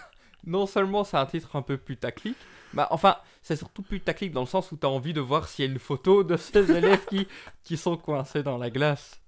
Non 0.46 0.66
seulement 0.66 1.04
c'est 1.04 1.18
un 1.18 1.26
titre 1.26 1.54
un 1.54 1.62
peu 1.62 1.76
putaclic, 1.76 2.36
bah 2.72 2.88
enfin 2.90 3.16
c'est 3.42 3.56
surtout 3.56 3.82
putaclic 3.82 4.32
dans 4.32 4.40
le 4.40 4.46
sens 4.46 4.72
où 4.72 4.76
tu 4.76 4.86
as 4.86 4.90
envie 4.90 5.12
de 5.12 5.20
voir 5.20 5.48
s'il 5.48 5.66
y 5.66 5.68
a 5.68 5.70
une 5.70 5.78
photo 5.78 6.24
de 6.24 6.36
ces 6.36 6.70
élèves 6.76 7.04
qui, 7.06 7.28
qui 7.62 7.76
sont 7.76 7.96
coincés 7.96 8.42
dans 8.42 8.56
la 8.56 8.70
glace. 8.70 9.20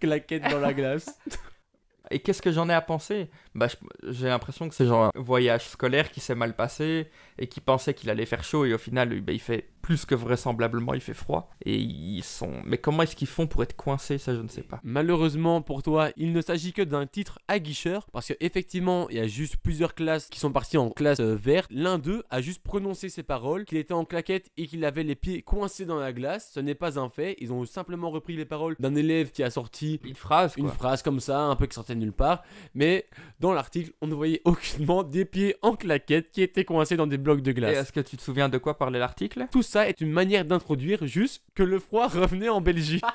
Claquettes 0.00 0.48
dans 0.48 0.60
la 0.60 0.72
glace. 0.72 1.18
Et 2.10 2.20
qu'est-ce 2.20 2.40
que 2.40 2.52
j'en 2.52 2.68
ai 2.68 2.72
à 2.72 2.80
penser? 2.80 3.28
Bah, 3.56 3.66
J'ai 4.04 4.28
l'impression 4.28 4.68
que 4.68 4.76
c'est 4.76 4.86
genre 4.86 5.06
un 5.06 5.20
voyage 5.20 5.68
scolaire 5.68 6.12
qui 6.12 6.20
s'est 6.20 6.36
mal 6.36 6.54
passé 6.54 7.10
et 7.36 7.48
qui 7.48 7.60
pensait 7.60 7.94
qu'il 7.94 8.10
allait 8.10 8.26
faire 8.26 8.44
chaud 8.44 8.64
et 8.64 8.72
au 8.72 8.78
final, 8.78 9.20
bah, 9.22 9.32
il 9.32 9.40
fait 9.40 9.68
plus 9.86 10.04
que 10.04 10.16
vraisemblablement, 10.16 10.94
il 10.94 11.00
fait 11.00 11.14
froid. 11.14 11.48
Et 11.64 11.76
ils 11.76 12.24
sont. 12.24 12.50
Mais 12.64 12.76
comment 12.76 13.04
est-ce 13.04 13.14
qu'ils 13.14 13.28
font 13.28 13.46
pour 13.46 13.62
être 13.62 13.76
coincés 13.76 14.18
Ça, 14.18 14.34
je 14.34 14.40
ne 14.40 14.48
sais 14.48 14.64
pas. 14.64 14.80
Malheureusement 14.82 15.62
pour 15.62 15.84
toi, 15.84 16.08
il 16.16 16.32
ne 16.32 16.40
s'agit 16.40 16.72
que 16.72 16.82
d'un 16.82 17.06
titre 17.06 17.38
aguicheur 17.46 18.08
parce 18.10 18.26
qu'effectivement, 18.26 19.08
il 19.10 19.16
y 19.16 19.20
a 19.20 19.28
juste 19.28 19.58
plusieurs 19.58 19.94
classes 19.94 20.28
qui 20.28 20.40
sont 20.40 20.50
parties 20.50 20.76
en 20.76 20.90
classe 20.90 21.20
euh, 21.20 21.36
verte. 21.36 21.70
L'un 21.70 21.98
d'eux 21.98 22.24
a 22.30 22.40
juste 22.40 22.64
prononcé 22.64 23.08
ces 23.08 23.22
paroles, 23.22 23.64
qu'il 23.64 23.78
était 23.78 23.94
en 23.94 24.04
claquette 24.04 24.50
et 24.56 24.66
qu'il 24.66 24.84
avait 24.84 25.04
les 25.04 25.14
pieds 25.14 25.42
coincés 25.42 25.84
dans 25.86 26.00
la 26.00 26.12
glace. 26.12 26.50
Ce 26.52 26.58
n'est 26.58 26.74
pas 26.74 26.98
un 26.98 27.08
fait. 27.08 27.36
Ils 27.38 27.52
ont 27.52 27.64
simplement 27.64 28.10
repris 28.10 28.34
les 28.34 28.44
paroles 28.44 28.74
d'un 28.80 28.96
élève 28.96 29.30
qui 29.30 29.44
a 29.44 29.50
sorti 29.50 30.00
Une 30.02 30.16
phrase, 30.16 30.54
une 30.56 30.68
phrase 30.68 31.04
comme 31.04 31.20
ça, 31.20 31.42
un 31.42 31.54
peu 31.54 31.66
qui 31.66 31.76
sortait 31.76 31.94
de 31.94 32.00
nulle 32.00 32.12
part. 32.12 32.42
Mais 32.74 33.06
dans 33.38 33.52
l'article, 33.52 33.92
on 34.00 34.08
ne 34.08 34.14
voyait 34.14 34.42
aucunement 34.44 35.04
des 35.04 35.24
pieds 35.24 35.54
en 35.62 35.76
claquette 35.76 36.32
qui 36.32 36.42
étaient 36.42 36.64
coincés 36.64 36.96
dans 36.96 37.06
des 37.06 37.18
blocs 37.18 37.40
de 37.40 37.52
Et 37.52 37.54
glace. 37.54 37.76
est-ce 37.76 37.92
que 37.92 38.00
tu 38.00 38.16
te 38.16 38.22
souviens 38.22 38.48
de 38.48 38.58
quoi 38.58 38.76
parlait 38.76 38.98
l'article? 38.98 39.46
Tout 39.52 39.62
ça 39.62 39.75
est 39.84 40.00
une 40.00 40.10
manière 40.12 40.44
d'introduire 40.44 41.06
juste 41.06 41.42
que 41.54 41.62
le 41.62 41.78
froid 41.78 42.08
revenait 42.14 42.48
en 42.48 42.60
Belgique. 42.60 43.04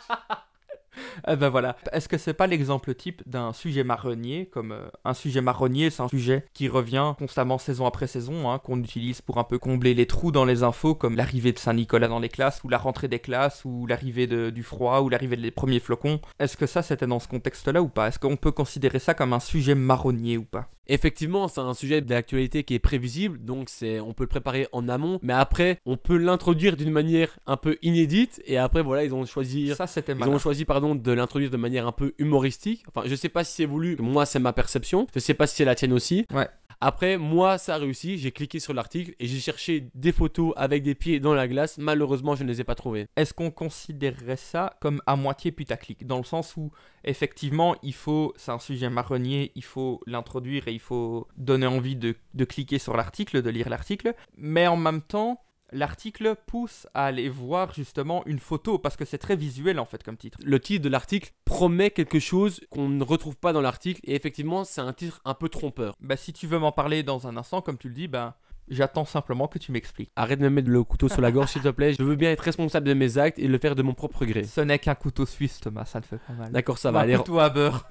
Eh 1.25 1.37
ben 1.37 1.47
voilà. 1.47 1.77
Est-ce 1.93 2.09
que 2.09 2.17
c'est 2.17 2.33
pas 2.33 2.47
l'exemple 2.47 2.93
type 2.93 3.21
d'un 3.25 3.53
sujet 3.53 3.83
marronnier 3.85 4.47
Comme 4.51 4.73
euh, 4.73 4.89
un 5.05 5.13
sujet 5.13 5.39
marronnier, 5.39 5.89
c'est 5.89 6.01
un 6.03 6.09
sujet 6.09 6.45
qui 6.53 6.67
revient 6.67 7.13
constamment 7.17 7.57
saison 7.57 7.85
après 7.85 8.07
saison, 8.07 8.51
hein, 8.51 8.59
qu'on 8.59 8.77
utilise 8.79 9.21
pour 9.21 9.37
un 9.37 9.45
peu 9.45 9.57
combler 9.57 9.93
les 9.93 10.05
trous 10.05 10.33
dans 10.33 10.43
les 10.43 10.63
infos, 10.63 10.93
comme 10.93 11.15
l'arrivée 11.15 11.53
de 11.53 11.59
Saint-Nicolas 11.59 12.09
dans 12.09 12.19
les 12.19 12.27
classes, 12.27 12.61
ou 12.65 12.69
la 12.69 12.77
rentrée 12.77 13.07
des 13.07 13.19
classes, 13.19 13.63
ou 13.63 13.87
l'arrivée 13.87 14.27
de- 14.27 14.49
du 14.49 14.63
froid, 14.63 14.99
ou 14.99 15.07
l'arrivée 15.07 15.37
des 15.37 15.51
premiers 15.51 15.79
flocons. 15.79 16.19
Est-ce 16.39 16.57
que 16.57 16.67
ça 16.67 16.81
c'était 16.83 17.07
dans 17.07 17.19
ce 17.21 17.27
contexte-là 17.29 17.81
ou 17.81 17.87
pas? 17.87 18.09
Est-ce 18.09 18.19
qu'on 18.19 18.35
peut 18.35 18.51
considérer 18.51 18.99
ça 18.99 19.13
comme 19.13 19.31
un 19.31 19.39
sujet 19.39 19.75
marronnier 19.75 20.37
ou 20.37 20.43
pas? 20.43 20.67
Effectivement, 20.87 21.47
c'est 21.47 21.61
un 21.61 21.73
sujet 21.73 22.01
d'actualité 22.01 22.63
qui 22.63 22.73
est 22.73 22.79
prévisible, 22.79 23.37
donc 23.43 23.69
c'est, 23.69 23.99
on 23.99 24.13
peut 24.13 24.23
le 24.23 24.29
préparer 24.29 24.67
en 24.71 24.89
amont, 24.89 25.19
mais 25.21 25.33
après, 25.33 25.79
on 25.85 25.95
peut 25.95 26.17
l'introduire 26.17 26.75
d'une 26.75 26.91
manière 26.91 27.37
un 27.45 27.57
peu 27.57 27.77
inédite, 27.81 28.41
et 28.45 28.57
après, 28.57 28.81
voilà, 28.81 29.03
ils 29.03 29.13
ont 29.13 29.25
choisi, 29.25 29.73
Ça 29.75 29.87
c'était 29.87 30.13
ils 30.19 30.27
ont 30.27 30.39
choisi, 30.39 30.65
pardon, 30.65 30.95
de 30.95 31.11
l'introduire 31.11 31.49
de 31.51 31.57
manière 31.57 31.87
un 31.87 31.91
peu 31.91 32.13
humoristique. 32.17 32.83
Enfin, 32.93 33.07
je 33.07 33.15
sais 33.15 33.29
pas 33.29 33.43
si 33.43 33.53
c'est 33.53 33.65
voulu, 33.65 33.95
moi, 33.99 34.25
c'est 34.25 34.39
ma 34.39 34.53
perception, 34.53 35.07
je 35.13 35.19
sais 35.19 35.33
pas 35.33 35.47
si 35.47 35.55
c'est 35.55 35.65
la 35.65 35.75
tienne 35.75 35.93
aussi. 35.93 36.25
Ouais. 36.33 36.47
Après, 36.83 37.19
moi, 37.19 37.59
ça 37.59 37.75
a 37.75 37.77
réussi, 37.77 38.17
j'ai 38.17 38.31
cliqué 38.31 38.59
sur 38.59 38.73
l'article 38.73 39.13
et 39.19 39.27
j'ai 39.27 39.39
cherché 39.39 39.87
des 39.93 40.11
photos 40.11 40.51
avec 40.55 40.81
des 40.81 40.95
pieds 40.95 41.19
dans 41.19 41.35
la 41.35 41.47
glace, 41.47 41.77
malheureusement, 41.77 42.35
je 42.35 42.43
ne 42.43 42.47
les 42.47 42.59
ai 42.59 42.63
pas 42.63 42.73
trouvées. 42.73 43.05
Est-ce 43.15 43.35
qu'on 43.35 43.51
considérerait 43.51 44.35
ça 44.35 44.77
comme 44.81 44.99
à 45.05 45.15
moitié 45.15 45.51
putaclic? 45.51 46.07
Dans 46.07 46.17
le 46.17 46.23
sens 46.23 46.57
où, 46.57 46.71
effectivement, 47.03 47.75
il 47.83 47.93
faut, 47.93 48.33
c'est 48.35 48.51
un 48.51 48.59
sujet 48.59 48.89
marronnier, 48.89 49.51
il 49.55 49.63
faut 49.63 50.01
l'introduire 50.05 50.67
et 50.67 50.73
il 50.73 50.79
faut 50.79 51.27
donner 51.37 51.67
envie 51.67 51.95
de, 51.95 52.15
de 52.33 52.45
cliquer 52.45 52.79
sur 52.79 52.95
l'article, 52.95 53.41
de 53.41 53.49
lire 53.49 53.69
l'article, 53.69 54.15
mais 54.37 54.67
en 54.67 54.77
même 54.77 55.01
temps, 55.01 55.41
l'article 55.71 56.35
pousse 56.47 56.87
à 56.93 57.05
aller 57.05 57.29
voir 57.29 57.73
justement 57.73 58.23
une 58.25 58.39
photo, 58.39 58.77
parce 58.77 58.97
que 58.97 59.05
c'est 59.05 59.17
très 59.17 59.35
visuel 59.35 59.79
en 59.79 59.85
fait 59.85 60.03
comme 60.03 60.17
titre. 60.17 60.37
Le 60.43 60.59
titre 60.59 60.83
de 60.83 60.89
l'article 60.89 61.33
promet 61.45 61.91
quelque 61.91 62.19
chose 62.19 62.61
qu'on 62.69 62.89
ne 62.89 63.03
retrouve 63.03 63.37
pas 63.37 63.53
dans 63.53 63.61
l'article, 63.61 64.01
et 64.03 64.15
effectivement, 64.15 64.63
c'est 64.63 64.81
un 64.81 64.93
titre 64.93 65.21
un 65.25 65.33
peu 65.33 65.49
trompeur. 65.49 65.95
Bah, 65.99 66.17
si 66.17 66.33
tu 66.33 66.47
veux 66.47 66.59
m'en 66.59 66.71
parler 66.71 67.03
dans 67.03 67.27
un 67.27 67.37
instant, 67.37 67.61
comme 67.61 67.77
tu 67.77 67.87
le 67.87 67.93
dis, 67.93 68.07
ben, 68.07 68.33
j'attends 68.69 69.05
simplement 69.05 69.47
que 69.47 69.59
tu 69.59 69.71
m'expliques. 69.71 70.11
Arrête 70.15 70.39
de 70.39 70.45
me 70.45 70.49
mettre 70.49 70.69
le 70.69 70.83
couteau 70.83 71.09
sur 71.09 71.21
la 71.21 71.31
gorge, 71.31 71.49
s'il 71.49 71.61
te 71.61 71.69
plaît. 71.69 71.93
Je 71.93 72.03
veux 72.03 72.15
bien 72.15 72.31
être 72.31 72.41
responsable 72.41 72.87
de 72.87 72.93
mes 72.93 73.17
actes 73.17 73.39
et 73.39 73.47
le 73.47 73.57
faire 73.57 73.75
de 73.75 73.83
mon 73.83 73.93
propre 73.93 74.25
gré. 74.25 74.43
Ce 74.43 74.61
n'est 74.61 74.79
qu'un 74.79 74.95
couteau 74.95 75.25
suisse, 75.25 75.59
Thomas, 75.59 75.85
ça 75.85 75.99
ne 75.99 76.05
fait 76.05 76.17
pas 76.17 76.33
mal. 76.33 76.51
D'accord, 76.51 76.77
ça 76.77 76.91
va. 76.91 76.99
un 76.99 77.03
Allez, 77.03 77.15
couteau 77.17 77.39
à 77.39 77.49
beurre. 77.49 77.87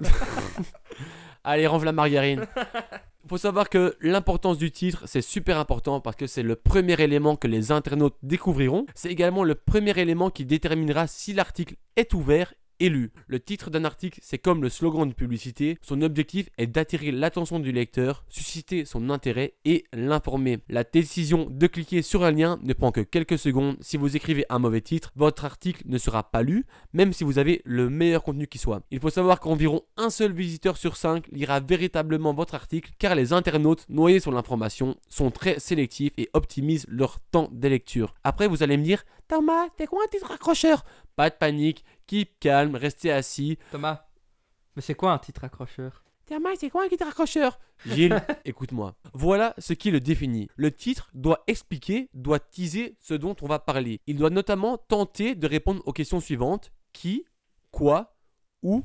allez 1.43 1.67
range 1.67 1.85
la 1.85 1.91
margarine. 1.91 2.45
Faut 3.27 3.37
savoir 3.37 3.69
que 3.69 3.95
l'importance 4.01 4.57
du 4.57 4.71
titre, 4.71 5.03
c'est 5.05 5.21
super 5.21 5.57
important 5.59 6.01
parce 6.01 6.15
que 6.15 6.27
c'est 6.27 6.43
le 6.43 6.55
premier 6.55 6.99
élément 6.99 7.35
que 7.35 7.47
les 7.47 7.71
internautes 7.71 8.17
découvriront. 8.23 8.85
C'est 8.95 9.09
également 9.09 9.43
le 9.43 9.55
premier 9.55 9.97
élément 9.99 10.29
qui 10.29 10.43
déterminera 10.43 11.07
si 11.07 11.33
l'article 11.33 11.75
est 11.95 12.13
ouvert 12.13 12.53
Le 12.89 13.39
titre 13.39 13.69
d'un 13.69 13.85
article, 13.85 14.19
c'est 14.23 14.39
comme 14.39 14.63
le 14.63 14.69
slogan 14.69 15.07
de 15.07 15.13
publicité. 15.13 15.77
Son 15.83 16.01
objectif 16.01 16.49
est 16.57 16.65
d'attirer 16.65 17.11
l'attention 17.11 17.59
du 17.59 17.71
lecteur, 17.71 18.23
susciter 18.27 18.85
son 18.85 19.11
intérêt 19.11 19.53
et 19.65 19.83
l'informer. 19.93 20.59
La 20.67 20.83
décision 20.83 21.47
de 21.47 21.67
cliquer 21.67 22.01
sur 22.01 22.23
un 22.23 22.31
lien 22.31 22.59
ne 22.63 22.73
prend 22.73 22.91
que 22.91 23.01
quelques 23.01 23.37
secondes. 23.37 23.77
Si 23.81 23.97
vous 23.97 24.15
écrivez 24.15 24.45
un 24.49 24.57
mauvais 24.57 24.81
titre, 24.81 25.11
votre 25.15 25.45
article 25.45 25.83
ne 25.85 25.99
sera 25.99 26.31
pas 26.31 26.41
lu, 26.41 26.65
même 26.93 27.13
si 27.13 27.23
vous 27.23 27.37
avez 27.37 27.61
le 27.65 27.87
meilleur 27.87 28.23
contenu 28.23 28.47
qui 28.47 28.57
soit. 28.57 28.81
Il 28.89 28.99
faut 28.99 29.11
savoir 29.11 29.39
qu'environ 29.39 29.83
un 29.97 30.09
seul 30.09 30.31
visiteur 30.31 30.75
sur 30.75 30.97
5 30.97 31.27
lira 31.31 31.59
véritablement 31.59 32.33
votre 32.33 32.55
article 32.55 32.91
car 32.97 33.13
les 33.13 33.31
internautes 33.31 33.85
noyés 33.89 34.19
sur 34.19 34.31
l'information 34.31 34.95
sont 35.07 35.29
très 35.29 35.59
sélectifs 35.59 36.13
et 36.17 36.29
optimisent 36.33 36.87
leur 36.89 37.19
temps 37.19 37.49
de 37.51 37.67
lecture. 37.67 38.15
Après, 38.23 38.47
vous 38.47 38.63
allez 38.63 38.77
me 38.77 38.83
dire 38.83 39.03
Thomas, 39.31 39.69
t'es 39.77 39.87
quoi 39.87 40.03
un 40.03 40.07
titre 40.09 40.29
accrocheur 40.29 40.83
Pas 41.15 41.29
de 41.29 41.35
panique, 41.35 41.85
keep 42.05 42.37
calme, 42.41 42.75
restez 42.75 43.13
assis. 43.13 43.57
Thomas, 43.71 44.03
mais 44.75 44.81
c'est 44.81 44.93
quoi 44.93 45.13
un 45.13 45.19
titre 45.19 45.45
accrocheur 45.45 46.03
Thomas, 46.25 46.49
c'est 46.59 46.69
quoi 46.69 46.83
un 46.83 46.89
titre 46.89 47.07
accrocheur 47.07 47.57
Gilles, 47.85 48.21
écoute-moi. 48.43 48.93
Voilà 49.13 49.55
ce 49.57 49.71
qui 49.71 49.89
le 49.89 50.01
définit. 50.01 50.49
Le 50.57 50.69
titre 50.69 51.09
doit 51.13 51.45
expliquer, 51.47 52.09
doit 52.13 52.41
teaser 52.41 52.97
ce 52.99 53.13
dont 53.13 53.33
on 53.41 53.47
va 53.47 53.59
parler. 53.59 54.01
Il 54.05 54.17
doit 54.17 54.31
notamment 54.31 54.77
tenter 54.77 55.33
de 55.33 55.47
répondre 55.47 55.81
aux 55.85 55.93
questions 55.93 56.19
suivantes 56.19 56.73
qui, 56.91 57.23
quoi, 57.71 58.17
où, 58.63 58.83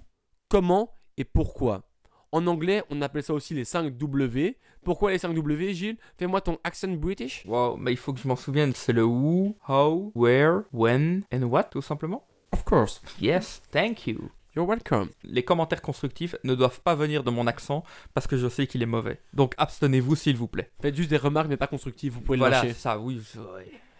comment 0.48 0.94
et 1.16 1.24
pourquoi? 1.24 1.90
En 2.32 2.46
anglais, 2.46 2.82
on 2.90 3.00
appelle 3.02 3.22
ça 3.22 3.34
aussi 3.34 3.54
les 3.54 3.64
5 3.64 3.96
W. 3.96 4.56
Pourquoi 4.84 5.10
les 5.10 5.18
5 5.18 5.34
W, 5.34 5.74
Gilles? 5.74 5.96
Fais-moi 6.18 6.40
ton 6.40 6.58
accent 6.64 6.88
british. 6.88 7.44
Wow, 7.46 7.76
mais 7.76 7.92
il 7.92 7.96
faut 7.96 8.12
que 8.12 8.20
je 8.20 8.28
m'en 8.28 8.36
souvienne, 8.36 8.72
c'est 8.74 8.92
le 8.92 9.04
who, 9.04 9.56
how, 9.68 10.12
where, 10.14 10.62
when 10.72 11.24
and 11.32 11.42
what, 11.42 11.64
tout 11.64 11.82
simplement? 11.82 12.24
Of 12.52 12.64
course. 12.64 13.00
Yes, 13.20 13.62
thank 13.70 14.06
you. 14.06 14.30
You're 14.54 14.66
welcome. 14.66 15.10
Les 15.22 15.44
commentaires 15.44 15.82
constructifs 15.82 16.34
ne 16.42 16.54
doivent 16.54 16.80
pas 16.80 16.94
venir 16.94 17.22
de 17.22 17.30
mon 17.30 17.46
accent 17.46 17.84
parce 18.14 18.26
que 18.26 18.38
je 18.38 18.48
sais 18.48 18.66
qu'il 18.66 18.82
est 18.82 18.86
mauvais. 18.86 19.20
Donc 19.34 19.54
abstenez-vous 19.58 20.16
s'il 20.16 20.36
vous 20.36 20.48
plaît. 20.48 20.70
Faites 20.80 20.96
juste 20.96 21.10
des 21.10 21.18
remarques, 21.18 21.48
mais 21.48 21.58
pas 21.58 21.66
constructives. 21.66 22.14
Vous 22.14 22.22
pouvez 22.22 22.38
voilà, 22.38 22.62
le 22.62 22.68
lâcher. 22.68 22.78
ça, 22.78 22.98
oui, 22.98 23.20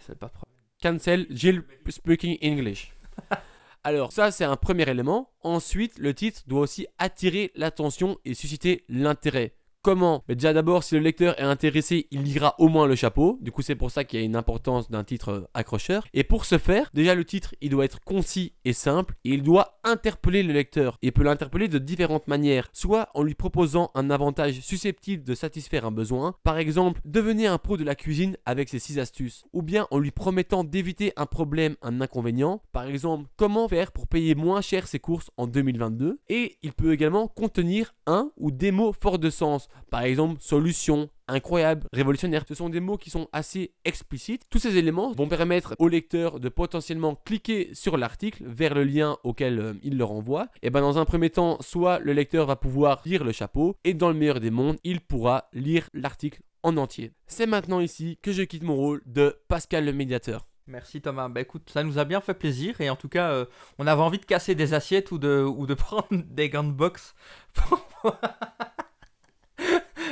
c'est 0.01 0.19
pas 0.19 0.29
de 0.29 0.33
problème. 0.33 0.57
Cancel 0.83 1.27
Jill 1.31 1.63
speaking 1.89 2.39
English. 2.43 2.93
Alors 3.87 4.11
ça 4.11 4.33
c'est 4.33 4.43
un 4.45 4.57
premier 4.57 4.91
élément. 4.91 5.31
Ensuite 5.43 5.97
le 6.01 6.13
titre 6.13 6.43
doit 6.49 6.63
aussi 6.63 6.89
attirer 6.99 7.53
l'attention 7.55 8.19
et 8.25 8.35
susciter 8.35 8.85
l'intérêt. 8.89 9.55
Comment 9.87 10.25
Mais 10.29 10.35
Déjà 10.35 10.53
d'abord 10.53 10.83
si 10.83 10.97
le 10.97 11.01
lecteur 11.01 11.39
est 11.39 11.45
intéressé 11.45 12.09
il 12.11 12.25
lira 12.25 12.57
au 12.59 12.67
moins 12.67 12.89
le 12.89 12.97
chapeau. 12.97 13.39
Du 13.41 13.53
coup 13.53 13.63
c'est 13.63 13.77
pour 13.77 13.93
ça 13.93 14.03
qu'il 14.03 14.19
y 14.19 14.23
a 14.25 14.27
une 14.27 14.35
importance 14.35 14.91
d'un 14.91 15.05
titre 15.05 15.29
euh, 15.29 15.49
accrocheur. 15.55 16.09
Et 16.13 16.25
pour 16.25 16.45
ce 16.45 16.59
faire 16.59 16.91
déjà 16.93 17.15
le 17.15 17.25
titre 17.25 17.55
il 17.61 17.71
doit 17.71 17.85
être 17.85 18.01
concis 18.01 18.55
et 18.65 18.73
simple 18.73 19.15
et 19.23 19.31
il 19.31 19.45
doit 19.45 19.79
interpeller 19.85 20.43
le 20.43 20.53
lecteur. 20.53 20.99
Il 21.03 21.13
peut 21.13 21.23
l'interpeller 21.23 21.69
de 21.69 21.79
différentes 21.79 22.27
manières. 22.27 22.69
Soit 22.73 23.11
en 23.15 23.23
lui 23.23 23.35
proposant 23.35 23.93
un 23.95 24.11
avantage 24.11 24.59
susceptible 24.59 25.23
de 25.23 25.37
satisfaire 25.37 25.87
un 25.87 25.93
besoin. 25.93 26.35
Par 26.43 26.59
exemple 26.59 27.01
devenez 27.05 27.47
un 27.47 27.59
pro 27.59 27.77
de 27.77 27.85
la 27.85 27.95
cuisine 27.95 28.37
avec 28.45 28.69
ces 28.69 28.81
6 28.81 28.99
astuces. 28.99 29.45
Ou 29.53 29.63
bien 29.63 29.87
en 29.93 30.01
lui 30.01 30.11
promettant 30.11 30.65
d'éviter 30.65 31.13
un 31.15 31.27
problème, 31.27 31.77
un 31.83 32.01
inconvénient. 32.01 32.61
Par 32.73 32.87
exemple 32.87 33.29
comment 33.37 33.69
faire 33.69 33.93
pour 33.93 34.09
payer 34.09 34.35
moins 34.35 34.63
cher 34.63 34.89
ses 34.89 34.99
courses 34.99 35.31
en 35.37 35.47
2022. 35.47 36.19
Et 36.29 36.59
il 36.65 36.73
peut 36.73 36.93
également 36.93 37.29
contenir 37.29 37.95
un 38.09 38.33
ou 38.37 38.51
des 38.51 38.73
mots 38.73 38.93
forts 38.93 39.21
de 39.21 39.31
sens. 39.31 39.69
Par 39.91 40.03
exemple 40.03 40.41
solution, 40.41 41.09
incroyable, 41.29 41.87
révolutionnaire. 41.93 42.45
Ce 42.47 42.55
sont 42.55 42.69
des 42.69 42.81
mots 42.81 42.97
qui 42.97 43.11
sont 43.11 43.29
assez 43.33 43.75
explicites. 43.85 44.43
Tous 44.51 44.59
ces 44.59 44.77
éléments 44.77 45.13
vont 45.13 45.29
permettre 45.29 45.75
au 45.79 45.89
lecteur 45.89 46.41
de 46.41 46.49
potentiellement 46.49 47.15
cliquer 47.25 47.71
sur 47.73 47.97
l'article 47.97 48.45
vers 48.47 48.75
le 48.75 48.85
lien 48.85 49.17
auquel 49.25 49.59
euh, 49.59 49.75
il 49.83 49.97
le 49.97 50.05
renvoie. 50.05 50.49
Et 50.63 50.71
ben 50.71 50.81
dans 50.81 50.99
un 50.99 51.05
premier 51.05 51.31
temps, 51.31 51.59
soit 51.61 51.99
le 51.99 52.13
lecteur 52.13 52.47
va 52.47 52.57
pouvoir 52.57 53.03
lire 53.05 53.25
le 53.25 53.33
chapeau, 53.33 53.77
et 53.85 53.95
dans 53.95 54.09
le 54.09 54.15
meilleur 54.15 54.41
des 54.41 54.51
mondes, 54.51 54.79
il 54.85 55.01
pourra 55.01 55.49
lire 55.53 55.89
l'article 55.95 56.43
en 56.63 56.77
entier. 56.77 57.13
C'est 57.27 57.47
maintenant 57.47 57.81
ici 57.81 58.19
que 58.23 58.33
je 58.33 58.43
quitte 58.43 58.65
mon 58.65 58.77
rôle 58.77 59.03
de 59.07 59.39
Pascal 59.49 59.85
le 59.85 59.93
médiateur. 59.93 60.47
Merci 60.69 61.01
Thomas. 61.01 61.29
Bah 61.29 61.41
écoute, 61.41 61.71
ça 61.73 61.85
nous 61.85 61.99
a 61.99 62.05
bien 62.05 62.21
fait 62.21 62.35
plaisir 62.35 62.81
et 62.81 62.91
en 62.91 62.97
tout 62.97 63.09
cas, 63.09 63.31
euh, 63.31 63.45
on 63.79 63.87
avait 63.87 64.03
envie 64.03 64.19
de 64.19 64.25
casser 64.25 64.57
des 64.57 64.75
assiettes 64.75 65.13
ou 65.13 65.19
de, 65.19 65.75
prendre 65.75 66.07
des 66.11 66.49
gants 66.49 66.65
de 66.65 66.73
boxe. 66.73 67.15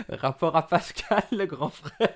Rapport 0.21 0.57
à 0.57 0.67
Pascal, 0.67 1.25
le 1.33 1.47
grand 1.47 1.71
frère. 1.71 2.15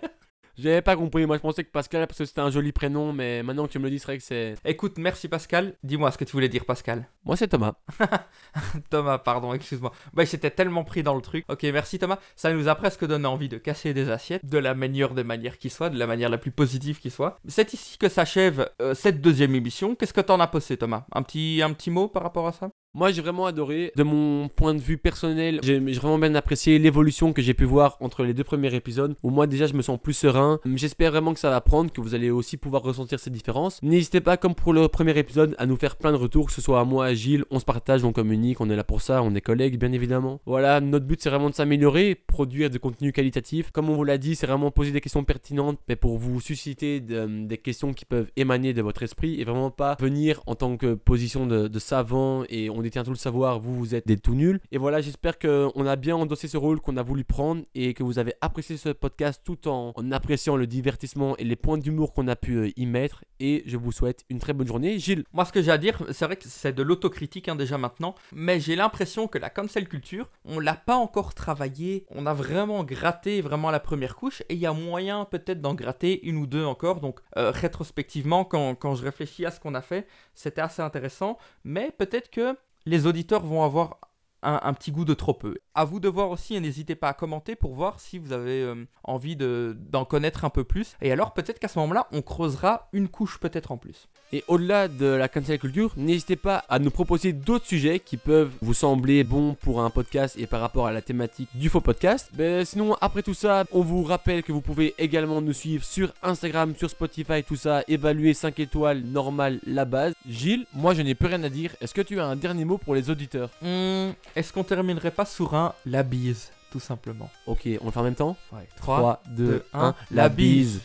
J'avais 0.58 0.82
pas 0.82 0.96
compris, 0.96 1.24
moi 1.24 1.36
je 1.36 1.42
pensais 1.42 1.62
que 1.62 1.70
Pascal 1.70 2.04
parce 2.08 2.18
que 2.18 2.24
c'était 2.24 2.40
un 2.40 2.50
joli 2.50 2.72
prénom, 2.72 3.12
mais 3.12 3.44
maintenant 3.44 3.68
que 3.68 3.72
tu 3.72 3.78
me 3.78 3.84
le 3.84 3.90
dis, 3.90 4.00
c'est 4.00 4.06
vrai 4.06 4.18
que 4.18 4.24
c'est. 4.24 4.56
Écoute, 4.64 4.98
merci 4.98 5.28
Pascal. 5.28 5.74
Dis-moi 5.84 6.10
ce 6.10 6.18
que 6.18 6.24
tu 6.24 6.32
voulais 6.32 6.48
dire 6.48 6.64
Pascal. 6.64 7.08
Moi 7.24 7.36
c'est 7.36 7.46
Thomas. 7.46 7.74
Thomas, 8.90 9.18
pardon, 9.18 9.54
excuse-moi. 9.54 9.92
Bah, 10.14 10.24
j'étais 10.24 10.50
tellement 10.50 10.82
pris 10.82 11.04
dans 11.04 11.14
le 11.14 11.22
truc. 11.22 11.44
Ok, 11.48 11.62
merci 11.62 12.00
Thomas. 12.00 12.18
Ça 12.34 12.52
nous 12.52 12.66
a 12.66 12.74
presque 12.74 13.06
donné 13.06 13.26
envie 13.26 13.48
de 13.48 13.56
casser 13.56 13.94
des 13.94 14.10
assiettes 14.10 14.44
de 14.44 14.58
la 14.58 14.74
meilleure 14.74 15.14
des 15.14 15.22
manières 15.22 15.58
qui 15.58 15.70
soit, 15.70 15.90
de 15.90 15.98
la 15.98 16.08
manière 16.08 16.28
la 16.28 16.38
plus 16.38 16.50
positive 16.50 16.98
qui 16.98 17.10
soit. 17.10 17.38
C'est 17.46 17.72
ici 17.72 17.96
que 17.96 18.08
s'achève 18.08 18.68
euh, 18.82 18.94
cette 18.94 19.20
deuxième 19.20 19.54
émission. 19.54 19.94
Qu'est-ce 19.94 20.12
que 20.12 20.20
t'en 20.20 20.40
as 20.40 20.48
posé, 20.48 20.76
Thomas? 20.76 21.04
Un 21.12 21.22
petit, 21.22 21.60
un 21.62 21.72
petit 21.72 21.90
mot 21.92 22.08
par 22.08 22.24
rapport 22.24 22.48
à 22.48 22.52
ça? 22.52 22.68
Moi, 22.94 23.12
j'ai 23.12 23.20
vraiment 23.20 23.44
adoré. 23.46 23.92
De 23.96 24.02
mon 24.02 24.48
point 24.48 24.74
de 24.74 24.80
vue 24.80 24.96
personnel, 24.96 25.60
j'ai 25.62 25.78
vraiment 25.78 26.18
bien 26.18 26.34
apprécié 26.34 26.78
l'évolution 26.78 27.32
que 27.34 27.42
j'ai 27.42 27.52
pu 27.52 27.64
voir 27.64 27.98
entre 28.00 28.24
les 28.24 28.32
deux 28.32 28.44
premiers 28.44 28.74
épisodes. 28.74 29.14
Où 29.22 29.28
moi, 29.30 29.46
déjà, 29.46 29.66
je 29.66 29.74
me 29.74 29.82
sens 29.82 29.98
plus 30.02 30.14
serein. 30.14 30.58
J'espère 30.74 31.10
vraiment 31.12 31.34
que 31.34 31.38
ça 31.40 31.50
va 31.50 31.60
prendre, 31.60 31.92
que 31.92 32.00
vous 32.00 32.14
allez 32.14 32.30
aussi 32.30 32.56
pouvoir 32.56 32.82
ressentir 32.82 33.20
ces 33.20 33.28
différences. 33.30 33.78
N'hésitez 33.82 34.20
pas, 34.22 34.36
comme 34.38 34.54
pour 34.54 34.72
le 34.72 34.88
premier 34.88 35.16
épisode, 35.18 35.54
à 35.58 35.66
nous 35.66 35.76
faire 35.76 35.96
plein 35.96 36.12
de 36.12 36.16
retours, 36.16 36.46
que 36.46 36.52
ce 36.52 36.62
soit 36.62 36.80
à 36.80 36.84
moi, 36.84 37.06
à 37.06 37.14
Gilles. 37.14 37.44
On 37.50 37.58
se 37.60 37.64
partage, 37.66 38.04
on 38.04 38.12
communique, 38.12 38.60
on 38.60 38.70
est 38.70 38.76
là 38.76 38.84
pour 38.84 39.02
ça, 39.02 39.22
on 39.22 39.34
est 39.34 39.40
collègues, 39.42 39.78
bien 39.78 39.92
évidemment. 39.92 40.40
Voilà, 40.46 40.80
notre 40.80 41.04
but, 41.06 41.20
c'est 41.22 41.28
vraiment 41.30 41.50
de 41.50 41.54
s'améliorer, 41.54 42.14
produire 42.14 42.70
du 42.70 42.80
contenu 42.80 43.12
qualitatif. 43.12 43.70
Comme 43.70 43.90
on 43.90 43.94
vous 43.94 44.04
l'a 44.04 44.16
dit, 44.18 44.34
c'est 44.34 44.46
vraiment 44.46 44.70
poser 44.70 44.92
des 44.92 45.02
questions 45.02 45.24
pertinentes, 45.24 45.78
mais 45.88 45.96
pour 45.96 46.16
vous 46.16 46.40
susciter 46.40 47.00
de- 47.00 47.46
des 47.46 47.58
questions 47.58 47.92
qui 47.92 48.06
peuvent 48.06 48.30
émaner 48.36 48.72
de 48.72 48.80
votre 48.80 49.02
esprit 49.02 49.40
et 49.40 49.44
vraiment 49.44 49.70
pas 49.70 49.96
venir 50.00 50.40
en 50.46 50.54
tant 50.54 50.76
que 50.78 50.94
position 50.94 51.46
de, 51.46 51.68
de 51.68 51.78
savant 51.78 52.44
et 52.48 52.70
on 52.70 52.77
détient 52.82 53.04
tout 53.04 53.10
le 53.10 53.16
savoir, 53.16 53.60
vous, 53.60 53.74
vous 53.74 53.94
êtes 53.94 54.06
des 54.06 54.16
tout 54.16 54.34
nuls. 54.34 54.60
Et 54.72 54.78
voilà, 54.78 55.00
j'espère 55.00 55.38
qu'on 55.38 55.86
a 55.86 55.96
bien 55.96 56.16
endossé 56.16 56.48
ce 56.48 56.56
rôle 56.56 56.80
qu'on 56.80 56.96
a 56.96 57.02
voulu 57.02 57.24
prendre 57.24 57.62
et 57.74 57.94
que 57.94 58.02
vous 58.02 58.18
avez 58.18 58.34
apprécié 58.40 58.76
ce 58.76 58.90
podcast 58.90 59.42
tout 59.44 59.68
en, 59.68 59.92
en 59.94 60.12
appréciant 60.12 60.56
le 60.56 60.66
divertissement 60.66 61.36
et 61.36 61.44
les 61.44 61.56
points 61.56 61.78
d'humour 61.78 62.12
qu'on 62.12 62.28
a 62.28 62.36
pu 62.36 62.56
euh, 62.56 62.70
y 62.76 62.86
mettre. 62.86 63.24
Et 63.40 63.62
je 63.66 63.76
vous 63.76 63.92
souhaite 63.92 64.24
une 64.30 64.38
très 64.38 64.52
bonne 64.52 64.66
journée. 64.66 64.98
Gilles, 64.98 65.24
Moi, 65.32 65.44
ce 65.44 65.52
que 65.52 65.62
j'ai 65.62 65.70
à 65.70 65.78
dire, 65.78 66.02
c'est 66.10 66.24
vrai 66.24 66.36
que 66.36 66.48
c'est 66.48 66.72
de 66.72 66.82
l'autocritique 66.82 67.48
hein, 67.48 67.56
déjà 67.56 67.78
maintenant, 67.78 68.14
mais 68.32 68.60
j'ai 68.60 68.76
l'impression 68.76 69.28
que 69.28 69.38
la 69.38 69.50
cancel 69.50 69.88
culture, 69.88 70.28
on 70.44 70.58
l'a 70.58 70.74
pas 70.74 70.96
encore 70.96 71.34
travaillé. 71.34 72.06
On 72.10 72.26
a 72.26 72.34
vraiment 72.34 72.84
gratté 72.84 73.40
vraiment 73.40 73.70
la 73.70 73.80
première 73.80 74.16
couche, 74.16 74.42
et 74.48 74.54
il 74.54 74.60
y 74.60 74.66
a 74.66 74.72
moyen 74.72 75.24
peut-être 75.24 75.60
d'en 75.60 75.74
gratter 75.74 76.26
une 76.26 76.36
ou 76.36 76.46
deux 76.46 76.64
encore. 76.64 77.00
Donc, 77.00 77.20
euh, 77.36 77.50
rétrospectivement, 77.50 78.44
quand, 78.44 78.74
quand 78.74 78.94
je 78.94 79.04
réfléchis 79.04 79.46
à 79.46 79.50
ce 79.50 79.60
qu'on 79.60 79.74
a 79.74 79.82
fait, 79.82 80.06
c'était 80.34 80.60
assez 80.60 80.82
intéressant, 80.82 81.38
mais 81.64 81.92
peut-être 81.96 82.30
que 82.30 82.56
les 82.86 83.06
auditeurs 83.06 83.44
vont 83.44 83.64
avoir 83.64 83.98
un, 84.42 84.72
petit 84.72 84.92
goût 84.92 85.04
de 85.04 85.14
trop 85.14 85.34
peu. 85.34 85.56
À 85.74 85.84
vous 85.84 86.00
de 86.00 86.08
voir 86.08 86.30
aussi, 86.30 86.54
et 86.54 86.60
n'hésitez 86.60 86.94
pas 86.94 87.08
à 87.08 87.14
commenter 87.14 87.56
pour 87.56 87.74
voir 87.74 88.00
si 88.00 88.18
vous 88.18 88.32
avez 88.32 88.62
euh, 88.62 88.86
envie 89.02 89.36
de- 89.36 89.76
d'en 89.78 90.04
connaître 90.04 90.44
un 90.44 90.50
peu 90.50 90.64
plus. 90.64 90.96
Et 91.00 91.10
alors, 91.10 91.34
peut-être 91.34 91.58
qu'à 91.58 91.68
ce 91.68 91.78
moment-là, 91.80 92.06
on 92.12 92.22
creusera 92.22 92.88
une 92.92 93.08
couche 93.08 93.40
peut-être 93.40 93.72
en 93.72 93.78
plus. 93.78 94.08
Et 94.30 94.44
au-delà 94.46 94.88
de 94.88 95.06
la 95.06 95.26
cancel 95.26 95.58
culture, 95.58 95.92
n'hésitez 95.96 96.36
pas 96.36 96.62
à 96.68 96.78
nous 96.78 96.90
proposer 96.90 97.32
d'autres 97.32 97.64
sujets 97.66 97.98
qui 97.98 98.18
peuvent 98.18 98.50
vous 98.60 98.74
sembler 98.74 99.24
bons 99.24 99.54
pour 99.54 99.80
un 99.80 99.88
podcast 99.88 100.36
et 100.38 100.46
par 100.46 100.60
rapport 100.60 100.86
à 100.86 100.92
la 100.92 101.00
thématique 101.00 101.48
du 101.54 101.70
faux 101.70 101.80
podcast. 101.80 102.28
Ben, 102.34 102.62
sinon, 102.66 102.94
après 103.00 103.22
tout 103.22 103.32
ça, 103.32 103.64
on 103.72 103.80
vous 103.80 104.02
rappelle 104.04 104.42
que 104.42 104.52
vous 104.52 104.60
pouvez 104.60 104.94
également 104.98 105.40
nous 105.40 105.54
suivre 105.54 105.82
sur 105.82 106.12
Instagram, 106.22 106.74
sur 106.76 106.90
Spotify, 106.90 107.42
tout 107.42 107.56
ça, 107.56 107.82
évaluer 107.88 108.34
5 108.34 108.58
étoiles, 108.60 109.00
normal, 109.00 109.60
la 109.66 109.86
base. 109.86 110.12
Gilles, 110.28 110.66
moi 110.74 110.92
je 110.92 111.00
n'ai 111.00 111.14
plus 111.14 111.28
rien 111.28 111.42
à 111.42 111.48
dire. 111.48 111.74
Est-ce 111.80 111.94
que 111.94 112.02
tu 112.02 112.20
as 112.20 112.26
un 112.26 112.36
dernier 112.36 112.66
mot 112.66 112.76
pour 112.76 112.94
les 112.94 113.08
auditeurs? 113.08 113.48
Hmm, 113.62 114.10
Est-ce 114.36 114.52
qu'on 114.52 114.64
terminerait 114.64 115.10
pas 115.10 115.24
sur 115.24 115.54
un 115.54 115.72
la 115.86 116.02
bise, 116.02 116.50
tout 116.70 116.80
simplement? 116.80 117.30
Ok, 117.46 117.66
on 117.80 117.86
le 117.86 117.90
fait 117.92 118.00
en 118.00 118.02
même 118.02 118.14
temps? 118.14 118.36
Ouais. 118.52 118.68
3, 118.76 119.22
2, 119.30 119.64
1, 119.72 119.94
la 120.10 120.28
bise. 120.28 120.82